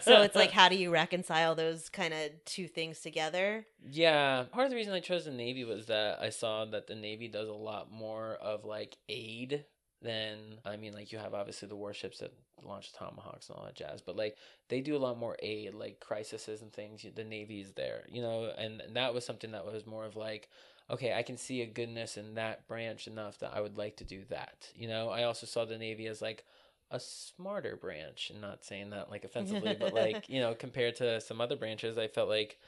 so 0.00 0.22
it's 0.22 0.36
like, 0.36 0.50
how 0.52 0.68
do 0.68 0.76
you 0.76 0.90
reconcile 0.90 1.54
those 1.54 1.88
kind 1.88 2.14
of 2.14 2.30
two 2.46 2.68
things 2.68 3.00
together? 3.00 3.66
Yeah, 3.86 4.44
part 4.50 4.64
of 4.64 4.70
the 4.70 4.76
reason 4.76 4.94
I 4.94 5.00
chose 5.00 5.26
the 5.26 5.30
Navy 5.30 5.64
was 5.64 5.86
that 5.86 6.20
I 6.20 6.30
saw 6.30 6.64
that 6.66 6.86
the 6.86 6.94
Navy 6.94 7.28
does 7.28 7.48
a 7.48 7.52
lot 7.52 7.92
more 7.92 8.34
of 8.34 8.64
like 8.64 8.96
aid 9.08 9.64
than 10.02 10.60
I 10.64 10.76
mean, 10.76 10.92
like 10.92 11.12
you 11.12 11.18
have 11.18 11.34
obviously 11.34 11.68
the 11.68 11.76
warships 11.76 12.18
that 12.18 12.32
launch 12.62 12.92
tomahawks 12.92 13.48
and 13.48 13.58
all 13.58 13.64
that 13.64 13.74
jazz, 13.74 14.00
but 14.00 14.16
like 14.16 14.36
they 14.68 14.80
do 14.80 14.96
a 14.96 14.98
lot 14.98 15.18
more 15.18 15.36
aid, 15.40 15.74
like 15.74 16.00
crises 16.00 16.62
and 16.62 16.72
things. 16.72 17.04
The 17.14 17.24
Navy 17.24 17.60
is 17.60 17.72
there, 17.72 18.04
you 18.08 18.22
know, 18.22 18.50
and, 18.56 18.80
and 18.80 18.96
that 18.96 19.14
was 19.14 19.24
something 19.24 19.52
that 19.52 19.66
was 19.66 19.86
more 19.86 20.04
of 20.04 20.16
like, 20.16 20.48
okay, 20.90 21.14
I 21.14 21.22
can 21.22 21.36
see 21.36 21.62
a 21.62 21.66
goodness 21.66 22.16
in 22.16 22.34
that 22.34 22.66
branch 22.68 23.06
enough 23.06 23.38
that 23.38 23.52
I 23.54 23.60
would 23.60 23.76
like 23.76 23.96
to 23.96 24.04
do 24.04 24.24
that. 24.30 24.68
You 24.74 24.88
know, 24.88 25.10
I 25.10 25.24
also 25.24 25.46
saw 25.46 25.64
the 25.64 25.78
Navy 25.78 26.06
as 26.06 26.22
like 26.22 26.44
a 26.90 27.00
smarter 27.00 27.76
branch, 27.76 28.30
and 28.30 28.40
not 28.40 28.64
saying 28.64 28.90
that 28.90 29.10
like 29.10 29.24
offensively, 29.24 29.76
but 29.78 29.92
like 29.92 30.24
you 30.28 30.40
know, 30.40 30.54
compared 30.54 30.96
to 30.96 31.20
some 31.20 31.40
other 31.40 31.56
branches, 31.56 31.98
I 31.98 32.08
felt 32.08 32.28
like, 32.28 32.58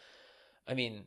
I 0.68 0.74
mean, 0.74 1.04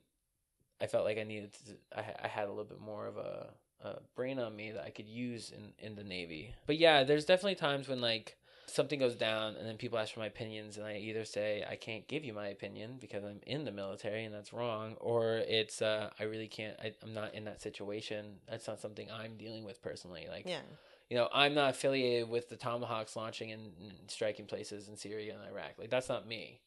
I 0.81 0.87
felt 0.87 1.05
like 1.05 1.17
I 1.17 1.23
needed 1.23 1.53
to. 1.53 1.99
I, 1.99 2.25
I 2.25 2.27
had 2.27 2.45
a 2.45 2.49
little 2.49 2.65
bit 2.65 2.81
more 2.81 3.05
of 3.07 3.17
a, 3.17 3.49
a 3.83 3.99
brain 4.15 4.39
on 4.39 4.55
me 4.55 4.71
that 4.71 4.83
I 4.83 4.89
could 4.89 5.07
use 5.07 5.51
in 5.51 5.73
in 5.85 5.95
the 5.95 6.03
Navy. 6.03 6.53
But 6.67 6.77
yeah, 6.77 7.03
there's 7.03 7.25
definitely 7.25 7.55
times 7.55 7.87
when 7.87 8.01
like 8.01 8.37
something 8.65 8.97
goes 8.97 9.15
down 9.15 9.55
and 9.55 9.67
then 9.67 9.77
people 9.77 9.99
ask 9.99 10.13
for 10.13 10.19
my 10.21 10.25
opinions 10.25 10.77
and 10.77 10.85
I 10.85 10.95
either 10.95 11.25
say 11.25 11.63
I 11.69 11.75
can't 11.75 12.07
give 12.07 12.23
you 12.23 12.33
my 12.33 12.47
opinion 12.47 12.97
because 12.99 13.23
I'm 13.23 13.39
in 13.45 13.65
the 13.65 13.71
military 13.71 14.23
and 14.25 14.33
that's 14.33 14.51
wrong 14.53 14.95
or 14.99 15.43
it's 15.47 15.81
uh 15.81 16.09
I 16.19 16.23
really 16.23 16.47
can't 16.47 16.75
I, 16.81 16.93
I'm 17.03 17.13
not 17.13 17.35
in 17.35 17.43
that 17.43 17.61
situation 17.61 18.37
that's 18.49 18.67
not 18.67 18.79
something 18.79 19.09
I'm 19.11 19.35
dealing 19.37 19.63
with 19.63 19.81
personally 19.83 20.27
like 20.31 20.45
Yeah. 20.47 20.61
you 21.09 21.17
know 21.17 21.27
I'm 21.31 21.53
not 21.53 21.71
affiliated 21.71 22.29
with 22.29 22.49
the 22.49 22.55
tomahawks 22.55 23.15
launching 23.15 23.51
and, 23.51 23.73
and 23.79 23.93
striking 24.07 24.45
places 24.47 24.87
in 24.87 24.95
Syria 24.97 25.33
and 25.35 25.51
Iraq 25.51 25.73
like 25.77 25.91
that's 25.91 26.09
not 26.09 26.25
me 26.27 26.61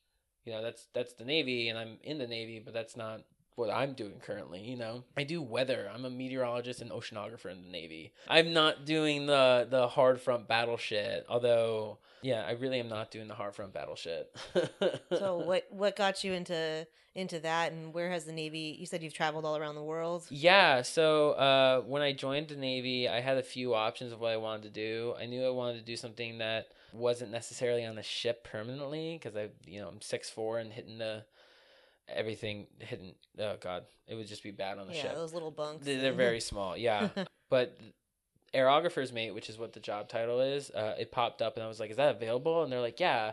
you 0.45 0.53
know 0.53 0.63
that's 0.63 0.87
that's 0.93 1.15
the 1.15 1.25
Navy 1.25 1.71
and 1.71 1.79
I'm 1.79 1.99
in 2.05 2.19
the 2.19 2.27
Navy 2.29 2.61
but 2.65 2.73
that's 2.75 2.97
not 2.97 3.23
what 3.57 3.71
I'm 3.71 3.95
doing 3.95 4.21
currently, 4.25 4.61
you 4.61 4.77
know. 4.77 5.03
I 5.17 5.25
do 5.25 5.43
weather. 5.43 5.91
I'm 5.93 6.05
a 6.05 6.11
meteorologist 6.11 6.81
and 6.83 6.91
oceanographer 6.91 7.51
in 7.51 7.63
the 7.63 7.71
Navy. 7.71 8.13
I'm 8.29 8.53
not 8.53 8.85
doing 8.85 9.27
the 9.27 9.67
the 9.69 9.89
hard 9.89 10.21
front 10.21 10.47
battle 10.47 10.77
shit. 10.77 11.27
Although, 11.29 11.99
yeah, 12.23 12.45
I 12.47 12.53
really 12.53 12.79
am 12.79 12.89
not 12.89 13.11
doing 13.11 13.29
the 13.29 13.35
hard 13.35 13.55
front 13.55 13.73
battle 13.73 13.97
shit. 13.97 14.35
So 15.19 15.39
what 15.39 15.67
what 15.71 15.97
got 15.97 16.23
you 16.23 16.33
into 16.33 16.87
into 17.15 17.41
that, 17.41 17.73
and 17.73 17.95
where 17.95 18.11
has 18.11 18.25
the 18.25 18.33
Navy? 18.33 18.77
You 18.79 18.85
said 18.85 19.03
you've 19.03 19.15
traveled 19.15 19.47
all 19.47 19.57
around 19.57 19.75
the 19.75 19.83
world. 19.83 20.27
Yeah, 20.29 20.83
so 20.83 21.31
uh, 21.31 21.81
when 21.81 22.03
I 22.03 22.13
joined 22.13 22.49
the 22.49 22.57
Navy, 22.57 23.09
I 23.09 23.21
had 23.21 23.39
a 23.39 23.43
few 23.43 23.75
options 23.75 24.13
of 24.13 24.21
what 24.21 24.33
I 24.33 24.37
wanted 24.37 24.65
to 24.65 24.71
do. 24.71 25.15
I 25.19 25.25
knew 25.25 25.45
I 25.47 25.51
wanted 25.51 25.79
to 25.79 25.85
do 25.85 25.97
something 25.97 26.39
that 26.39 26.69
wasn't 26.93 27.31
necessarily 27.31 27.85
on 27.87 27.97
the 27.97 28.03
ship 28.03 28.45
permanently 28.45 29.19
because 29.19 29.37
I, 29.37 29.49
you 29.67 29.81
know, 29.81 29.89
I'm 29.89 30.03
six 30.03 30.29
four 30.29 30.59
and 30.59 30.73
hitting 30.73 30.99
the 30.99 31.25
everything 32.09 32.67
hidden. 32.79 33.15
Oh 33.39 33.57
God, 33.61 33.85
it 34.07 34.15
would 34.15 34.27
just 34.27 34.43
be 34.43 34.51
bad 34.51 34.79
on 34.79 34.87
the 34.87 34.95
yeah, 34.95 35.03
ship. 35.03 35.15
those 35.15 35.33
little 35.35 35.51
bunks. 35.51 35.85
They- 35.85 35.97
They're 35.97 36.13
very 36.13 36.41
small, 36.41 36.77
yeah. 36.77 37.09
but 37.51 37.77
aerographer's 38.55 39.13
mate, 39.13 39.33
which 39.35 39.51
is 39.51 39.59
what 39.59 39.73
the 39.73 39.81
job 39.81 40.09
title 40.09 40.41
is, 40.41 40.71
uh, 40.71 40.95
it 40.99 41.13
popped 41.13 41.43
up 41.43 41.57
and 41.57 41.65
I 41.65 41.69
was 41.69 41.81
like, 41.81 41.91
"Is 41.91 41.97
that 41.97 42.17
available?" 42.17 42.63
And 42.63 42.73
they're 42.73 42.81
like, 42.81 43.01
"Yeah." 43.01 43.33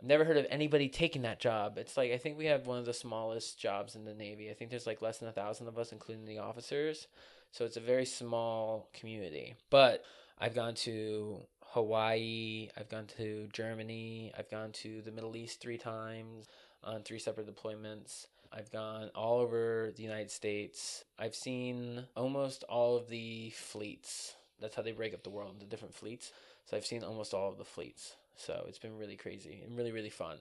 I've 0.00 0.06
never 0.06 0.24
heard 0.24 0.36
of 0.36 0.46
anybody 0.48 0.88
taking 0.88 1.22
that 1.22 1.40
job. 1.40 1.76
It's 1.76 1.96
like 1.96 2.12
I 2.12 2.18
think 2.18 2.38
we 2.38 2.46
have 2.46 2.68
one 2.68 2.78
of 2.78 2.84
the 2.86 2.94
smallest 2.94 3.58
jobs 3.58 3.96
in 3.96 4.04
the 4.04 4.14
Navy. 4.14 4.48
I 4.48 4.54
think 4.54 4.70
there's 4.70 4.86
like 4.86 5.02
less 5.02 5.18
than 5.18 5.28
a 5.28 5.32
thousand 5.32 5.66
of 5.66 5.76
us, 5.76 5.90
including 5.90 6.24
the 6.24 6.38
officers. 6.38 7.08
So 7.50 7.64
it's 7.64 7.76
a 7.76 7.80
very 7.80 8.04
small 8.04 8.90
community. 8.94 9.56
But 9.70 10.04
I've 10.38 10.54
gone 10.54 10.74
to 10.74 11.40
Hawaii, 11.70 12.68
I've 12.76 12.88
gone 12.88 13.06
to 13.16 13.48
Germany, 13.52 14.32
I've 14.38 14.50
gone 14.50 14.70
to 14.72 15.02
the 15.02 15.10
Middle 15.10 15.36
East 15.36 15.60
three 15.60 15.78
times 15.78 16.46
on 16.84 17.02
three 17.02 17.18
separate 17.18 17.52
deployments. 17.52 18.26
I've 18.52 18.70
gone 18.70 19.10
all 19.14 19.40
over 19.40 19.92
the 19.94 20.02
United 20.02 20.30
States. 20.30 21.04
I've 21.18 21.34
seen 21.34 22.04
almost 22.16 22.64
all 22.64 22.96
of 22.96 23.08
the 23.08 23.50
fleets. 23.50 24.34
That's 24.60 24.74
how 24.74 24.82
they 24.82 24.92
break 24.92 25.14
up 25.14 25.22
the 25.22 25.30
world 25.30 25.54
into 25.54 25.66
different 25.66 25.94
fleets. 25.94 26.32
So 26.64 26.76
I've 26.76 26.86
seen 26.86 27.04
almost 27.04 27.34
all 27.34 27.50
of 27.50 27.58
the 27.58 27.64
fleets. 27.64 28.16
So 28.36 28.64
it's 28.68 28.78
been 28.78 28.96
really 28.96 29.16
crazy 29.16 29.62
and 29.64 29.76
really, 29.76 29.92
really 29.92 30.10
fun. 30.10 30.38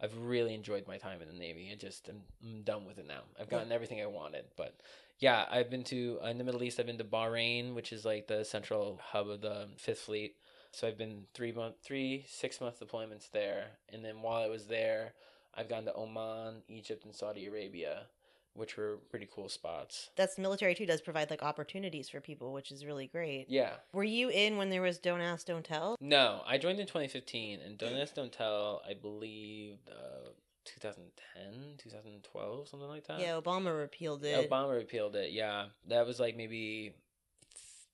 I've 0.00 0.16
really 0.18 0.54
enjoyed 0.54 0.88
my 0.88 0.98
time 0.98 1.22
in 1.22 1.28
the 1.28 1.34
Navy. 1.34 1.70
I 1.72 1.76
just 1.76 2.08
am 2.08 2.22
I'm 2.42 2.62
done 2.62 2.84
with 2.84 2.98
it 2.98 3.06
now. 3.06 3.22
I've 3.40 3.48
gotten 3.48 3.70
everything 3.70 4.02
I 4.02 4.06
wanted. 4.06 4.44
But 4.56 4.74
yeah, 5.20 5.44
I've 5.50 5.70
been 5.70 5.84
to 5.84 6.18
uh, 6.24 6.28
in 6.28 6.38
the 6.38 6.44
Middle 6.44 6.62
East. 6.64 6.80
I've 6.80 6.86
been 6.86 6.98
to 6.98 7.04
Bahrain, 7.04 7.74
which 7.74 7.92
is 7.92 8.04
like 8.04 8.26
the 8.26 8.44
central 8.44 9.00
hub 9.02 9.28
of 9.28 9.40
the 9.40 9.68
Fifth 9.76 10.00
Fleet. 10.00 10.34
So 10.72 10.88
I've 10.88 10.98
been 10.98 11.24
three 11.34 11.52
month, 11.52 11.76
three 11.84 12.24
six 12.28 12.60
month 12.60 12.80
deployments 12.80 13.30
there, 13.30 13.66
and 13.92 14.04
then 14.04 14.22
while 14.22 14.42
I 14.42 14.48
was 14.48 14.66
there, 14.66 15.12
I've 15.54 15.68
gone 15.68 15.84
to 15.84 15.94
Oman, 15.94 16.62
Egypt, 16.68 17.04
and 17.04 17.14
Saudi 17.14 17.46
Arabia, 17.46 18.06
which 18.54 18.76
were 18.76 18.98
pretty 19.10 19.28
cool 19.32 19.48
spots. 19.48 20.10
That's 20.16 20.38
military 20.38 20.74
too. 20.74 20.86
Does 20.86 21.00
provide 21.00 21.30
like 21.30 21.42
opportunities 21.42 22.08
for 22.08 22.20
people, 22.20 22.52
which 22.52 22.70
is 22.70 22.84
really 22.84 23.06
great. 23.06 23.46
Yeah. 23.48 23.74
Were 23.92 24.04
you 24.04 24.28
in 24.28 24.56
when 24.56 24.70
there 24.70 24.82
was 24.82 24.98
Don't 24.98 25.20
Ask, 25.20 25.46
Don't 25.46 25.64
Tell? 25.64 25.96
No, 26.00 26.42
I 26.46 26.58
joined 26.58 26.80
in 26.80 26.86
2015, 26.86 27.60
and 27.60 27.78
Don't 27.78 27.96
Ask, 27.96 28.14
Don't 28.14 28.32
Tell, 28.32 28.82
I 28.88 28.94
believe, 28.94 29.76
uh, 29.90 30.30
2010, 30.64 31.74
2012, 31.78 32.68
something 32.68 32.88
like 32.88 33.06
that. 33.08 33.20
Yeah, 33.20 33.40
Obama 33.40 33.76
repealed 33.76 34.24
it. 34.24 34.48
Obama 34.48 34.74
repealed 34.74 35.16
it. 35.16 35.32
Yeah, 35.32 35.66
that 35.88 36.06
was 36.06 36.20
like 36.20 36.36
maybe 36.36 36.94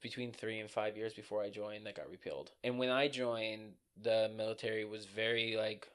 between 0.00 0.32
three 0.32 0.60
and 0.60 0.70
five 0.70 0.96
years 0.96 1.14
before 1.14 1.42
I 1.42 1.50
joined. 1.50 1.86
That 1.86 1.96
got 1.96 2.10
repealed. 2.10 2.52
And 2.62 2.78
when 2.78 2.90
I 2.90 3.08
joined, 3.08 3.72
the 4.00 4.30
military 4.36 4.84
was 4.84 5.06
very 5.06 5.56
like 5.56 5.88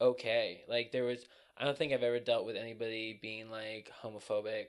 okay. 0.00 0.62
Like 0.68 0.92
there 0.92 1.04
was, 1.04 1.24
I 1.56 1.64
don't 1.64 1.76
think 1.76 1.92
I've 1.92 2.02
ever 2.02 2.20
dealt 2.20 2.46
with 2.46 2.56
anybody 2.56 3.18
being 3.20 3.50
like 3.50 3.90
homophobic 4.02 4.66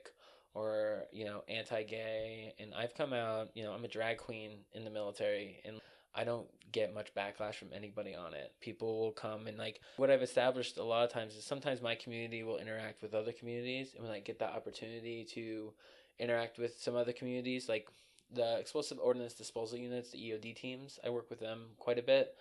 or 0.54 1.04
you 1.12 1.24
know 1.24 1.42
anti-gay. 1.48 2.54
And 2.58 2.74
I've 2.74 2.94
come 2.94 3.12
out, 3.12 3.48
you 3.54 3.62
know, 3.64 3.72
I'm 3.72 3.84
a 3.84 3.88
drag 3.88 4.18
queen 4.18 4.52
in 4.72 4.84
the 4.84 4.90
military, 4.90 5.60
and 5.64 5.80
I 6.14 6.24
don't 6.24 6.48
get 6.72 6.94
much 6.94 7.14
backlash 7.14 7.54
from 7.54 7.68
anybody 7.72 8.14
on 8.14 8.34
it. 8.34 8.52
People 8.60 8.98
will 8.98 9.12
come 9.12 9.46
and 9.46 9.56
like 9.56 9.80
what 9.96 10.10
I've 10.10 10.22
established 10.22 10.76
a 10.76 10.82
lot 10.82 11.04
of 11.04 11.12
times 11.12 11.34
is 11.34 11.44
sometimes 11.44 11.80
my 11.80 11.94
community 11.94 12.42
will 12.42 12.58
interact 12.58 13.02
with 13.02 13.14
other 13.14 13.32
communities 13.32 13.94
and 13.94 14.04
when 14.04 14.12
I 14.12 14.20
get 14.20 14.38
that 14.40 14.52
opportunity 14.52 15.24
to 15.32 15.72
interact 16.18 16.58
with 16.58 16.78
some 16.78 16.96
other 16.96 17.12
communities 17.12 17.68
like 17.68 17.88
the 18.34 18.58
explosive 18.58 18.98
ordnance 18.98 19.32
disposal 19.32 19.78
units, 19.78 20.10
the 20.10 20.18
EOD 20.18 20.56
teams, 20.56 20.98
I 21.04 21.10
work 21.10 21.30
with 21.30 21.40
them 21.40 21.68
quite 21.78 21.98
a 21.98 22.02
bit. 22.02 22.34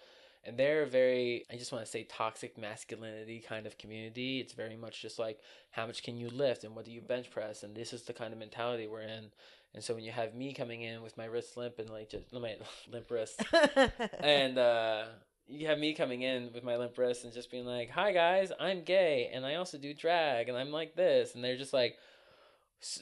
And 0.47 0.57
they're 0.57 0.85
very, 0.85 1.43
I 1.51 1.57
just 1.57 1.73
want 1.73 1.83
to 1.83 1.91
say, 1.91 2.03
toxic 2.03 2.57
masculinity 2.57 3.43
kind 3.45 3.67
of 3.67 3.77
community. 3.77 4.39
It's 4.39 4.53
very 4.53 4.77
much 4.77 5.01
just 5.01 5.19
like, 5.19 5.39
how 5.71 5.85
much 5.85 6.03
can 6.03 6.15
you 6.17 6.29
lift 6.29 6.63
and 6.63 6.73
what 6.73 6.85
do 6.85 6.91
you 6.91 7.01
bench 7.01 7.29
press? 7.29 7.63
And 7.63 7.75
this 7.75 7.91
is 7.91 8.03
the 8.03 8.13
kind 8.13 8.31
of 8.31 8.39
mentality 8.39 8.87
we're 8.87 9.01
in. 9.01 9.25
And 9.75 9.83
so 9.83 9.93
when 9.93 10.05
you 10.05 10.11
have 10.11 10.33
me 10.33 10.53
coming 10.53 10.83
in 10.83 11.03
with 11.03 11.17
my 11.17 11.25
wrist 11.25 11.57
limp 11.57 11.79
and 11.79 11.89
like 11.89 12.09
just 12.09 12.31
my 12.31 12.55
limp 12.91 13.11
wrist, 13.11 13.43
and 14.19 14.57
uh, 14.57 15.03
you 15.47 15.67
have 15.67 15.79
me 15.79 15.93
coming 15.93 16.21
in 16.21 16.53
with 16.53 16.63
my 16.63 16.77
limp 16.77 16.97
wrist 16.97 17.25
and 17.25 17.33
just 17.33 17.51
being 17.51 17.65
like, 17.65 17.89
"Hi 17.89 18.13
guys, 18.13 18.51
I'm 18.57 18.83
gay 18.83 19.29
and 19.33 19.45
I 19.45 19.55
also 19.55 19.77
do 19.77 19.93
drag 19.93 20.47
and 20.47 20.57
I'm 20.57 20.71
like 20.71 20.95
this," 20.95 21.35
and 21.35 21.43
they're 21.43 21.57
just 21.57 21.73
like, 21.73 21.97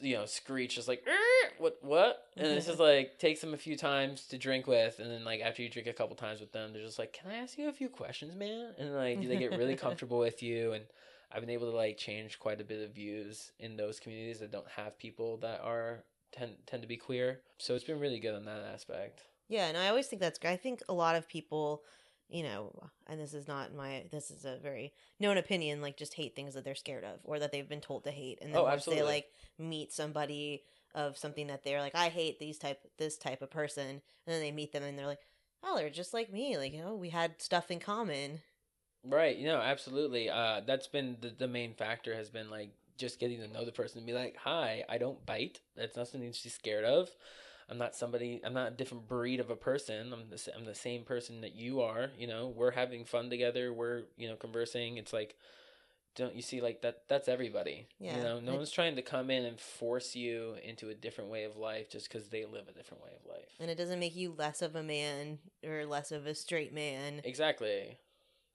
you 0.01 0.15
know 0.15 0.25
screech 0.25 0.75
just 0.75 0.87
like 0.87 1.03
"Er, 1.07 1.51
what 1.57 1.77
what? 1.81 2.23
And 2.37 2.47
this 2.47 2.67
is 2.67 2.79
like 2.79 3.19
takes 3.19 3.41
them 3.41 3.53
a 3.53 3.57
few 3.57 3.75
times 3.75 4.27
to 4.27 4.37
drink 4.37 4.67
with 4.67 4.99
and 4.99 5.11
then 5.11 5.23
like 5.23 5.41
after 5.41 5.61
you 5.61 5.69
drink 5.69 5.87
a 5.87 5.93
couple 5.93 6.15
times 6.15 6.39
with 6.39 6.51
them 6.51 6.73
they're 6.73 6.81
just 6.81 6.99
like 6.99 7.13
can 7.13 7.31
i 7.31 7.35
ask 7.35 7.57
you 7.57 7.69
a 7.69 7.73
few 7.73 7.89
questions 7.89 8.35
man? 8.35 8.73
And 8.77 8.95
like 8.95 9.27
they 9.27 9.37
get 9.37 9.51
really 9.51 9.75
comfortable 9.85 10.19
with 10.19 10.41
you 10.41 10.73
and 10.73 10.85
i've 11.31 11.41
been 11.41 11.49
able 11.49 11.69
to 11.69 11.75
like 11.75 11.97
change 11.97 12.39
quite 12.39 12.61
a 12.61 12.63
bit 12.63 12.83
of 12.83 12.95
views 12.95 13.51
in 13.59 13.75
those 13.75 13.99
communities 13.99 14.39
that 14.39 14.51
don't 14.51 14.69
have 14.69 14.97
people 14.97 15.37
that 15.37 15.61
are 15.61 16.03
tend 16.35 16.51
tend 16.65 16.81
to 16.81 16.87
be 16.87 16.97
queer. 16.97 17.41
So 17.57 17.75
it's 17.75 17.83
been 17.83 17.99
really 17.99 18.19
good 18.19 18.35
on 18.35 18.45
that 18.45 18.61
aspect. 18.73 19.23
Yeah, 19.47 19.67
and 19.67 19.77
I 19.77 19.89
always 19.89 20.07
think 20.07 20.21
that's 20.21 20.39
great. 20.39 20.51
I 20.51 20.57
think 20.57 20.81
a 20.89 20.93
lot 20.93 21.15
of 21.15 21.27
people, 21.27 21.83
you 22.29 22.43
know, 22.43 22.89
and 23.07 23.19
this 23.19 23.33
is 23.33 23.47
not 23.47 23.73
my 23.75 24.05
this 24.11 24.31
is 24.31 24.45
a 24.45 24.57
very 24.61 24.93
known 25.19 25.37
opinion, 25.37 25.81
like 25.81 25.97
just 25.97 26.13
hate 26.15 26.35
things 26.35 26.53
that 26.53 26.63
they're 26.63 26.75
scared 26.75 27.03
of 27.03 27.19
or 27.23 27.39
that 27.39 27.51
they've 27.51 27.69
been 27.69 27.81
told 27.81 28.03
to 28.05 28.11
hate. 28.11 28.39
And 28.41 28.53
then 28.53 28.61
Oh, 28.61 28.63
once 28.63 28.85
they 28.85 29.01
like 29.03 29.27
meet 29.59 29.91
somebody 29.93 30.63
of 30.93 31.17
something 31.17 31.47
that 31.47 31.63
they're 31.63 31.81
like, 31.81 31.95
I 31.95 32.09
hate 32.09 32.39
these 32.39 32.57
type 32.57 32.79
this 32.97 33.17
type 33.17 33.41
of 33.41 33.51
person, 33.51 33.87
and 33.89 34.01
then 34.25 34.41
they 34.41 34.51
meet 34.51 34.71
them 34.71 34.83
and 34.83 34.97
they're 34.97 35.07
like, 35.07 35.19
Oh, 35.63 35.77
they're 35.77 35.89
just 35.89 36.13
like 36.13 36.31
me. 36.31 36.57
Like, 36.57 36.73
you 36.73 36.83
know, 36.83 36.95
we 36.95 37.09
had 37.09 37.41
stuff 37.41 37.71
in 37.71 37.79
common. 37.79 38.41
Right. 39.03 39.37
You 39.37 39.45
know, 39.45 39.59
absolutely. 39.61 40.29
Uh, 40.29 40.61
that's 40.65 40.87
been 40.87 41.17
the, 41.21 41.29
the 41.29 41.47
main 41.47 41.73
factor 41.75 42.15
has 42.15 42.29
been 42.29 42.49
like 42.49 42.71
just 42.97 43.19
getting 43.19 43.39
to 43.39 43.47
know 43.47 43.65
the 43.65 43.71
person 43.71 43.99
and 43.99 44.07
be 44.07 44.13
like, 44.13 44.35
hi, 44.37 44.83
I 44.89 44.97
don't 44.97 45.23
bite. 45.25 45.61
That's 45.75 45.95
not 45.95 46.07
something 46.07 46.31
to 46.31 46.43
be 46.43 46.49
scared 46.49 46.85
of. 46.85 47.09
I'm 47.69 47.77
not 47.77 47.95
somebody, 47.95 48.41
I'm 48.43 48.53
not 48.53 48.67
a 48.73 48.75
different 48.75 49.07
breed 49.07 49.39
of 49.39 49.49
a 49.49 49.55
person. 49.55 50.13
I'm 50.13 50.29
the, 50.29 50.41
I'm 50.55 50.65
the 50.65 50.75
same 50.75 51.03
person 51.03 51.41
that 51.41 51.55
you 51.55 51.81
are. 51.81 52.11
You 52.17 52.27
know, 52.27 52.47
we're 52.55 52.71
having 52.71 53.05
fun 53.05 53.29
together. 53.29 53.73
We're, 53.73 54.03
you 54.17 54.27
know, 54.29 54.35
conversing. 54.35 54.97
It's 54.97 55.13
like, 55.13 55.35
don't 56.15 56.33
you 56.33 56.41
see 56.41 56.61
like 56.61 56.81
that 56.81 57.01
that's 57.09 57.27
everybody 57.27 57.87
Yeah. 57.99 58.15
you 58.15 58.23
know 58.23 58.39
no 58.39 58.53
I- 58.53 58.55
one's 58.55 58.71
trying 58.71 58.95
to 58.95 59.01
come 59.01 59.29
in 59.29 59.43
and 59.43 59.59
force 59.59 60.15
you 60.15 60.55
into 60.63 60.87
a 60.87 60.93
different 60.93 61.29
way 61.29 61.43
of 61.43 61.57
life 61.57 61.89
just 61.89 62.07
because 62.07 62.29
they 62.29 62.45
live 62.45 62.69
a 62.69 62.71
different 62.71 63.03
way 63.03 63.09
of 63.21 63.29
life 63.29 63.49
And 63.59 63.69
it 63.69 63.75
doesn't 63.77 63.99
make 63.99 64.15
you 64.15 64.33
less 64.37 64.61
of 64.61 64.77
a 64.77 64.81
man 64.83 65.39
or 65.61 65.85
less 65.85 66.13
of 66.13 66.25
a 66.25 66.33
straight 66.33 66.73
man. 66.73 67.19
Exactly. 67.25 67.97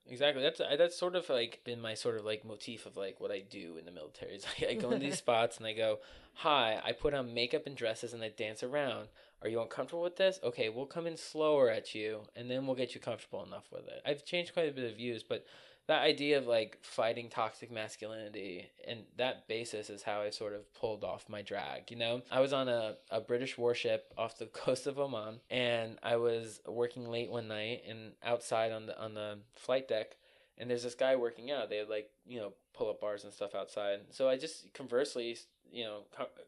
Exactly. 0.07 0.43
That's 0.43 0.59
that's 0.77 0.97
sort 0.97 1.15
of 1.15 1.29
like 1.29 1.61
been 1.63 1.79
my 1.79 1.93
sort 1.93 2.17
of 2.17 2.25
like 2.25 2.43
motif 2.43 2.85
of 2.85 2.97
like 2.97 3.21
what 3.21 3.31
I 3.31 3.39
do 3.39 3.77
in 3.77 3.85
the 3.85 3.91
military. 3.91 4.35
Is 4.35 4.45
I 4.69 4.73
go 4.73 4.91
into 4.91 5.05
these 5.05 5.17
spots 5.25 5.57
and 5.57 5.65
I 5.65 5.73
go, 5.73 5.99
"Hi, 6.35 6.81
I 6.83 6.91
put 6.91 7.13
on 7.13 7.33
makeup 7.33 7.63
and 7.65 7.77
dresses 7.77 8.13
and 8.13 8.23
I 8.23 8.29
dance 8.29 8.63
around. 8.63 9.09
Are 9.41 9.49
you 9.49 9.61
uncomfortable 9.61 10.03
with 10.03 10.17
this? 10.17 10.39
Okay, 10.43 10.69
we'll 10.69 10.85
come 10.85 11.07
in 11.07 11.17
slower 11.17 11.69
at 11.69 11.95
you 11.95 12.23
and 12.35 12.49
then 12.49 12.65
we'll 12.67 12.75
get 12.75 12.93
you 12.93 12.99
comfortable 13.01 13.43
enough 13.43 13.71
with 13.71 13.87
it." 13.87 14.01
I've 14.05 14.25
changed 14.25 14.53
quite 14.53 14.69
a 14.69 14.73
bit 14.73 14.89
of 14.89 14.97
views, 14.97 15.23
but 15.23 15.45
that 15.87 16.01
idea 16.03 16.37
of 16.37 16.47
like 16.47 16.77
fighting 16.81 17.29
toxic 17.29 17.71
masculinity 17.71 18.69
and 18.87 19.01
that 19.17 19.47
basis 19.47 19.89
is 19.89 20.03
how 20.03 20.21
I 20.21 20.29
sort 20.29 20.53
of 20.53 20.73
pulled 20.73 21.03
off 21.03 21.27
my 21.27 21.41
drag. 21.41 21.89
You 21.89 21.97
know, 21.97 22.21
I 22.31 22.39
was 22.39 22.53
on 22.53 22.69
a, 22.69 22.95
a 23.09 23.19
British 23.19 23.57
warship 23.57 24.13
off 24.17 24.37
the 24.37 24.45
coast 24.53 24.87
of 24.87 24.99
Oman 24.99 25.39
and 25.49 25.97
I 26.03 26.17
was 26.17 26.61
working 26.67 27.09
late 27.09 27.31
one 27.31 27.47
night 27.47 27.83
and 27.87 28.13
outside 28.23 28.71
on 28.71 28.85
the 28.85 29.01
on 29.01 29.13
the 29.13 29.39
flight 29.55 29.87
deck 29.87 30.15
and 30.57 30.69
there's 30.69 30.83
this 30.83 30.95
guy 30.95 31.15
working 31.15 31.51
out. 31.51 31.69
They 31.69 31.77
had 31.77 31.89
like, 31.89 32.09
you 32.25 32.39
know, 32.39 32.53
pull 32.73 32.89
up 32.89 33.01
bars 33.01 33.23
and 33.23 33.33
stuff 33.33 33.55
outside. 33.55 34.01
So 34.11 34.29
I 34.29 34.37
just 34.37 34.71
conversely, 34.73 35.35
you 35.71 35.83
know, 35.83 36.01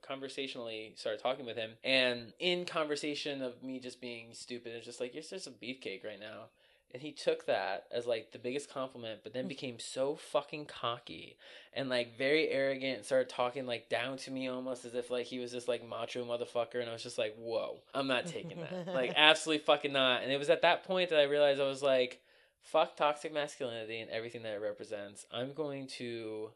conversationally 0.08 0.94
started 0.96 1.22
talking 1.22 1.46
with 1.46 1.58
him. 1.58 1.72
And 1.84 2.34
in 2.40 2.66
conversation 2.66 3.42
of 3.42 3.64
me 3.64 3.80
just 3.80 4.00
being 4.00 4.28
stupid, 4.34 4.74
it's 4.74 4.86
just 4.86 5.00
like, 5.00 5.16
you're 5.16 5.24
just 5.24 5.48
a 5.48 5.52
beefcake 5.52 6.06
right 6.06 6.20
now. 6.20 6.46
And 6.94 7.02
he 7.02 7.12
took 7.12 7.48
that 7.48 7.86
as 7.92 8.06
like 8.06 8.32
the 8.32 8.38
biggest 8.38 8.70
compliment, 8.70 9.22
but 9.24 9.34
then 9.34 9.46
mm. 9.46 9.50
became 9.50 9.80
so 9.80 10.16
fucking 10.16 10.66
cocky 10.66 11.38
and 11.74 11.90
like 11.90 12.18
very 12.18 12.50
arrogant 12.50 12.98
and 12.98 13.06
started 13.06 13.30
talking 13.30 13.66
like 13.66 13.90
down 13.90 14.18
to 14.18 14.32
me 14.32 14.48
almost 14.48 14.86
as 14.86 14.94
if 14.94 15.10
like 15.10 15.26
he 15.26 15.40
was 15.40 15.52
this 15.52 15.68
like 15.68 15.88
macho 15.88 16.24
motherfucker. 16.24 16.80
And 16.80 16.90
I 16.90 16.94
was 16.94 17.02
just 17.02 17.18
like, 17.18 17.36
whoa, 17.36 17.80
I'm 17.96 18.08
not 18.08 18.28
taking 18.28 18.60
that. 18.60 18.88
like, 18.94 19.14
absolutely 19.16 19.64
fucking 19.64 19.92
not. 19.92 20.22
And 20.22 20.32
it 20.32 20.38
was 20.38 20.52
at 20.52 20.62
that 20.62 20.84
point 20.84 21.10
that 21.10 21.20
I 21.20 21.24
realized 21.24 21.60
I 21.60 21.68
was 21.68 21.82
like, 21.82 22.22
fuck 22.62 22.96
toxic 22.96 23.34
masculinity 23.34 24.00
and 24.00 24.12
everything 24.12 24.44
that 24.44 24.54
it 24.54 24.62
represents. 24.62 25.26
I'm 25.32 25.54
going 25.54 25.88
to 25.98 26.52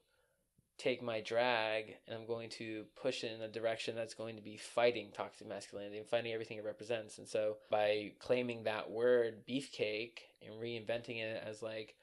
take 0.77 1.01
my 1.01 1.21
drag 1.21 1.95
and 2.07 2.17
I'm 2.17 2.27
going 2.27 2.49
to 2.51 2.85
push 3.01 3.23
it 3.23 3.31
in 3.31 3.41
a 3.41 3.47
direction 3.47 3.95
that's 3.95 4.13
going 4.13 4.35
to 4.35 4.41
be 4.41 4.57
fighting 4.57 5.09
toxic 5.11 5.47
masculinity 5.47 5.97
and 5.97 6.07
fighting 6.07 6.33
everything 6.33 6.57
it 6.57 6.65
represents. 6.65 7.17
And 7.17 7.27
so 7.27 7.57
by 7.71 8.11
claiming 8.19 8.63
that 8.63 8.91
word 8.91 9.45
beefcake 9.49 10.19
and 10.45 10.61
reinventing 10.61 11.21
it 11.21 11.43
as 11.45 11.63
like 11.63 11.95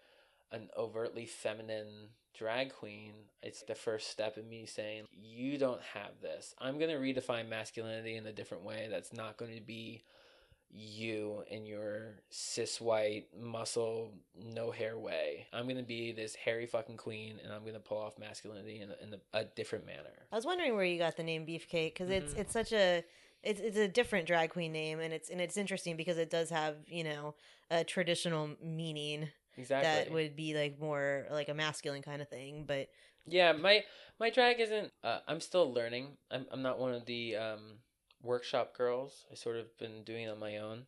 an 0.51 0.69
overtly 0.77 1.27
feminine 1.27 2.09
drag 2.37 2.73
queen, 2.73 3.13
it's 3.43 3.63
the 3.63 3.77
first 3.77 4.11
step 4.11 4.37
in 4.37 4.49
me 4.49 4.67
saying, 4.67 5.05
You 5.13 5.57
don't 5.57 5.83
have 5.95 6.21
this. 6.21 6.55
I'm 6.59 6.79
going 6.79 6.91
to 6.91 6.97
redefine 6.97 7.49
masculinity 7.49 8.17
in 8.17 8.27
a 8.27 8.33
different 8.33 8.65
way 8.65 8.89
that's 8.91 9.13
not 9.13 9.37
going 9.37 9.55
to 9.55 9.63
be 9.63 10.03
you 10.75 11.45
in 11.49 11.65
your 11.67 12.17
cis 12.31 12.81
white 12.81 13.29
muscle 13.39 14.13
no 14.37 14.71
hair 14.71 14.99
way. 14.99 15.47
I'm 15.53 15.69
gonna 15.69 15.83
be 15.83 16.13
this 16.13 16.35
hairy 16.35 16.67
fucking 16.67 16.97
queen, 16.97 17.39
and 17.43 17.53
I'm 17.53 17.65
gonna 17.65 17.79
pull 17.81 17.99
off 17.99 18.19
masculinity 18.19 18.81
in, 18.81 18.91
a, 18.91 18.95
in 19.03 19.15
a, 19.15 19.39
a 19.41 19.45
different 19.45 19.87
manner. 19.87 20.11
I 20.33 20.37
was 20.37 20.45
wondering 20.45 20.75
where 20.75 20.85
you 20.85 20.99
got 20.99 21.17
the 21.17 21.23
name 21.23 21.47
Beefcake 21.47 21.95
because 21.95 22.11
it's 22.11 22.35
Mhm. 22.35 22.39
it's 22.39 22.53
such 22.53 22.73
a 22.73 23.05
it's 23.43 23.61
it's 23.61 23.77
a 23.77 23.87
different 23.87 24.27
drag 24.27 24.51
queen 24.51 24.73
name 24.73 24.99
and 25.01 25.13
it's 25.13 25.31
and 25.31 25.41
it's 25.41 25.57
interesting 25.57 25.97
because 25.97 26.19
it 26.19 26.31
does 26.31 26.51
have 26.51 26.77
you 26.89 27.05
know 27.05 27.35
a 27.71 27.85
traditional 27.85 28.51
meaning 28.63 29.29
Exactly. 29.57 30.05
that 30.05 30.11
would 30.13 30.35
be 30.35 30.55
like 30.55 30.81
more 30.81 31.27
like 31.31 31.49
a 31.49 31.55
masculine 31.55 32.03
kind 32.03 32.21
of 32.21 32.29
thing, 32.29 32.65
but 32.67 32.89
Yeah, 33.27 33.53
my 33.53 33.85
my 34.19 34.31
drag 34.31 34.61
isn't. 34.61 34.93
Uh, 35.03 35.21
I'm 35.29 35.41
still 35.41 35.73
learning. 35.73 36.17
I'm 36.31 36.47
I'm 36.51 36.63
not 36.63 36.79
one 36.81 36.93
of 36.95 37.07
the 37.07 37.37
um, 37.37 37.79
workshop 38.25 38.77
girls. 38.77 39.25
I 39.31 39.35
sort 39.35 39.57
of 39.57 39.77
been 39.79 40.03
doing 40.05 40.25
it 40.25 40.31
on 40.31 40.39
my 40.39 40.59
own, 40.59 40.85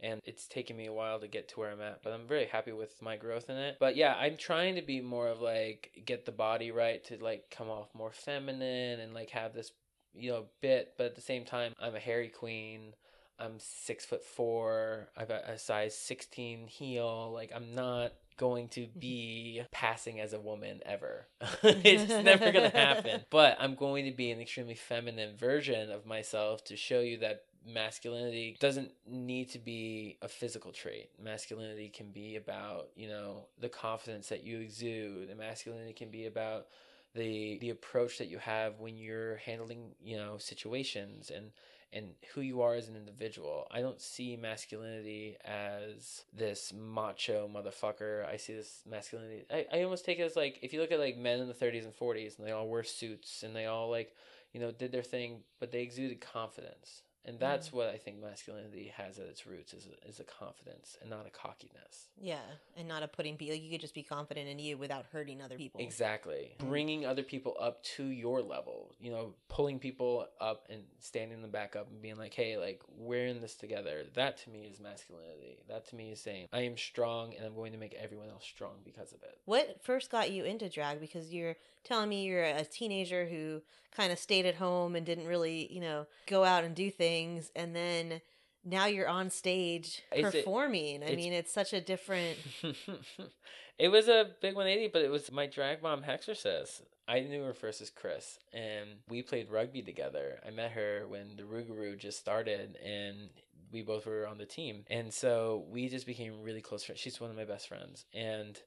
and 0.00 0.20
it's 0.24 0.46
taken 0.46 0.76
me 0.76 0.86
a 0.86 0.92
while 0.92 1.20
to 1.20 1.28
get 1.28 1.48
to 1.48 1.60
where 1.60 1.70
I'm 1.70 1.80
at. 1.80 2.02
But 2.02 2.12
I'm 2.12 2.26
very 2.26 2.46
happy 2.46 2.72
with 2.72 3.00
my 3.02 3.16
growth 3.16 3.50
in 3.50 3.56
it. 3.56 3.76
But 3.80 3.96
yeah, 3.96 4.14
I'm 4.14 4.36
trying 4.36 4.76
to 4.76 4.82
be 4.82 5.00
more 5.00 5.28
of 5.28 5.40
like 5.40 6.02
get 6.04 6.24
the 6.24 6.32
body 6.32 6.70
right 6.70 7.02
to 7.04 7.22
like 7.22 7.50
come 7.50 7.68
off 7.68 7.94
more 7.94 8.12
feminine 8.12 9.00
and 9.00 9.14
like 9.14 9.30
have 9.30 9.54
this 9.54 9.72
you 10.14 10.30
know 10.30 10.44
bit. 10.60 10.94
But 10.96 11.06
at 11.06 11.14
the 11.14 11.20
same 11.20 11.44
time, 11.44 11.74
I'm 11.80 11.94
a 11.94 12.00
hairy 12.00 12.28
queen. 12.28 12.94
I'm 13.38 13.58
six 13.58 14.04
foot 14.04 14.24
four. 14.24 15.08
I've 15.16 15.28
got 15.28 15.48
a 15.48 15.58
size 15.58 15.96
16 15.96 16.68
heel. 16.68 17.30
Like, 17.32 17.52
I'm 17.54 17.74
not 17.74 18.12
going 18.36 18.68
to 18.68 18.82
mm-hmm. 18.82 18.98
be 18.98 19.62
passing 19.70 20.20
as 20.20 20.32
a 20.32 20.40
woman 20.40 20.80
ever. 20.84 21.26
it's 21.62 22.08
never 22.24 22.52
going 22.52 22.70
to 22.70 22.76
happen. 22.76 23.24
But 23.30 23.56
I'm 23.60 23.74
going 23.74 24.04
to 24.06 24.12
be 24.12 24.30
an 24.30 24.40
extremely 24.40 24.74
feminine 24.74 25.36
version 25.36 25.90
of 25.90 26.06
myself 26.06 26.64
to 26.64 26.76
show 26.76 27.00
you 27.00 27.18
that 27.18 27.44
masculinity 27.66 28.56
doesn't 28.60 28.92
need 29.08 29.50
to 29.50 29.58
be 29.58 30.18
a 30.22 30.28
physical 30.28 30.72
trait. 30.72 31.10
Masculinity 31.22 31.88
can 31.88 32.10
be 32.10 32.36
about, 32.36 32.88
you 32.94 33.08
know, 33.08 33.46
the 33.60 33.68
confidence 33.68 34.28
that 34.28 34.44
you 34.44 34.60
exude. 34.60 35.28
And 35.28 35.38
masculinity 35.38 35.92
can 35.92 36.10
be 36.10 36.26
about 36.26 36.66
the 37.14 37.58
the 37.58 37.70
approach 37.70 38.18
that 38.18 38.28
you 38.28 38.38
have 38.38 38.78
when 38.78 38.96
you're 38.96 39.36
handling, 39.38 39.92
you 40.02 40.16
know, 40.16 40.36
situations 40.38 41.30
and 41.34 41.50
and 41.92 42.10
who 42.34 42.40
you 42.40 42.62
are 42.62 42.74
as 42.74 42.88
an 42.88 42.96
individual. 42.96 43.66
I 43.70 43.80
don't 43.80 44.00
see 44.00 44.36
masculinity 44.36 45.36
as 45.44 46.24
this 46.32 46.72
macho 46.72 47.48
motherfucker. 47.48 48.26
I 48.26 48.36
see 48.36 48.54
this 48.54 48.82
masculinity. 48.88 49.44
I, 49.50 49.66
I 49.72 49.82
almost 49.82 50.04
take 50.04 50.18
it 50.18 50.22
as 50.22 50.36
like 50.36 50.58
if 50.62 50.72
you 50.72 50.80
look 50.80 50.92
at 50.92 51.00
like 51.00 51.16
men 51.16 51.40
in 51.40 51.48
the 51.48 51.54
30s 51.54 51.84
and 51.84 51.96
40s 51.96 52.38
and 52.38 52.46
they 52.46 52.52
all 52.52 52.68
wear 52.68 52.82
suits 52.82 53.42
and 53.42 53.54
they 53.54 53.66
all 53.66 53.90
like, 53.90 54.14
you 54.52 54.60
know, 54.60 54.72
did 54.72 54.92
their 54.92 55.02
thing, 55.02 55.40
but 55.60 55.70
they 55.70 55.82
exuded 55.82 56.20
confidence. 56.20 57.02
And 57.26 57.38
that's 57.40 57.70
mm. 57.70 57.74
what 57.74 57.88
I 57.88 57.98
think 57.98 58.22
masculinity 58.22 58.92
has 58.96 59.18
at 59.18 59.26
its 59.26 59.46
roots 59.46 59.74
is 59.74 59.86
a, 59.86 60.08
is 60.08 60.20
a 60.20 60.24
confidence 60.24 60.96
and 61.00 61.10
not 61.10 61.26
a 61.26 61.30
cockiness. 61.30 62.08
yeah, 62.20 62.38
and 62.76 62.86
not 62.86 63.02
a 63.02 63.08
putting 63.08 63.36
people. 63.36 63.54
Like 63.54 63.62
you 63.62 63.70
could 63.70 63.80
just 63.80 63.94
be 63.94 64.02
confident 64.02 64.48
in 64.48 64.58
you 64.58 64.76
without 64.78 65.06
hurting 65.12 65.42
other 65.42 65.56
people. 65.56 65.80
Exactly. 65.80 66.54
Mm. 66.60 66.68
Bringing 66.68 67.06
other 67.06 67.22
people 67.22 67.56
up 67.60 67.82
to 67.96 68.04
your 68.04 68.40
level, 68.40 68.94
you 69.00 69.10
know, 69.10 69.34
pulling 69.48 69.78
people 69.78 70.26
up 70.40 70.66
and 70.70 70.82
standing 71.00 71.42
them 71.42 71.50
back 71.50 71.74
up 71.74 71.90
and 71.90 72.00
being 72.00 72.16
like, 72.16 72.32
hey, 72.32 72.56
like, 72.56 72.80
we're 72.96 73.26
in 73.26 73.40
this 73.40 73.56
together. 73.56 74.04
That 74.14 74.38
to 74.44 74.50
me 74.50 74.68
is 74.70 74.78
masculinity. 74.80 75.58
That 75.68 75.88
to 75.88 75.96
me 75.96 76.12
is 76.12 76.20
saying, 76.20 76.46
I 76.52 76.60
am 76.60 76.76
strong 76.76 77.34
and 77.36 77.44
I'm 77.44 77.54
going 77.54 77.72
to 77.72 77.78
make 77.78 77.94
everyone 77.94 78.28
else 78.28 78.44
strong 78.44 78.74
because 78.84 79.12
of 79.12 79.22
it. 79.22 79.38
What 79.44 79.82
first 79.82 80.10
got 80.10 80.30
you 80.30 80.44
into 80.44 80.68
drag? 80.68 81.00
Because 81.00 81.32
you're 81.32 81.56
telling 81.84 82.08
me 82.08 82.24
you're 82.24 82.44
a 82.44 82.64
teenager 82.64 83.26
who 83.26 83.62
kind 83.96 84.12
of 84.12 84.18
stayed 84.18 84.44
at 84.44 84.56
home 84.56 84.94
and 84.94 85.06
didn't 85.06 85.26
really, 85.26 85.72
you 85.72 85.80
know, 85.80 86.06
go 86.26 86.44
out 86.44 86.64
and 86.64 86.74
do 86.74 86.90
things, 86.90 87.06
and 87.54 87.74
then 87.74 88.20
now 88.64 88.86
you're 88.86 89.08
on 89.08 89.30
stage 89.30 90.02
performing. 90.20 91.02
I 91.04 91.14
mean, 91.14 91.32
it's 91.32 91.52
such 91.52 91.72
a 91.72 91.80
different. 91.80 92.36
it 93.78 93.88
was 93.88 94.08
a 94.08 94.30
big 94.42 94.54
180, 94.54 94.90
but 94.92 95.02
it 95.02 95.10
was 95.10 95.30
my 95.30 95.46
drag 95.46 95.82
mom 95.82 96.02
Hexorcist. 96.02 96.82
I 97.08 97.20
knew 97.20 97.44
her 97.44 97.54
first 97.54 97.80
as 97.80 97.90
Chris, 97.90 98.38
and 98.52 98.88
we 99.08 99.22
played 99.22 99.50
rugby 99.50 99.82
together. 99.82 100.40
I 100.44 100.50
met 100.50 100.72
her 100.72 101.04
when 101.08 101.36
the 101.36 101.44
Rougarou 101.44 101.96
just 101.96 102.18
started, 102.18 102.76
and 102.84 103.30
we 103.72 103.82
both 103.82 104.06
were 104.06 104.26
on 104.26 104.38
the 104.38 104.46
team. 104.46 104.84
And 104.90 105.14
so 105.14 105.64
we 105.70 105.88
just 105.88 106.06
became 106.06 106.42
really 106.42 106.60
close 106.60 106.82
friends. 106.82 107.00
She's 107.00 107.20
one 107.20 107.30
of 107.30 107.36
my 107.36 107.44
best 107.44 107.68
friends. 107.68 108.04
And 108.12 108.60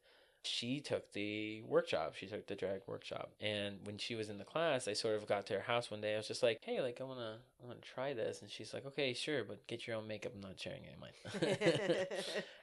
she 0.43 0.79
took 0.79 1.11
the 1.13 1.61
workshop. 1.63 2.15
She 2.15 2.25
took 2.25 2.47
the 2.47 2.55
drag 2.55 2.81
workshop. 2.87 3.31
And 3.41 3.77
when 3.83 3.97
she 3.97 4.15
was 4.15 4.29
in 4.29 4.37
the 4.37 4.43
class, 4.43 4.87
I 4.87 4.93
sort 4.93 5.15
of 5.15 5.27
got 5.27 5.45
to 5.47 5.55
her 5.55 5.59
house 5.59 5.91
one 5.91 6.01
day. 6.01 6.13
I 6.13 6.17
was 6.17 6.27
just 6.27 6.43
like, 6.43 6.59
"Hey, 6.61 6.81
like 6.81 7.01
I 7.01 7.03
want 7.03 7.19
to 7.19 7.35
I 7.61 7.67
want 7.67 7.81
to 7.81 7.87
try 7.87 8.13
this." 8.13 8.41
And 8.41 8.49
she's 8.49 8.73
like, 8.73 8.85
"Okay, 8.85 9.13
sure, 9.13 9.43
but 9.43 9.65
get 9.67 9.87
your 9.87 9.97
own 9.97 10.07
makeup. 10.07 10.33
I'm 10.35 10.41
not 10.41 10.59
sharing 10.59 10.83
any 10.85 10.93
of 10.93 10.99
mine." 10.99 12.07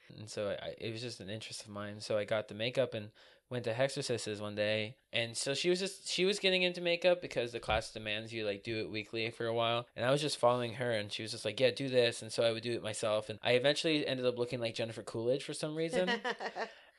and 0.17 0.29
so 0.29 0.55
I, 0.61 0.73
it 0.79 0.91
was 0.91 1.01
just 1.01 1.19
an 1.19 1.29
interest 1.29 1.63
of 1.63 1.69
mine. 1.69 2.01
So 2.01 2.17
I 2.17 2.25
got 2.25 2.47
the 2.47 2.55
makeup 2.55 2.93
and 2.93 3.09
went 3.49 3.63
to 3.63 3.73
Hexorcist's 3.73 4.41
one 4.41 4.55
day. 4.55 4.95
And 5.13 5.35
so 5.37 5.53
she 5.53 5.69
was 5.69 5.79
just 5.79 6.09
she 6.09 6.25
was 6.25 6.39
getting 6.39 6.63
into 6.63 6.81
makeup 6.81 7.21
because 7.21 7.51
the 7.51 7.59
class 7.59 7.91
demands 7.91 8.33
you 8.33 8.45
like 8.45 8.63
do 8.63 8.79
it 8.79 8.89
weekly 8.89 9.29
for 9.29 9.45
a 9.45 9.53
while. 9.53 9.87
And 9.95 10.05
I 10.05 10.11
was 10.11 10.21
just 10.21 10.37
following 10.37 10.73
her 10.75 10.91
and 10.91 11.11
she 11.11 11.21
was 11.21 11.31
just 11.31 11.45
like, 11.45 11.59
"Yeah, 11.59 11.71
do 11.71 11.89
this." 11.89 12.21
And 12.21 12.31
so 12.31 12.43
I 12.43 12.51
would 12.51 12.63
do 12.63 12.73
it 12.73 12.83
myself 12.83 13.29
and 13.29 13.39
I 13.43 13.51
eventually 13.51 14.05
ended 14.05 14.25
up 14.25 14.37
looking 14.37 14.59
like 14.59 14.75
Jennifer 14.75 15.03
Coolidge 15.03 15.43
for 15.43 15.53
some 15.53 15.75
reason. 15.75 16.09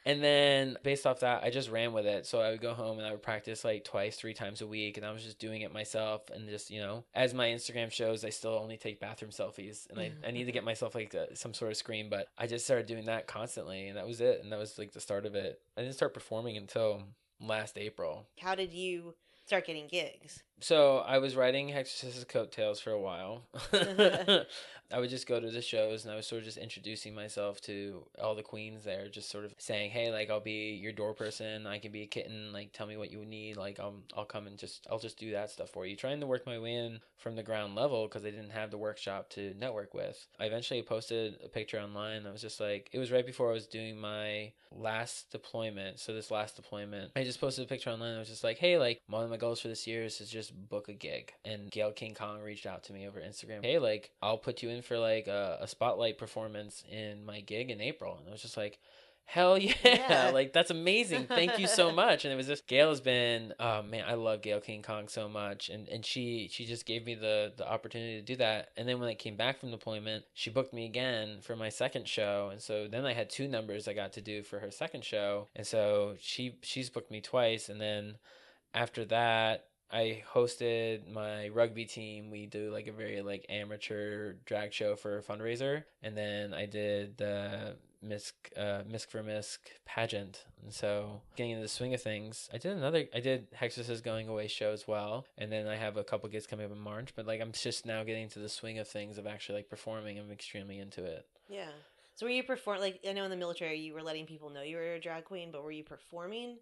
And 0.06 0.22
then 0.22 0.76
based 0.82 1.06
off 1.06 1.20
that, 1.20 1.42
I 1.42 1.50
just 1.50 1.70
ran 1.70 1.92
with 1.92 2.06
it. 2.06 2.26
So 2.26 2.40
I 2.40 2.50
would 2.50 2.60
go 2.60 2.72
home 2.72 2.98
and 2.98 3.06
I 3.06 3.10
would 3.10 3.22
practice 3.22 3.64
like 3.64 3.84
twice, 3.84 4.16
three 4.16 4.34
times 4.34 4.60
a 4.60 4.66
week. 4.66 4.96
And 4.96 5.04
I 5.04 5.12
was 5.12 5.22
just 5.22 5.38
doing 5.38 5.62
it 5.62 5.72
myself. 5.72 6.30
And 6.30 6.48
just, 6.48 6.70
you 6.70 6.80
know, 6.80 7.04
as 7.14 7.34
my 7.34 7.48
Instagram 7.48 7.90
shows, 7.90 8.24
I 8.24 8.30
still 8.30 8.54
only 8.54 8.76
take 8.76 9.00
bathroom 9.00 9.30
selfies. 9.30 9.88
And 9.90 9.98
I, 9.98 10.04
mm-hmm. 10.04 10.26
I 10.26 10.30
need 10.30 10.44
to 10.44 10.52
get 10.52 10.64
myself 10.64 10.94
like 10.94 11.14
a, 11.14 11.36
some 11.36 11.52
sort 11.52 11.70
of 11.70 11.76
screen. 11.76 12.08
But 12.08 12.28
I 12.38 12.46
just 12.46 12.64
started 12.64 12.86
doing 12.86 13.06
that 13.06 13.26
constantly. 13.26 13.88
And 13.88 13.96
that 13.96 14.06
was 14.06 14.20
it. 14.20 14.40
And 14.42 14.52
that 14.52 14.58
was 14.58 14.78
like 14.78 14.92
the 14.92 15.00
start 15.00 15.26
of 15.26 15.34
it. 15.34 15.60
I 15.76 15.82
didn't 15.82 15.96
start 15.96 16.14
performing 16.14 16.56
until 16.56 17.02
last 17.40 17.76
April. 17.76 18.26
How 18.40 18.54
did 18.54 18.72
you 18.72 19.14
start 19.46 19.66
getting 19.66 19.88
gigs? 19.88 20.42
So 20.60 20.98
I 20.98 21.18
was 21.18 21.36
writing 21.36 21.68
Hexorcist's 21.68 22.24
coattails 22.24 22.80
for 22.80 22.90
a 22.90 23.00
while. 23.00 23.42
I 24.90 25.00
would 25.00 25.10
just 25.10 25.26
go 25.26 25.38
to 25.38 25.50
the 25.50 25.60
shows 25.60 26.04
and 26.04 26.12
I 26.12 26.16
was 26.16 26.26
sort 26.26 26.40
of 26.40 26.46
just 26.46 26.56
introducing 26.56 27.14
myself 27.14 27.60
to 27.62 28.06
all 28.22 28.34
the 28.34 28.42
queens 28.42 28.84
there, 28.84 29.08
just 29.08 29.30
sort 29.30 29.44
of 29.44 29.54
saying, 29.58 29.90
"Hey, 29.90 30.10
like 30.10 30.30
I'll 30.30 30.40
be 30.40 30.78
your 30.80 30.92
door 30.92 31.12
person. 31.12 31.66
I 31.66 31.78
can 31.78 31.92
be 31.92 32.02
a 32.02 32.06
kitten. 32.06 32.52
Like 32.52 32.72
tell 32.72 32.86
me 32.86 32.96
what 32.96 33.12
you 33.12 33.24
need. 33.24 33.56
Like 33.56 33.78
I'll 33.78 33.96
I'll 34.16 34.24
come 34.24 34.46
and 34.46 34.56
just 34.56 34.86
I'll 34.90 34.98
just 34.98 35.18
do 35.18 35.32
that 35.32 35.50
stuff 35.50 35.70
for 35.70 35.84
you." 35.84 35.94
Trying 35.94 36.20
to 36.20 36.26
work 36.26 36.46
my 36.46 36.58
way 36.58 36.74
in 36.74 37.00
from 37.18 37.36
the 37.36 37.42
ground 37.42 37.74
level 37.74 38.06
because 38.06 38.24
I 38.24 38.30
didn't 38.30 38.50
have 38.50 38.70
the 38.70 38.78
workshop 38.78 39.28
to 39.30 39.52
network 39.58 39.92
with. 39.92 40.26
I 40.40 40.46
eventually 40.46 40.82
posted 40.82 41.38
a 41.44 41.48
picture 41.48 41.78
online. 41.78 42.26
I 42.26 42.32
was 42.32 42.40
just 42.40 42.60
like, 42.60 42.88
it 42.92 42.98
was 42.98 43.10
right 43.10 43.26
before 43.26 43.50
I 43.50 43.54
was 43.54 43.66
doing 43.66 43.98
my 43.98 44.52
last 44.70 45.30
deployment. 45.30 45.98
So 45.98 46.14
this 46.14 46.30
last 46.30 46.56
deployment, 46.56 47.12
I 47.16 47.24
just 47.24 47.40
posted 47.40 47.64
a 47.64 47.68
picture 47.68 47.90
online. 47.90 48.14
I 48.14 48.18
was 48.20 48.28
just 48.28 48.44
like, 48.44 48.58
"Hey, 48.58 48.78
like 48.78 49.02
one 49.06 49.24
of 49.24 49.30
my 49.30 49.36
goals 49.36 49.60
for 49.60 49.68
this 49.68 49.86
year 49.86 50.04
is 50.04 50.16
to 50.18 50.26
just 50.26 50.47
book 50.50 50.88
a 50.88 50.94
gig." 50.94 51.32
And 51.44 51.70
Gail 51.70 51.92
King 51.92 52.14
Kong 52.14 52.40
reached 52.40 52.66
out 52.66 52.84
to 52.84 52.92
me 52.92 53.06
over 53.06 53.20
Instagram. 53.20 53.64
Hey, 53.64 53.78
like 53.78 54.10
I'll 54.22 54.38
put 54.38 54.62
you 54.62 54.70
in 54.70 54.82
for 54.82 54.98
like 54.98 55.26
a, 55.26 55.58
a 55.60 55.68
spotlight 55.68 56.18
performance 56.18 56.84
in 56.90 57.24
my 57.24 57.40
gig 57.40 57.70
in 57.70 57.80
April. 57.80 58.16
And 58.18 58.28
I 58.28 58.32
was 58.32 58.42
just 58.42 58.56
like, 58.56 58.78
hell 59.28 59.58
yeah. 59.58 59.74
Yeah. 59.84 60.30
like 60.34 60.54
that's 60.54 60.70
amazing 60.70 61.26
thank 61.26 61.58
you 61.58 61.66
so 61.66 61.92
much 62.04 62.24
and 62.24 62.32
it 62.32 62.36
was 62.36 62.46
just 62.46 62.66
gail 62.66 62.88
has 62.88 63.02
been 63.02 63.52
oh 63.60 63.82
man 63.82 64.04
i 64.08 64.14
love 64.14 64.40
gail 64.40 64.58
king 64.58 64.80
kong 64.80 65.06
so 65.06 65.28
much 65.28 65.68
and 65.68 65.86
and 65.90 66.02
she 66.06 66.48
she 66.50 66.64
just 66.64 66.86
gave 66.86 67.04
me 67.04 67.14
the 67.14 67.52
the 67.58 67.70
opportunity 67.70 68.16
to 68.16 68.22
do 68.22 68.36
that 68.36 68.70
and 68.78 68.88
then 68.88 68.98
when 68.98 69.06
i 69.06 69.14
came 69.14 69.36
back 69.36 69.60
from 69.60 69.70
deployment 69.70 70.24
she 70.32 70.48
booked 70.48 70.72
me 70.72 70.86
again 70.86 71.40
for 71.42 71.54
my 71.56 71.68
second 71.68 72.08
show 72.08 72.48
and 72.50 72.62
so 72.62 72.88
then 72.88 73.04
i 73.04 73.12
had 73.12 73.28
two 73.28 73.46
numbers 73.46 73.86
i 73.86 73.92
got 73.92 74.14
to 74.14 74.22
do 74.22 74.42
for 74.42 74.60
her 74.60 74.70
second 74.70 75.04
show 75.04 75.46
and 75.54 75.66
so 75.66 76.14
she 76.18 76.58
she's 76.62 76.88
booked 76.88 77.10
me 77.10 77.20
twice 77.20 77.68
and 77.68 77.78
then 77.78 78.16
after 78.72 79.04
that 79.04 79.66
I 79.90 80.22
hosted 80.34 81.10
my 81.12 81.48
rugby 81.48 81.84
team. 81.84 82.30
We 82.30 82.46
do 82.46 82.70
like 82.70 82.86
a 82.86 82.92
very 82.92 83.22
like 83.22 83.46
amateur 83.48 84.34
drag 84.44 84.72
show 84.72 84.96
for 84.96 85.18
a 85.18 85.22
fundraiser, 85.22 85.84
and 86.02 86.16
then 86.16 86.52
I 86.52 86.66
did 86.66 87.16
the 87.16 87.76
Misk 88.04 88.32
uh, 88.56 88.82
Misk 88.82 89.08
for 89.08 89.22
Misk 89.22 89.58
pageant. 89.86 90.44
And 90.62 90.72
so 90.72 91.22
getting 91.36 91.52
into 91.52 91.62
the 91.62 91.68
swing 91.68 91.94
of 91.94 92.02
things, 92.02 92.48
I 92.52 92.58
did 92.58 92.76
another. 92.76 93.06
I 93.14 93.20
did 93.20 93.50
Hexorcist 93.52 94.02
Going 94.04 94.28
Away 94.28 94.48
show 94.48 94.72
as 94.72 94.86
well, 94.86 95.24
and 95.38 95.50
then 95.50 95.66
I 95.66 95.76
have 95.76 95.96
a 95.96 96.04
couple 96.04 96.28
gigs 96.28 96.46
coming 96.46 96.66
up 96.66 96.72
in 96.72 96.78
March. 96.78 97.14
But 97.16 97.26
like 97.26 97.40
I'm 97.40 97.52
just 97.52 97.86
now 97.86 98.04
getting 98.04 98.24
into 98.24 98.40
the 98.40 98.48
swing 98.48 98.78
of 98.78 98.88
things 98.88 99.16
of 99.18 99.26
actually 99.26 99.56
like 99.56 99.70
performing. 99.70 100.18
I'm 100.18 100.30
extremely 100.30 100.78
into 100.78 101.04
it. 101.04 101.26
Yeah. 101.48 101.70
So 102.14 102.26
were 102.26 102.30
you 102.30 102.42
perform 102.42 102.80
like 102.80 103.00
I 103.08 103.12
know 103.12 103.24
in 103.24 103.30
the 103.30 103.36
military 103.36 103.78
you 103.78 103.94
were 103.94 104.02
letting 104.02 104.26
people 104.26 104.50
know 104.50 104.62
you 104.62 104.76
were 104.76 104.94
a 104.94 105.00
drag 105.00 105.24
queen, 105.24 105.50
but 105.50 105.62
were 105.62 105.70
you 105.70 105.84
performing 105.84 106.58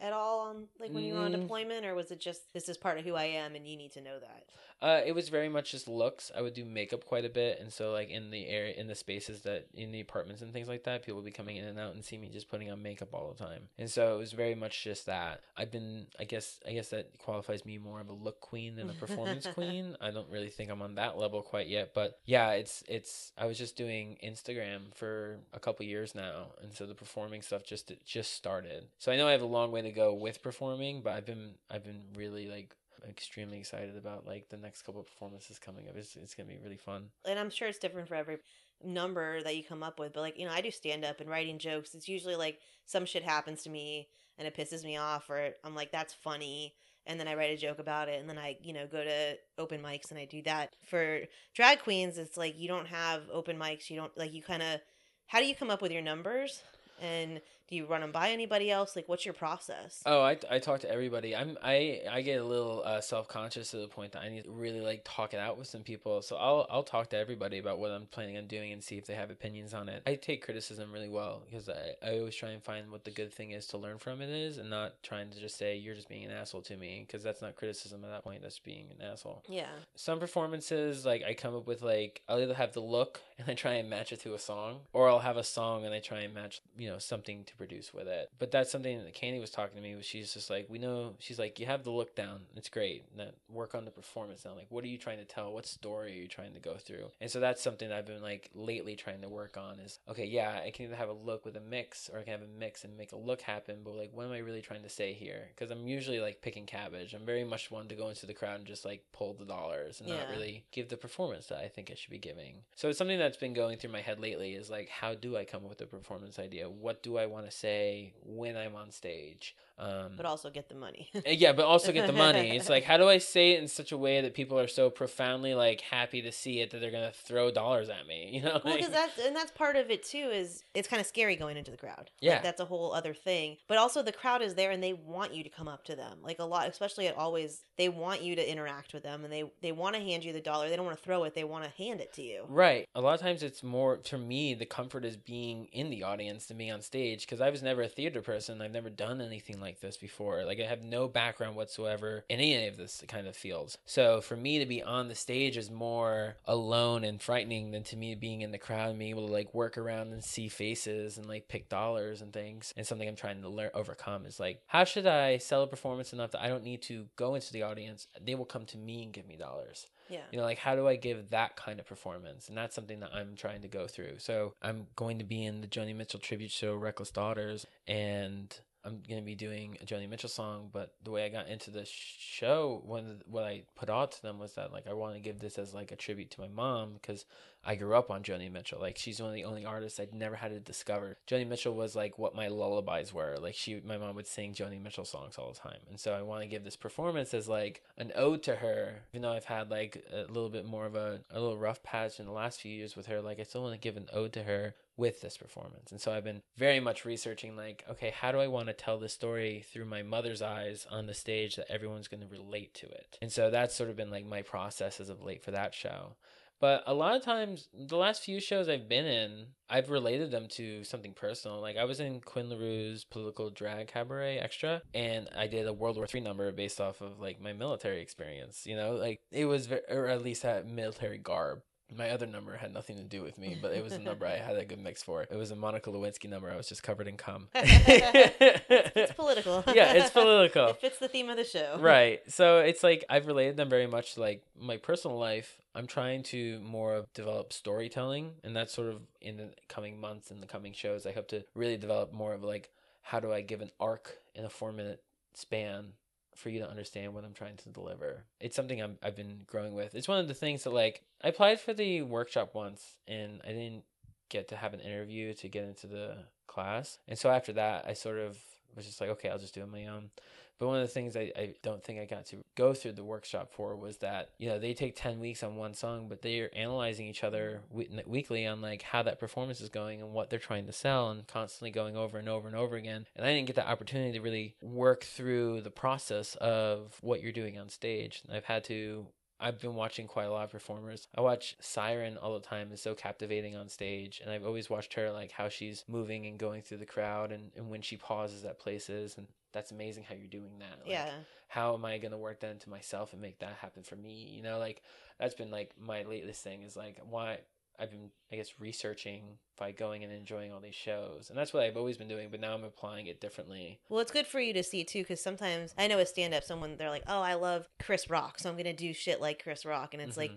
at 0.00 0.12
all 0.12 0.40
on 0.40 0.66
like 0.78 0.92
when 0.92 1.04
you 1.04 1.14
were 1.14 1.20
on 1.20 1.32
Mm. 1.32 1.40
deployment, 1.42 1.84
or 1.86 1.94
was 1.94 2.10
it 2.10 2.20
just 2.20 2.52
this 2.52 2.68
is 2.68 2.76
part 2.76 2.98
of 2.98 3.04
who 3.04 3.14
I 3.14 3.24
am 3.24 3.54
and 3.54 3.66
you 3.66 3.76
need 3.76 3.92
to 3.92 4.00
know 4.00 4.18
that? 4.18 4.44
Uh, 4.82 5.00
it 5.06 5.12
was 5.12 5.30
very 5.30 5.48
much 5.48 5.70
just 5.70 5.88
looks. 5.88 6.30
I 6.36 6.42
would 6.42 6.52
do 6.52 6.62
makeup 6.62 7.06
quite 7.06 7.24
a 7.24 7.30
bit, 7.30 7.58
and 7.60 7.72
so 7.72 7.92
like 7.92 8.10
in 8.10 8.30
the 8.30 8.46
area, 8.46 8.74
in 8.74 8.88
the 8.88 8.94
spaces 8.94 9.40
that 9.42 9.68
in 9.72 9.90
the 9.90 10.00
apartments 10.00 10.42
and 10.42 10.52
things 10.52 10.68
like 10.68 10.84
that, 10.84 11.02
people 11.02 11.16
would 11.16 11.24
be 11.24 11.30
coming 11.30 11.56
in 11.56 11.64
and 11.64 11.78
out 11.78 11.94
and 11.94 12.04
see 12.04 12.18
me 12.18 12.28
just 12.28 12.50
putting 12.50 12.70
on 12.70 12.82
makeup 12.82 13.14
all 13.14 13.32
the 13.32 13.42
time. 13.42 13.68
And 13.78 13.90
so 13.90 14.14
it 14.14 14.18
was 14.18 14.32
very 14.32 14.54
much 14.54 14.84
just 14.84 15.06
that. 15.06 15.40
I've 15.56 15.70
been, 15.70 16.08
I 16.20 16.24
guess, 16.24 16.60
I 16.68 16.72
guess 16.72 16.90
that 16.90 17.18
qualifies 17.18 17.64
me 17.64 17.78
more 17.78 18.00
of 18.00 18.10
a 18.10 18.12
look 18.12 18.42
queen 18.42 18.76
than 18.76 18.90
a 18.90 18.92
performance 18.92 19.46
queen. 19.54 19.96
I 19.98 20.10
don't 20.10 20.28
really 20.28 20.50
think 20.50 20.70
I'm 20.70 20.82
on 20.82 20.96
that 20.96 21.16
level 21.16 21.40
quite 21.40 21.68
yet, 21.68 21.92
but 21.94 22.18
yeah, 22.26 22.50
it's 22.50 22.84
it's. 22.86 23.32
I 23.38 23.46
was 23.46 23.56
just 23.56 23.76
doing 23.76 24.18
Instagram 24.22 24.94
for 24.94 25.38
a 25.54 25.58
couple 25.58 25.86
years 25.86 26.14
now, 26.14 26.48
and 26.62 26.74
so 26.74 26.84
the 26.84 26.94
performing 26.94 27.40
stuff 27.40 27.64
just 27.64 27.90
just 28.04 28.34
started. 28.34 28.88
So 28.98 29.10
I 29.10 29.16
know 29.16 29.26
I 29.26 29.32
have 29.32 29.40
a 29.40 29.46
long 29.46 29.72
way 29.72 29.80
to 29.86 29.92
go 29.92 30.14
with 30.14 30.42
performing, 30.42 31.02
but 31.02 31.14
I've 31.14 31.26
been 31.26 31.54
I've 31.70 31.84
been 31.84 32.02
really 32.16 32.46
like 32.48 32.74
extremely 33.08 33.58
excited 33.58 33.96
about 33.96 34.26
like 34.26 34.48
the 34.48 34.56
next 34.56 34.82
couple 34.82 35.02
performances 35.02 35.58
coming 35.58 35.88
up. 35.88 35.96
It's 35.96 36.16
it's 36.16 36.34
gonna 36.34 36.48
be 36.48 36.58
really 36.62 36.76
fun. 36.76 37.10
and 37.28 37.38
I'm 37.38 37.50
sure 37.50 37.68
it's 37.68 37.78
different 37.78 38.08
for 38.08 38.14
every 38.14 38.38
number 38.84 39.42
that 39.42 39.56
you 39.56 39.64
come 39.64 39.82
up 39.82 39.98
with, 39.98 40.12
but 40.12 40.20
like, 40.20 40.38
you 40.38 40.46
know, 40.46 40.52
I 40.52 40.60
do 40.60 40.70
stand 40.70 41.04
up 41.04 41.20
and 41.20 41.30
writing 41.30 41.58
jokes. 41.58 41.94
It's 41.94 42.08
usually 42.08 42.36
like 42.36 42.60
some 42.84 43.06
shit 43.06 43.22
happens 43.22 43.62
to 43.62 43.70
me 43.70 44.08
and 44.38 44.46
it 44.46 44.56
pisses 44.56 44.84
me 44.84 44.96
off 44.96 45.30
or 45.30 45.50
I'm 45.64 45.74
like 45.74 45.92
that's 45.92 46.12
funny 46.12 46.74
and 47.06 47.20
then 47.20 47.28
I 47.28 47.34
write 47.34 47.52
a 47.52 47.56
joke 47.56 47.78
about 47.78 48.08
it 48.08 48.20
and 48.20 48.28
then 48.28 48.38
I, 48.38 48.58
you 48.60 48.72
know, 48.72 48.86
go 48.86 49.02
to 49.02 49.36
open 49.58 49.80
mics 49.80 50.10
and 50.10 50.18
I 50.18 50.24
do 50.24 50.42
that. 50.42 50.74
For 50.84 51.20
drag 51.54 51.80
queens, 51.80 52.18
it's 52.18 52.36
like 52.36 52.58
you 52.58 52.68
don't 52.68 52.88
have 52.88 53.22
open 53.32 53.58
mics, 53.58 53.88
you 53.88 53.96
don't 53.96 54.16
like 54.18 54.32
you 54.32 54.42
kind 54.42 54.62
of 54.62 54.80
how 55.26 55.40
do 55.40 55.46
you 55.46 55.54
come 55.54 55.70
up 55.70 55.82
with 55.82 55.92
your 55.92 56.02
numbers? 56.02 56.62
And 57.00 57.40
do 57.68 57.76
you 57.76 57.86
run 57.86 58.00
them 58.00 58.12
by 58.12 58.30
anybody 58.30 58.70
else? 58.70 58.94
Like 58.96 59.08
what's 59.08 59.24
your 59.24 59.34
process? 59.34 60.02
Oh, 60.06 60.22
I, 60.22 60.38
I 60.50 60.58
talk 60.58 60.80
to 60.80 60.90
everybody. 60.90 61.34
I'm 61.34 61.56
I 61.62 62.02
I 62.10 62.22
get 62.22 62.40
a 62.40 62.44
little 62.44 62.82
uh, 62.84 63.00
self 63.00 63.28
conscious 63.28 63.70
to 63.72 63.78
the 63.78 63.88
point 63.88 64.12
that 64.12 64.22
I 64.22 64.28
need 64.28 64.44
to 64.44 64.50
really 64.50 64.80
like 64.80 65.02
talk 65.04 65.34
it 65.34 65.40
out 65.40 65.58
with 65.58 65.66
some 65.68 65.82
people. 65.82 66.22
So 66.22 66.36
I'll 66.36 66.66
I'll 66.70 66.82
talk 66.84 67.10
to 67.10 67.16
everybody 67.18 67.58
about 67.58 67.78
what 67.78 67.90
I'm 67.90 68.06
planning 68.06 68.36
on 68.36 68.46
doing 68.46 68.72
and 68.72 68.82
see 68.82 68.96
if 68.98 69.06
they 69.06 69.14
have 69.14 69.30
opinions 69.30 69.74
on 69.74 69.88
it. 69.88 70.02
I 70.06 70.14
take 70.14 70.44
criticism 70.44 70.92
really 70.92 71.08
well 71.08 71.42
because 71.44 71.68
I, 71.68 71.94
I 72.06 72.18
always 72.18 72.34
try 72.34 72.50
and 72.50 72.62
find 72.62 72.90
what 72.90 73.04
the 73.04 73.10
good 73.10 73.32
thing 73.32 73.50
is 73.52 73.66
to 73.68 73.78
learn 73.78 73.98
from 73.98 74.20
it 74.20 74.30
is, 74.30 74.58
and 74.58 74.70
not 74.70 75.02
trying 75.02 75.30
to 75.30 75.40
just 75.40 75.58
say 75.58 75.76
you're 75.76 75.94
just 75.94 76.08
being 76.08 76.24
an 76.24 76.30
asshole 76.30 76.62
to 76.62 76.76
me 76.76 77.04
because 77.06 77.22
that's 77.22 77.42
not 77.42 77.56
criticism 77.56 78.04
at 78.04 78.10
that 78.10 78.24
point. 78.24 78.42
That's 78.42 78.58
being 78.58 78.86
an 78.98 79.04
asshole. 79.04 79.42
Yeah. 79.48 79.66
some 79.94 80.20
performances 80.20 81.04
like 81.06 81.22
i 81.24 81.34
come 81.34 81.54
up 81.56 81.66
with 81.66 81.82
like 81.82 82.22
i'll 82.28 82.38
either 82.40 82.54
have 82.54 82.72
the 82.72 82.80
look 82.80 83.20
and 83.38 83.48
i 83.48 83.54
try 83.54 83.74
and 83.74 83.88
match 83.90 84.12
it 84.12 84.20
to 84.20 84.34
a 84.34 84.38
song 84.38 84.80
or 84.92 85.08
i'll 85.08 85.18
have 85.20 85.36
a 85.36 85.44
song 85.44 85.84
and 85.84 85.94
i 85.94 85.98
try 85.98 86.20
and 86.20 86.34
match 86.34 86.60
you 86.78 86.88
know 86.88 86.98
something 86.98 87.44
to 87.44 87.55
produce 87.56 87.92
with 87.92 88.06
it. 88.06 88.30
But 88.38 88.50
that's 88.50 88.70
something 88.70 89.02
that 89.02 89.14
candy 89.14 89.40
was 89.40 89.50
talking 89.50 89.76
to 89.76 89.82
me 89.82 89.94
Was 89.94 90.04
she's 90.04 90.32
just 90.34 90.50
like 90.50 90.66
we 90.68 90.78
know 90.78 91.14
she's 91.18 91.38
like 91.38 91.58
you 91.58 91.66
have 91.66 91.84
the 91.84 91.90
look 91.90 92.14
down 92.14 92.42
it's 92.54 92.68
great 92.68 93.04
now 93.16 93.28
work 93.48 93.74
on 93.74 93.84
the 93.84 93.90
performance 93.90 94.44
now 94.44 94.54
like 94.54 94.66
what 94.68 94.84
are 94.84 94.88
you 94.88 94.98
trying 94.98 95.18
to 95.18 95.24
tell? 95.24 95.52
What 95.52 95.66
story 95.66 96.12
are 96.12 96.22
you 96.22 96.28
trying 96.28 96.54
to 96.54 96.60
go 96.60 96.74
through? 96.74 97.10
And 97.20 97.30
so 97.30 97.40
that's 97.40 97.62
something 97.62 97.90
i've 97.92 98.06
been 98.06 98.22
like 98.22 98.50
lately 98.54 98.96
trying 98.96 99.22
to 99.22 99.28
work 99.28 99.56
on 99.56 99.78
is 99.80 99.98
okay 100.08 100.24
yeah 100.24 100.60
i 100.64 100.70
can 100.70 100.86
either 100.86 100.96
have 100.96 101.08
a 101.08 101.12
look 101.12 101.44
with 101.44 101.56
a 101.56 101.60
mix 101.60 102.10
or 102.12 102.18
i 102.18 102.22
can 102.22 102.32
have 102.32 102.42
a 102.42 102.58
mix 102.58 102.84
and 102.84 102.96
make 102.96 103.12
a 103.12 103.16
look 103.16 103.40
happen 103.40 103.78
but 103.84 103.94
like 103.94 104.10
what 104.12 104.26
am 104.26 104.32
i 104.32 104.38
really 104.38 104.60
trying 104.60 104.82
to 104.82 104.88
say 104.88 105.12
here? 105.12 105.48
Because 105.54 105.70
i'm 105.70 105.86
usually 105.86 106.20
like 106.20 106.42
picking 106.42 106.66
cabbage. 106.66 107.14
I'm 107.14 107.26
very 107.26 107.44
much 107.44 107.70
one 107.70 107.88
to 107.88 107.94
go 107.94 108.08
into 108.08 108.26
the 108.26 108.34
crowd 108.34 108.58
and 108.58 108.66
just 108.66 108.84
like 108.84 109.04
pull 109.12 109.34
the 109.34 109.44
dollars 109.44 110.00
and 110.00 110.08
not 110.08 110.28
really 110.30 110.64
give 110.72 110.88
the 110.88 110.96
performance 110.96 111.46
that 111.46 111.58
i 111.58 111.68
think 111.68 111.90
i 111.90 111.94
should 111.94 112.10
be 112.10 112.18
giving. 112.18 112.56
So 112.74 112.88
it's 112.88 112.98
something 112.98 113.18
that's 113.18 113.36
been 113.36 113.54
going 113.54 113.78
through 113.78 113.92
my 113.92 114.00
head 114.00 114.20
lately 114.20 114.54
is 114.54 114.70
like 114.70 114.88
how 114.88 115.14
do 115.14 115.36
i 115.36 115.44
come 115.44 115.64
up 115.64 115.70
with 115.70 115.80
a 115.80 115.86
performance 115.86 116.38
idea? 116.38 116.68
What 116.68 117.02
do 117.02 117.18
i 117.18 117.26
want 117.26 117.45
to 117.46 117.50
say 117.56 118.12
when 118.24 118.56
i'm 118.56 118.74
on 118.74 118.90
stage 118.90 119.54
um 119.78 120.12
But 120.16 120.24
also 120.24 120.48
get 120.48 120.70
the 120.70 120.74
money. 120.74 121.10
uh, 121.14 121.20
Yeah, 121.26 121.52
but 121.52 121.66
also 121.66 121.92
get 121.92 122.06
the 122.06 122.12
money. 122.14 122.50
It's 122.56 122.70
like, 122.70 122.84
how 122.84 122.96
do 122.96 123.06
I 123.10 123.18
say 123.18 123.52
it 123.52 123.60
in 123.60 123.68
such 123.68 123.92
a 123.92 123.98
way 123.98 124.22
that 124.22 124.32
people 124.32 124.58
are 124.58 124.68
so 124.68 124.88
profoundly 124.88 125.52
like 125.54 125.82
happy 125.82 126.22
to 126.22 126.32
see 126.32 126.60
it 126.62 126.70
that 126.70 126.80
they're 126.80 126.90
gonna 126.90 127.12
throw 127.12 127.50
dollars 127.50 127.90
at 127.90 128.06
me? 128.06 128.30
You 128.36 128.42
know? 128.42 128.60
Well, 128.64 128.74
because 128.76 128.90
that's 128.90 129.18
and 129.18 129.36
that's 129.36 129.50
part 129.50 129.76
of 129.76 129.90
it 129.90 130.02
too. 130.02 130.30
Is 130.32 130.64
it's 130.74 130.88
kind 130.88 130.98
of 131.00 131.06
scary 131.06 131.36
going 131.36 131.58
into 131.58 131.70
the 131.70 131.76
crowd. 131.76 132.10
Yeah. 132.20 132.34
like, 132.34 132.42
that's 132.42 132.60
a 132.60 132.64
whole 132.64 132.94
other 132.94 133.12
thing. 133.12 133.58
But 133.68 133.76
also, 133.76 134.02
the 134.02 134.12
crowd 134.12 134.40
is 134.40 134.54
there 134.54 134.70
and 134.70 134.82
they 134.82 134.94
want 134.94 135.34
you 135.34 135.42
to 135.44 135.50
come 135.50 135.68
up 135.68 135.84
to 135.84 135.94
them. 135.94 136.18
Like 136.22 136.38
a 136.38 136.44
lot, 136.44 136.68
especially 136.70 137.06
at 137.06 137.16
AllWays, 137.16 137.60
they 137.76 137.90
want 137.90 138.22
you 138.22 138.34
to 138.34 138.50
interact 138.50 138.94
with 138.94 139.02
them 139.02 139.24
and 139.24 139.32
they 139.32 139.44
they 139.60 139.72
want 139.72 139.94
to 139.96 140.00
hand 140.00 140.24
you 140.24 140.32
the 140.32 140.40
dollar. 140.40 140.70
They 140.70 140.76
don't 140.76 140.86
want 140.86 140.96
to 140.96 141.04
throw 141.04 141.24
it. 141.24 141.34
They 141.34 141.44
want 141.44 141.64
to 141.64 141.70
hand 141.82 142.00
it 142.00 142.14
to 142.14 142.22
you. 142.22 142.46
Right. 142.48 142.88
A 142.94 143.00
lot 143.02 143.12
of 143.14 143.20
times 143.20 143.42
it's 143.42 143.62
more 143.62 144.00
for 144.08 144.16
me 144.18 144.54
the 144.54 144.64
comfort 144.66 145.04
is 145.04 145.18
being 145.18 145.66
in 145.66 145.90
the 145.90 146.02
audience 146.02 146.46
than 146.46 146.56
being 146.56 146.72
on 146.72 146.80
stage 146.80 147.26
because 147.26 147.35
I 147.40 147.50
was 147.50 147.62
never 147.62 147.82
a 147.82 147.88
theater 147.88 148.22
person. 148.22 148.60
I've 148.60 148.72
never 148.72 148.90
done 148.90 149.20
anything 149.20 149.60
like 149.60 149.80
this 149.80 149.96
before. 149.96 150.44
Like 150.44 150.60
I 150.60 150.66
have 150.66 150.82
no 150.82 151.08
background 151.08 151.56
whatsoever 151.56 152.24
in 152.28 152.40
any 152.40 152.66
of 152.66 152.76
this 152.76 153.02
kind 153.08 153.26
of 153.26 153.36
fields. 153.36 153.78
So 153.86 154.20
for 154.20 154.36
me 154.36 154.58
to 154.58 154.66
be 154.66 154.82
on 154.82 155.08
the 155.08 155.14
stage 155.14 155.56
is 155.56 155.70
more 155.70 156.36
alone 156.44 157.04
and 157.04 157.20
frightening 157.20 157.70
than 157.70 157.84
to 157.84 157.96
me 157.96 158.14
being 158.14 158.42
in 158.42 158.52
the 158.52 158.58
crowd 158.58 158.90
and 158.90 158.98
being 158.98 159.10
able 159.10 159.26
to 159.26 159.32
like 159.32 159.54
work 159.54 159.78
around 159.78 160.12
and 160.12 160.24
see 160.24 160.48
faces 160.48 161.18
and 161.18 161.26
like 161.26 161.48
pick 161.48 161.68
dollars 161.68 162.22
and 162.22 162.32
things. 162.32 162.72
And 162.76 162.86
something 162.86 163.08
I'm 163.08 163.16
trying 163.16 163.42
to 163.42 163.48
learn 163.48 163.70
overcome 163.74 164.26
is 164.26 164.40
like 164.40 164.62
how 164.66 164.84
should 164.84 165.06
I 165.06 165.38
sell 165.38 165.62
a 165.62 165.66
performance 165.66 166.12
enough 166.12 166.32
that 166.32 166.42
I 166.42 166.48
don't 166.48 166.64
need 166.64 166.82
to 166.82 167.06
go 167.16 167.34
into 167.34 167.52
the 167.52 167.62
audience? 167.62 168.08
They 168.24 168.34
will 168.34 168.44
come 168.44 168.66
to 168.66 168.78
me 168.78 169.02
and 169.02 169.12
give 169.12 169.26
me 169.26 169.36
dollars. 169.36 169.86
Yeah. 170.08 170.20
You 170.30 170.38
know, 170.38 170.44
like 170.44 170.58
how 170.58 170.74
do 170.74 170.86
I 170.86 170.96
give 170.96 171.30
that 171.30 171.56
kind 171.56 171.80
of 171.80 171.86
performance? 171.86 172.48
And 172.48 172.56
that's 172.56 172.74
something 172.74 173.00
that 173.00 173.10
I'm 173.12 173.34
trying 173.36 173.62
to 173.62 173.68
go 173.68 173.86
through. 173.86 174.18
So 174.18 174.54
I'm 174.62 174.86
going 174.96 175.18
to 175.18 175.24
be 175.24 175.44
in 175.44 175.60
the 175.60 175.66
Joni 175.66 175.94
Mitchell 175.94 176.20
tribute 176.20 176.50
show, 176.50 176.74
Reckless 176.74 177.10
Daughters, 177.10 177.66
and 177.86 178.58
I'm 178.86 179.02
to 179.08 179.20
be 179.22 179.34
doing 179.34 179.76
a 179.82 179.84
Joni 179.84 180.08
Mitchell 180.08 180.28
song, 180.28 180.68
but 180.72 180.92
the 181.02 181.10
way 181.10 181.24
I 181.24 181.28
got 181.28 181.48
into 181.48 181.70
the 181.70 181.84
show, 181.84 182.82
when 182.86 183.22
what 183.26 183.42
I 183.42 183.62
put 183.74 183.90
out 183.90 184.12
to 184.12 184.22
them 184.22 184.38
was 184.38 184.54
that 184.54 184.72
like 184.72 184.86
I 184.86 184.92
want 184.92 185.14
to 185.14 185.20
give 185.20 185.40
this 185.40 185.58
as 185.58 185.74
like 185.74 185.90
a 185.90 185.96
tribute 185.96 186.30
to 186.32 186.40
my 186.40 186.48
mom 186.48 186.94
because 186.94 187.24
I 187.64 187.74
grew 187.74 187.96
up 187.96 188.12
on 188.12 188.22
Joni 188.22 188.50
Mitchell. 188.50 188.80
Like 188.80 188.96
she's 188.96 189.20
one 189.20 189.30
of 189.30 189.34
the 189.34 189.44
only 189.44 189.64
artists 189.64 189.98
I'd 189.98 190.14
never 190.14 190.36
had 190.36 190.52
to 190.52 190.60
discover. 190.60 191.16
Joni 191.26 191.48
Mitchell 191.48 191.74
was 191.74 191.96
like 191.96 192.16
what 192.16 192.36
my 192.36 192.46
lullabies 192.46 193.12
were. 193.12 193.36
Like 193.40 193.56
she, 193.56 193.80
my 193.84 193.98
mom 193.98 194.14
would 194.14 194.28
sing 194.28 194.54
Joni 194.54 194.80
Mitchell 194.80 195.04
songs 195.04 195.36
all 195.36 195.52
the 195.52 195.58
time, 195.58 195.80
and 195.88 195.98
so 195.98 196.12
I 196.14 196.22
want 196.22 196.42
to 196.42 196.48
give 196.48 196.62
this 196.62 196.76
performance 196.76 197.34
as 197.34 197.48
like 197.48 197.82
an 197.98 198.12
ode 198.14 198.44
to 198.44 198.56
her. 198.56 199.02
Even 199.12 199.22
though 199.22 199.32
I've 199.32 199.46
had 199.46 199.68
like 199.68 200.04
a 200.12 200.30
little 200.30 200.50
bit 200.50 200.64
more 200.64 200.86
of 200.86 200.94
a 200.94 201.20
a 201.30 201.40
little 201.40 201.58
rough 201.58 201.82
patch 201.82 202.20
in 202.20 202.26
the 202.26 202.32
last 202.32 202.60
few 202.60 202.72
years 202.72 202.94
with 202.94 203.06
her, 203.06 203.20
like 203.20 203.40
I 203.40 203.42
still 203.42 203.62
want 203.62 203.74
to 203.74 203.80
give 203.80 203.96
an 203.96 204.08
ode 204.12 204.32
to 204.34 204.44
her 204.44 204.74
with 204.96 205.20
this 205.20 205.36
performance. 205.36 205.90
And 205.90 206.00
so 206.00 206.12
I've 206.12 206.24
been 206.24 206.42
very 206.56 206.80
much 206.80 207.04
researching 207.04 207.56
like, 207.56 207.84
okay, 207.90 208.10
how 208.10 208.32
do 208.32 208.38
I 208.38 208.46
want 208.46 208.68
to 208.68 208.72
tell 208.72 208.98
this 208.98 209.12
story 209.12 209.64
through 209.72 209.84
my 209.84 210.02
mother's 210.02 210.42
eyes 210.42 210.86
on 210.90 211.06
the 211.06 211.14
stage 211.14 211.56
that 211.56 211.70
everyone's 211.70 212.08
going 212.08 212.22
to 212.22 212.26
relate 212.26 212.74
to 212.74 212.86
it? 212.86 213.18
And 213.20 213.30
so 213.30 213.50
that's 213.50 213.74
sort 213.74 213.90
of 213.90 213.96
been 213.96 214.10
like 214.10 214.26
my 214.26 214.42
process 214.42 215.00
as 215.00 215.08
of 215.08 215.22
late 215.22 215.42
for 215.42 215.50
that 215.50 215.74
show. 215.74 216.16
But 216.58 216.84
a 216.86 216.94
lot 216.94 217.16
of 217.16 217.22
times, 217.22 217.68
the 217.74 217.98
last 217.98 218.22
few 218.22 218.40
shows 218.40 218.68
I've 218.68 218.88
been 218.88 219.04
in, 219.04 219.48
I've 219.68 219.90
related 219.90 220.30
them 220.30 220.48
to 220.52 220.84
something 220.84 221.12
personal. 221.12 221.60
Like 221.60 221.76
I 221.76 221.84
was 221.84 222.00
in 222.00 222.20
Quinn 222.20 222.48
LaRue's 222.48 223.04
political 223.04 223.50
drag 223.50 223.88
cabaret 223.88 224.38
extra, 224.38 224.80
and 224.94 225.28
I 225.36 225.48
did 225.48 225.66
a 225.66 225.72
World 225.74 225.96
War 225.96 226.06
III 226.12 226.22
number 226.22 226.50
based 226.52 226.80
off 226.80 227.02
of 227.02 227.20
like 227.20 227.40
my 227.40 227.52
military 227.52 228.00
experience. 228.00 228.62
You 228.64 228.76
know, 228.76 228.92
like 228.92 229.20
it 229.30 229.44
was, 229.44 229.68
or 229.90 230.06
at 230.06 230.24
least 230.24 230.42
that 230.42 230.66
military 230.66 231.18
garb. 231.18 231.60
My 231.94 232.10
other 232.10 232.26
number 232.26 232.56
had 232.56 232.72
nothing 232.72 232.96
to 232.96 233.04
do 233.04 233.22
with 233.22 233.38
me, 233.38 233.56
but 233.60 233.72
it 233.72 233.82
was 233.82 233.92
a 233.92 233.98
number 233.98 234.26
I 234.26 234.36
had 234.36 234.56
a 234.56 234.64
good 234.64 234.80
mix 234.80 235.02
for. 235.02 235.22
It 235.22 235.36
was 235.36 235.50
a 235.52 235.56
Monica 235.56 235.90
Lewinsky 235.90 236.28
number. 236.28 236.50
I 236.50 236.56
was 236.56 236.68
just 236.68 236.82
covered 236.82 237.06
in 237.06 237.16
cum. 237.16 237.48
it's 237.54 239.12
political. 239.16 239.62
yeah, 239.72 239.92
it's 239.92 240.10
political. 240.10 240.66
it 240.70 240.80
fits 240.80 240.98
the 240.98 241.08
theme 241.08 241.30
of 241.30 241.36
the 241.36 241.44
show. 241.44 241.78
right. 241.80 242.20
So 242.30 242.58
it's 242.58 242.82
like 242.82 243.04
I've 243.08 243.26
related 243.26 243.56
them 243.56 243.70
very 243.70 243.86
much 243.86 244.14
to 244.14 244.20
like 244.20 244.42
my 244.58 244.78
personal 244.78 245.16
life. 245.16 245.58
I'm 245.74 245.86
trying 245.86 246.22
to 246.24 246.58
more 246.60 247.04
develop 247.14 247.52
storytelling, 247.52 248.32
and 248.42 248.56
that's 248.56 248.72
sort 248.72 248.88
of 248.88 249.02
in 249.20 249.36
the 249.36 249.50
coming 249.68 250.00
months 250.00 250.30
and 250.30 250.42
the 250.42 250.46
coming 250.46 250.72
shows. 250.72 251.06
I 251.06 251.12
hope 251.12 251.28
to 251.28 251.44
really 251.54 251.76
develop 251.76 252.12
more 252.12 252.34
of 252.34 252.42
like 252.42 252.70
how 253.02 253.20
do 253.20 253.32
I 253.32 253.42
give 253.42 253.60
an 253.60 253.70
arc 253.78 254.18
in 254.34 254.44
a 254.44 254.50
four 254.50 254.72
minute 254.72 255.02
span 255.34 255.92
for 256.36 256.50
you 256.50 256.60
to 256.60 256.68
understand 256.68 257.14
what 257.14 257.24
I'm 257.24 257.32
trying 257.32 257.56
to 257.58 257.68
deliver. 257.70 258.24
It's 258.40 258.56
something 258.56 258.80
I'm, 258.80 258.98
I've 259.02 259.16
been 259.16 259.40
growing 259.46 259.74
with. 259.74 259.94
It's 259.94 260.08
one 260.08 260.18
of 260.18 260.28
the 260.28 260.34
things 260.34 260.64
that 260.64 260.72
like 260.72 261.02
I 261.22 261.28
applied 261.28 261.60
for 261.60 261.74
the 261.74 262.02
workshop 262.02 262.54
once 262.54 262.96
and 263.08 263.40
I 263.44 263.48
didn't 263.48 263.84
get 264.28 264.48
to 264.48 264.56
have 264.56 264.74
an 264.74 264.80
interview 264.80 265.34
to 265.34 265.48
get 265.48 265.64
into 265.64 265.86
the 265.86 266.16
class. 266.46 266.98
And 267.08 267.18
so 267.18 267.30
after 267.30 267.52
that, 267.54 267.84
I 267.86 267.94
sort 267.94 268.18
of 268.18 268.38
was 268.74 268.86
just 268.86 269.00
like, 269.00 269.10
okay, 269.10 269.28
I'll 269.28 269.38
just 269.38 269.54
do 269.54 269.60
it 269.60 269.64
on 269.64 269.70
my 269.70 269.86
own. 269.86 270.10
But 270.58 270.68
one 270.68 270.76
of 270.76 270.82
the 270.82 270.92
things 270.92 271.16
I, 271.16 271.32
I 271.36 271.54
don't 271.62 271.82
think 271.82 272.00
I 272.00 272.04
got 272.04 272.26
to 272.26 272.42
go 272.54 272.72
through 272.72 272.92
the 272.92 273.04
workshop 273.04 273.50
for 273.52 273.76
was 273.76 273.98
that, 273.98 274.30
you 274.38 274.48
know, 274.48 274.58
they 274.58 274.74
take 274.74 274.96
10 274.96 275.20
weeks 275.20 275.42
on 275.42 275.56
one 275.56 275.74
song, 275.74 276.08
but 276.08 276.22
they're 276.22 276.50
analyzing 276.56 277.06
each 277.06 277.24
other 277.24 277.60
weekly 277.70 278.46
on 278.46 278.60
like 278.60 278.82
how 278.82 279.02
that 279.02 279.20
performance 279.20 279.60
is 279.60 279.68
going 279.68 280.00
and 280.00 280.12
what 280.12 280.30
they're 280.30 280.38
trying 280.38 280.66
to 280.66 280.72
sell 280.72 281.10
and 281.10 281.26
constantly 281.26 281.70
going 281.70 281.96
over 281.96 282.18
and 282.18 282.28
over 282.28 282.48
and 282.48 282.56
over 282.56 282.76
again. 282.76 283.06
And 283.14 283.26
I 283.26 283.32
didn't 283.32 283.46
get 283.46 283.56
the 283.56 283.68
opportunity 283.68 284.12
to 284.12 284.20
really 284.20 284.54
work 284.62 285.04
through 285.04 285.60
the 285.60 285.70
process 285.70 286.34
of 286.36 286.96
what 287.00 287.22
you're 287.22 287.32
doing 287.32 287.58
on 287.58 287.68
stage. 287.68 288.22
I've 288.32 288.44
had 288.44 288.64
to 288.64 289.06
I've 289.38 289.60
been 289.60 289.74
watching 289.74 290.06
quite 290.06 290.24
a 290.24 290.30
lot 290.30 290.44
of 290.44 290.50
performers. 290.50 291.08
I 291.14 291.20
watch 291.20 291.56
Siren 291.60 292.16
all 292.16 292.34
the 292.34 292.46
time. 292.46 292.70
It's 292.72 292.82
so 292.82 292.94
captivating 292.94 293.54
on 293.54 293.68
stage. 293.68 294.20
And 294.22 294.30
I've 294.30 294.46
always 294.46 294.70
watched 294.70 294.94
her, 294.94 295.12
like 295.12 295.30
how 295.30 295.48
she's 295.48 295.84
moving 295.88 296.26
and 296.26 296.38
going 296.38 296.62
through 296.62 296.78
the 296.78 296.86
crowd 296.86 297.32
and, 297.32 297.50
and 297.54 297.68
when 297.68 297.82
she 297.82 297.96
pauses 297.96 298.44
at 298.44 298.58
places. 298.58 299.16
And 299.18 299.26
that's 299.56 299.72
amazing 299.72 300.04
how 300.08 300.14
you're 300.14 300.28
doing 300.28 300.58
that. 300.58 300.80
Like, 300.82 300.90
yeah. 300.90 301.10
How 301.48 301.74
am 301.74 301.84
I 301.84 301.98
to 301.98 302.18
work 302.18 302.40
that 302.40 302.50
into 302.50 302.68
myself 302.68 303.12
and 303.12 303.22
make 303.22 303.38
that 303.38 303.54
happen 303.60 303.82
for 303.82 303.96
me? 303.96 304.30
You 304.36 304.42
know, 304.42 304.58
like 304.58 304.82
that's 305.18 305.34
been 305.34 305.50
like 305.50 305.70
my 305.80 306.02
latest 306.02 306.44
thing 306.44 306.62
is 306.62 306.76
like, 306.76 307.00
why 307.08 307.38
I've 307.78 307.90
been, 307.90 308.10
I 308.32 308.36
guess, 308.36 308.52
researching 308.58 309.38
by 309.58 309.72
going 309.72 310.04
and 310.04 310.12
enjoying 310.12 310.52
all 310.52 310.60
these 310.60 310.74
shows. 310.74 311.28
And 311.30 311.38
that's 311.38 311.52
what 311.52 311.62
I've 311.62 311.76
always 311.76 311.96
been 311.96 312.08
doing, 312.08 312.28
but 312.30 312.40
now 312.40 312.54
I'm 312.54 312.64
applying 312.64 313.06
it 313.06 313.20
differently. 313.20 313.80
Well, 313.88 314.00
it's 314.00 314.12
good 314.12 314.26
for 314.26 314.40
you 314.40 314.52
to 314.54 314.62
see 314.62 314.84
too, 314.84 315.02
because 315.02 315.22
sometimes 315.22 315.74
I 315.78 315.86
know 315.86 315.98
a 315.98 316.06
stand 316.06 316.34
up, 316.34 316.44
someone, 316.44 316.76
they're 316.76 316.90
like, 316.90 317.04
oh, 317.06 317.20
I 317.20 317.34
love 317.34 317.68
Chris 317.82 318.10
Rock, 318.10 318.38
so 318.38 318.50
I'm 318.50 318.56
to 318.56 318.72
do 318.72 318.92
shit 318.92 319.20
like 319.20 319.42
Chris 319.42 319.64
Rock. 319.64 319.94
And 319.94 320.02
it's 320.02 320.12
mm-hmm. 320.12 320.20
like, 320.20 320.32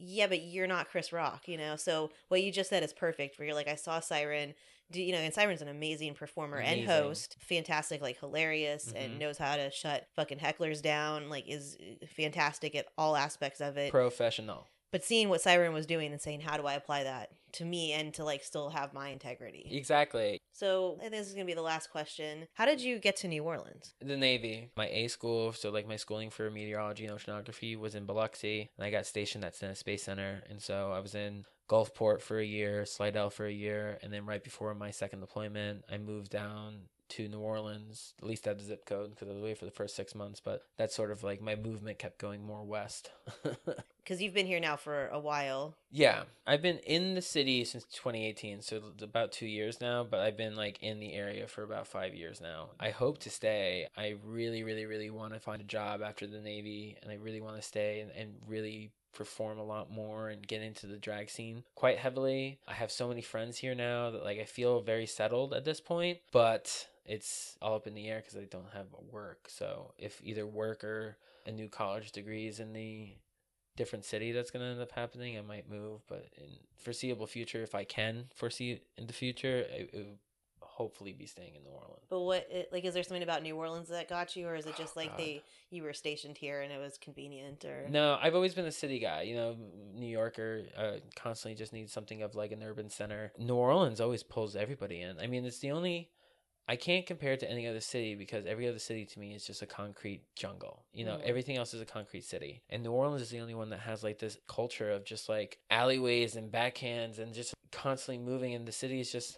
yeah, 0.00 0.26
but 0.26 0.42
you're 0.42 0.66
not 0.66 0.88
Chris 0.88 1.12
Rock, 1.12 1.46
you 1.46 1.56
know? 1.56 1.76
So 1.76 2.10
what 2.28 2.42
you 2.42 2.50
just 2.50 2.70
said 2.70 2.82
is 2.82 2.92
perfect, 2.92 3.38
where 3.38 3.46
you're 3.46 3.54
like, 3.54 3.68
I 3.68 3.76
saw 3.76 4.00
Siren. 4.00 4.54
Do, 4.90 5.00
you 5.00 5.12
know, 5.12 5.18
and 5.18 5.32
Siren's 5.32 5.62
an 5.62 5.68
amazing 5.68 6.14
performer 6.14 6.58
amazing. 6.58 6.80
and 6.80 6.90
host, 6.90 7.36
fantastic, 7.38 8.00
like 8.00 8.18
hilarious, 8.18 8.86
mm-hmm. 8.86 8.96
and 8.96 9.18
knows 9.20 9.38
how 9.38 9.54
to 9.54 9.70
shut 9.70 10.08
fucking 10.16 10.38
hecklers 10.38 10.82
down. 10.82 11.28
Like, 11.28 11.48
is 11.48 11.76
uh, 11.80 12.06
fantastic 12.16 12.74
at 12.74 12.86
all 12.98 13.14
aspects 13.14 13.60
of 13.60 13.76
it. 13.76 13.92
Professional 13.92 14.66
but 14.90 15.04
seeing 15.04 15.28
what 15.28 15.40
Siren 15.40 15.72
was 15.72 15.86
doing 15.86 16.12
and 16.12 16.20
saying, 16.20 16.40
how 16.40 16.56
do 16.56 16.66
I 16.66 16.74
apply 16.74 17.04
that 17.04 17.30
to 17.52 17.64
me 17.64 17.92
and 17.92 18.14
to 18.14 18.24
like 18.24 18.44
still 18.44 18.70
have 18.70 18.92
my 18.92 19.08
integrity? 19.08 19.68
Exactly. 19.70 20.38
So 20.52 20.96
think 21.00 21.12
this 21.12 21.26
is 21.26 21.32
gonna 21.32 21.44
be 21.44 21.54
the 21.54 21.62
last 21.62 21.90
question. 21.90 22.46
How 22.54 22.64
did 22.64 22.80
you 22.80 22.98
get 22.98 23.16
to 23.18 23.28
New 23.28 23.42
Orleans? 23.42 23.94
The 24.00 24.16
Navy. 24.16 24.70
My 24.76 24.88
A 24.88 25.08
school, 25.08 25.52
so 25.52 25.70
like 25.70 25.88
my 25.88 25.96
schooling 25.96 26.30
for 26.30 26.50
meteorology 26.50 27.06
and 27.06 27.16
oceanography 27.16 27.78
was 27.78 27.94
in 27.94 28.06
Biloxi, 28.06 28.70
and 28.76 28.84
I 28.84 28.90
got 28.90 29.06
stationed 29.06 29.44
at 29.44 29.54
Stennis 29.54 29.78
Space 29.78 30.02
Center, 30.02 30.42
and 30.48 30.60
so 30.60 30.92
I 30.92 31.00
was 31.00 31.14
in 31.14 31.44
Gulfport 31.68 32.20
for 32.20 32.38
a 32.38 32.44
year, 32.44 32.84
Slidell 32.84 33.30
for 33.30 33.46
a 33.46 33.52
year, 33.52 33.98
and 34.02 34.12
then 34.12 34.26
right 34.26 34.42
before 34.42 34.74
my 34.74 34.90
second 34.90 35.20
deployment, 35.20 35.84
I 35.90 35.98
moved 35.98 36.30
down 36.30 36.82
to 37.10 37.28
New 37.28 37.40
Orleans, 37.40 38.14
at 38.20 38.28
least 38.28 38.46
at 38.46 38.58
the 38.58 38.64
zip 38.64 38.86
code, 38.86 39.10
because 39.10 39.28
I 39.28 39.32
was 39.32 39.40
away 39.40 39.54
for 39.54 39.64
the 39.64 39.70
first 39.70 39.96
six 39.96 40.14
months. 40.14 40.40
But 40.40 40.62
that's 40.76 40.94
sort 40.94 41.10
of 41.10 41.22
like 41.22 41.40
my 41.40 41.56
movement 41.56 41.98
kept 41.98 42.18
going 42.18 42.44
more 42.44 42.64
west. 42.64 43.10
Because 44.02 44.22
you've 44.22 44.34
been 44.34 44.46
here 44.46 44.58
now 44.58 44.76
for 44.76 45.06
a 45.08 45.20
while. 45.20 45.76
Yeah, 45.92 46.22
I've 46.44 46.62
been 46.62 46.78
in 46.78 47.14
the 47.14 47.22
city 47.22 47.64
since 47.64 47.84
2018, 47.84 48.60
so 48.60 48.80
about 49.02 49.30
two 49.30 49.46
years 49.46 49.80
now. 49.80 50.02
But 50.02 50.18
I've 50.18 50.36
been 50.36 50.56
like 50.56 50.82
in 50.82 50.98
the 50.98 51.12
area 51.12 51.46
for 51.46 51.62
about 51.62 51.86
five 51.86 52.14
years 52.14 52.40
now. 52.40 52.70
I 52.80 52.90
hope 52.90 53.18
to 53.18 53.30
stay. 53.30 53.86
I 53.96 54.16
really, 54.24 54.64
really, 54.64 54.86
really 54.86 55.10
want 55.10 55.34
to 55.34 55.38
find 55.38 55.60
a 55.60 55.64
job 55.64 56.02
after 56.02 56.26
the 56.26 56.40
Navy, 56.40 56.96
and 57.02 57.12
I 57.12 57.16
really 57.16 57.40
want 57.40 57.56
to 57.56 57.62
stay 57.62 58.00
and, 58.00 58.10
and 58.12 58.34
really 58.48 58.90
perform 59.12 59.58
a 59.58 59.64
lot 59.64 59.90
more 59.90 60.28
and 60.28 60.46
get 60.46 60.62
into 60.62 60.86
the 60.86 60.96
drag 60.96 61.30
scene 61.30 61.64
quite 61.74 61.98
heavily. 61.98 62.58
I 62.66 62.72
have 62.74 62.90
so 62.90 63.08
many 63.08 63.22
friends 63.22 63.58
here 63.58 63.74
now 63.74 64.10
that 64.10 64.24
like 64.24 64.38
I 64.38 64.44
feel 64.44 64.80
very 64.80 65.06
settled 65.06 65.52
at 65.52 65.64
this 65.64 65.80
point, 65.80 66.18
but 66.32 66.88
it's 67.10 67.58
all 67.60 67.74
up 67.74 67.88
in 67.88 67.94
the 67.94 68.08
air 68.08 68.22
because 68.24 68.36
I 68.36 68.44
don't 68.44 68.72
have 68.72 68.86
work. 69.10 69.48
So 69.48 69.94
if 69.98 70.20
either 70.22 70.46
work 70.46 70.84
or 70.84 71.16
a 71.44 71.50
new 71.50 71.68
college 71.68 72.12
degree 72.12 72.46
is 72.46 72.60
in 72.60 72.72
the 72.72 73.16
different 73.76 74.04
city 74.04 74.30
that's 74.30 74.52
going 74.52 74.64
to 74.64 74.70
end 74.70 74.80
up 74.80 74.92
happening, 74.92 75.36
I 75.36 75.40
might 75.40 75.68
move. 75.68 76.02
But 76.06 76.26
in 76.36 76.44
foreseeable 76.78 77.26
future, 77.26 77.64
if 77.64 77.74
I 77.74 77.82
can 77.82 78.26
foresee 78.36 78.82
in 78.96 79.08
the 79.08 79.12
future, 79.12 79.58
it, 79.58 79.90
it 79.92 79.96
would 79.96 80.18
hopefully 80.60 81.12
be 81.12 81.26
staying 81.26 81.56
in 81.56 81.64
New 81.64 81.70
Orleans. 81.70 82.06
But 82.08 82.20
what, 82.20 82.48
like, 82.70 82.84
is 82.84 82.94
there 82.94 83.02
something 83.02 83.24
about 83.24 83.42
New 83.42 83.56
Orleans 83.56 83.88
that 83.88 84.08
got 84.08 84.36
you, 84.36 84.46
or 84.46 84.54
is 84.54 84.66
it 84.66 84.76
just 84.76 84.96
like 84.96 85.16
they 85.16 85.42
you 85.70 85.82
were 85.82 85.92
stationed 85.92 86.38
here 86.38 86.60
and 86.60 86.72
it 86.72 86.78
was 86.78 86.96
convenient? 86.96 87.64
Or 87.64 87.88
no, 87.90 88.18
I've 88.22 88.36
always 88.36 88.54
been 88.54 88.66
a 88.66 88.72
city 88.72 89.00
guy. 89.00 89.22
You 89.22 89.34
know, 89.34 89.56
New 89.94 90.06
Yorker 90.06 90.62
uh, 90.78 90.92
constantly 91.16 91.56
just 91.56 91.72
needs 91.72 91.92
something 91.92 92.22
of 92.22 92.36
like 92.36 92.52
an 92.52 92.62
urban 92.62 92.88
center. 92.88 93.32
New 93.36 93.56
Orleans 93.56 94.00
always 94.00 94.22
pulls 94.22 94.54
everybody 94.54 95.02
in. 95.02 95.18
I 95.18 95.26
mean, 95.26 95.44
it's 95.44 95.58
the 95.58 95.72
only 95.72 96.08
I 96.70 96.76
can't 96.76 97.04
compare 97.04 97.32
it 97.32 97.40
to 97.40 97.50
any 97.50 97.66
other 97.66 97.80
city 97.80 98.14
because 98.14 98.46
every 98.46 98.68
other 98.68 98.78
city 98.78 99.04
to 99.04 99.18
me 99.18 99.34
is 99.34 99.44
just 99.44 99.60
a 99.60 99.66
concrete 99.66 100.22
jungle. 100.36 100.84
You 100.92 101.04
know, 101.04 101.16
mm. 101.16 101.22
everything 101.22 101.56
else 101.56 101.74
is 101.74 101.80
a 101.80 101.84
concrete 101.84 102.22
city. 102.22 102.62
And 102.70 102.84
New 102.84 102.92
Orleans 102.92 103.22
is 103.22 103.30
the 103.30 103.40
only 103.40 103.56
one 103.56 103.70
that 103.70 103.80
has 103.80 104.04
like 104.04 104.20
this 104.20 104.38
culture 104.46 104.88
of 104.88 105.04
just 105.04 105.28
like 105.28 105.58
alleyways 105.68 106.36
and 106.36 106.48
backhands 106.48 107.18
and 107.18 107.34
just 107.34 107.54
constantly 107.72 108.24
moving. 108.24 108.54
And 108.54 108.68
the 108.68 108.70
city 108.70 109.00
is 109.00 109.10
just 109.10 109.36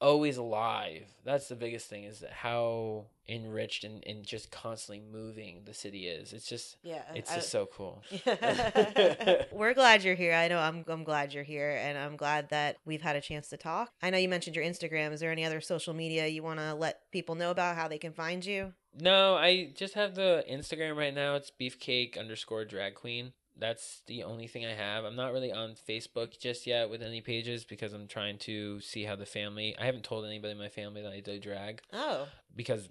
always 0.00 0.36
alive. 0.36 1.04
That's 1.24 1.48
the 1.48 1.56
biggest 1.56 1.88
thing 1.88 2.04
is 2.04 2.24
how 2.30 3.06
enriched 3.28 3.84
and, 3.84 4.02
and 4.06 4.24
just 4.24 4.50
constantly 4.50 5.02
moving 5.12 5.62
the 5.66 5.74
city 5.74 6.06
is. 6.06 6.32
It's 6.32 6.46
just 6.48 6.76
Yeah, 6.82 7.02
it's 7.14 7.30
I- 7.30 7.34
just 7.36 7.50
so 7.50 7.66
cool. 7.66 8.02
We're 9.52 9.74
glad 9.74 10.02
you're 10.04 10.14
here. 10.14 10.32
I 10.34 10.48
know 10.48 10.58
I'm 10.58 10.84
I'm 10.88 11.04
glad 11.04 11.32
you're 11.34 11.42
here 11.44 11.78
and 11.82 11.98
I'm 11.98 12.16
glad 12.16 12.48
that 12.50 12.76
we've 12.84 13.02
had 13.02 13.16
a 13.16 13.20
chance 13.20 13.48
to 13.48 13.56
talk. 13.56 13.90
I 14.02 14.10
know 14.10 14.18
you 14.18 14.28
mentioned 14.28 14.56
your 14.56 14.64
Instagram. 14.64 15.12
Is 15.12 15.20
there 15.20 15.32
any 15.32 15.44
other 15.44 15.60
social 15.60 15.94
media 15.94 16.26
you 16.26 16.42
want 16.42 16.60
to 16.60 16.74
let 16.74 17.10
people 17.12 17.34
know 17.34 17.50
about 17.50 17.76
how 17.76 17.88
they 17.88 17.98
can 17.98 18.12
find 18.12 18.44
you? 18.44 18.72
No, 19.00 19.34
I 19.36 19.72
just 19.76 19.94
have 19.94 20.14
the 20.14 20.44
Instagram 20.50 20.96
right 20.96 21.14
now. 21.14 21.34
It's 21.34 21.52
beefcake 21.60 22.18
underscore 22.18 22.64
drag 22.64 22.94
queen. 22.94 23.32
That's 23.58 24.02
the 24.06 24.22
only 24.22 24.46
thing 24.46 24.64
I 24.64 24.72
have. 24.74 25.04
I'm 25.04 25.16
not 25.16 25.32
really 25.32 25.52
on 25.52 25.74
Facebook 25.88 26.38
just 26.38 26.66
yet 26.66 26.90
with 26.90 27.02
any 27.02 27.20
pages 27.20 27.64
because 27.64 27.92
I'm 27.92 28.06
trying 28.06 28.38
to 28.38 28.80
see 28.80 29.02
how 29.04 29.16
the 29.16 29.26
family. 29.26 29.74
I 29.78 29.86
haven't 29.86 30.04
told 30.04 30.24
anybody 30.24 30.52
in 30.52 30.58
my 30.58 30.68
family 30.68 31.02
that 31.02 31.12
I 31.12 31.20
do 31.20 31.40
drag 31.40 31.82
Oh. 31.92 32.28
because 32.54 32.88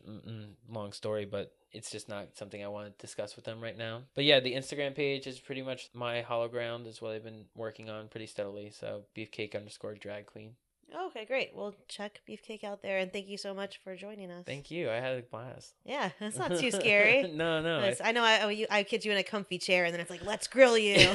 long 0.69 0.91
story, 0.91 1.25
but 1.25 1.53
it's 1.71 1.89
just 1.91 2.09
not 2.09 2.37
something 2.37 2.63
I 2.63 2.67
want 2.67 2.87
to 2.87 3.05
discuss 3.05 3.35
with 3.35 3.45
them 3.45 3.61
right 3.61 3.77
now. 3.77 4.03
But 4.15 4.25
yeah, 4.25 4.39
the 4.39 4.53
Instagram 4.55 4.93
page 4.95 5.25
is 5.27 5.39
pretty 5.39 5.61
much 5.61 5.89
my 5.93 6.21
hollow 6.21 6.47
ground. 6.47 6.85
Is 6.87 7.01
what 7.01 7.13
I've 7.13 7.23
been 7.23 7.45
working 7.55 7.89
on 7.89 8.07
pretty 8.09 8.27
steadily. 8.27 8.69
So 8.71 9.03
beefcake 9.15 9.55
underscore 9.55 9.95
drag 9.95 10.25
queen. 10.25 10.55
Okay, 10.95 11.25
great. 11.25 11.51
Well, 11.53 11.75
check 11.87 12.21
Beefcake 12.27 12.63
out 12.63 12.81
there 12.81 12.97
and 12.97 13.11
thank 13.11 13.27
you 13.27 13.37
so 13.37 13.53
much 13.53 13.79
for 13.83 13.95
joining 13.95 14.31
us. 14.31 14.45
Thank 14.45 14.71
you. 14.71 14.89
I 14.89 14.95
had 14.95 15.17
a 15.17 15.21
blast. 15.21 15.73
Yeah, 15.85 16.09
that's 16.19 16.37
not 16.37 16.57
too 16.57 16.71
scary. 16.79 17.23
no, 17.33 17.61
no. 17.61 17.79
It's- 17.79 18.01
I 18.03 18.11
know 18.11 18.23
I, 18.23 18.41
oh, 18.41 18.49
you, 18.49 18.67
I 18.69 18.83
kid 18.83 19.03
you 19.05 19.11
in 19.11 19.17
a 19.17 19.23
comfy 19.23 19.57
chair 19.57 19.85
and 19.85 19.93
then 19.93 19.99
it's 19.99 20.09
like, 20.09 20.25
let's 20.25 20.47
grill 20.47 20.77
you. 20.77 20.95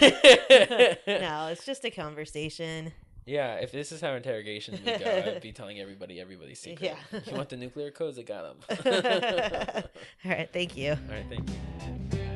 No, 1.06 1.48
it's 1.48 1.64
just 1.64 1.84
a 1.84 1.90
conversation. 1.90 2.92
Yeah, 3.24 3.54
if 3.56 3.70
this 3.70 3.92
is 3.92 4.00
how 4.00 4.14
interrogations 4.14 4.80
would 4.84 4.98
go, 5.00 5.22
I'd 5.36 5.40
be 5.42 5.52
telling 5.52 5.78
everybody 5.80 6.20
everybody's 6.20 6.58
secret. 6.58 6.96
Yeah. 7.12 7.20
you 7.24 7.34
want 7.36 7.50
the 7.50 7.56
nuclear 7.56 7.90
codes? 7.92 8.18
I 8.18 8.22
got 8.22 8.60
them. 8.68 9.84
All 10.24 10.30
right, 10.30 10.48
thank 10.52 10.76
you. 10.76 10.90
All 10.92 11.14
right, 11.14 11.26
thank 11.28 11.48
you. 11.48 12.28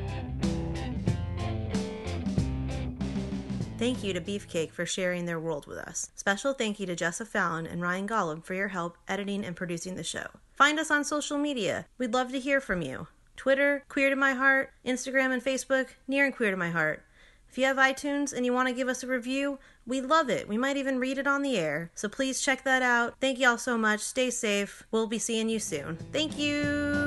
Thank 3.77 4.03
you 4.03 4.11
to 4.13 4.21
Beefcake 4.21 4.71
for 4.71 4.87
sharing 4.87 5.25
their 5.25 5.39
world 5.39 5.67
with 5.67 5.77
us. 5.77 6.09
Special 6.15 6.53
thank 6.53 6.79
you 6.79 6.87
to 6.87 6.95
Jessa 6.95 7.27
Fallon 7.27 7.67
and 7.67 7.79
Ryan 7.79 8.07
Gollum 8.07 8.43
for 8.43 8.55
your 8.55 8.69
help 8.69 8.97
editing 9.07 9.45
and 9.45 9.55
producing 9.55 9.95
the 9.95 10.03
show. 10.03 10.25
Find 10.53 10.79
us 10.79 10.89
on 10.89 11.03
social 11.03 11.37
media. 11.37 11.85
We'd 11.99 12.13
love 12.13 12.31
to 12.31 12.39
hear 12.39 12.59
from 12.59 12.81
you. 12.81 13.07
Twitter, 13.35 13.83
Queer 13.87 14.09
to 14.09 14.15
My 14.15 14.33
Heart, 14.33 14.71
Instagram 14.83 15.31
and 15.31 15.43
Facebook, 15.43 15.89
Near 16.07 16.25
and 16.25 16.35
Queer 16.35 16.49
to 16.49 16.57
My 16.57 16.71
Heart. 16.71 17.03
If 17.49 17.59
you 17.59 17.65
have 17.65 17.77
iTunes 17.77 18.33
and 18.33 18.45
you 18.47 18.51
want 18.51 18.67
to 18.67 18.73
give 18.73 18.87
us 18.87 19.03
a 19.03 19.07
review, 19.07 19.59
we 19.85 20.01
love 20.01 20.29
it. 20.29 20.47
We 20.47 20.57
might 20.57 20.77
even 20.77 20.99
read 20.99 21.19
it 21.19 21.27
on 21.27 21.43
the 21.43 21.57
air. 21.57 21.91
So 21.93 22.09
please 22.09 22.41
check 22.41 22.63
that 22.63 22.81
out. 22.81 23.13
Thank 23.21 23.37
y'all 23.37 23.59
so 23.59 23.77
much. 23.77 23.99
Stay 23.99 24.31
safe. 24.31 24.87
We'll 24.89 25.07
be 25.07 25.19
seeing 25.19 25.49
you 25.49 25.59
soon. 25.59 25.97
Thank 26.11 26.37
you. 26.39 27.06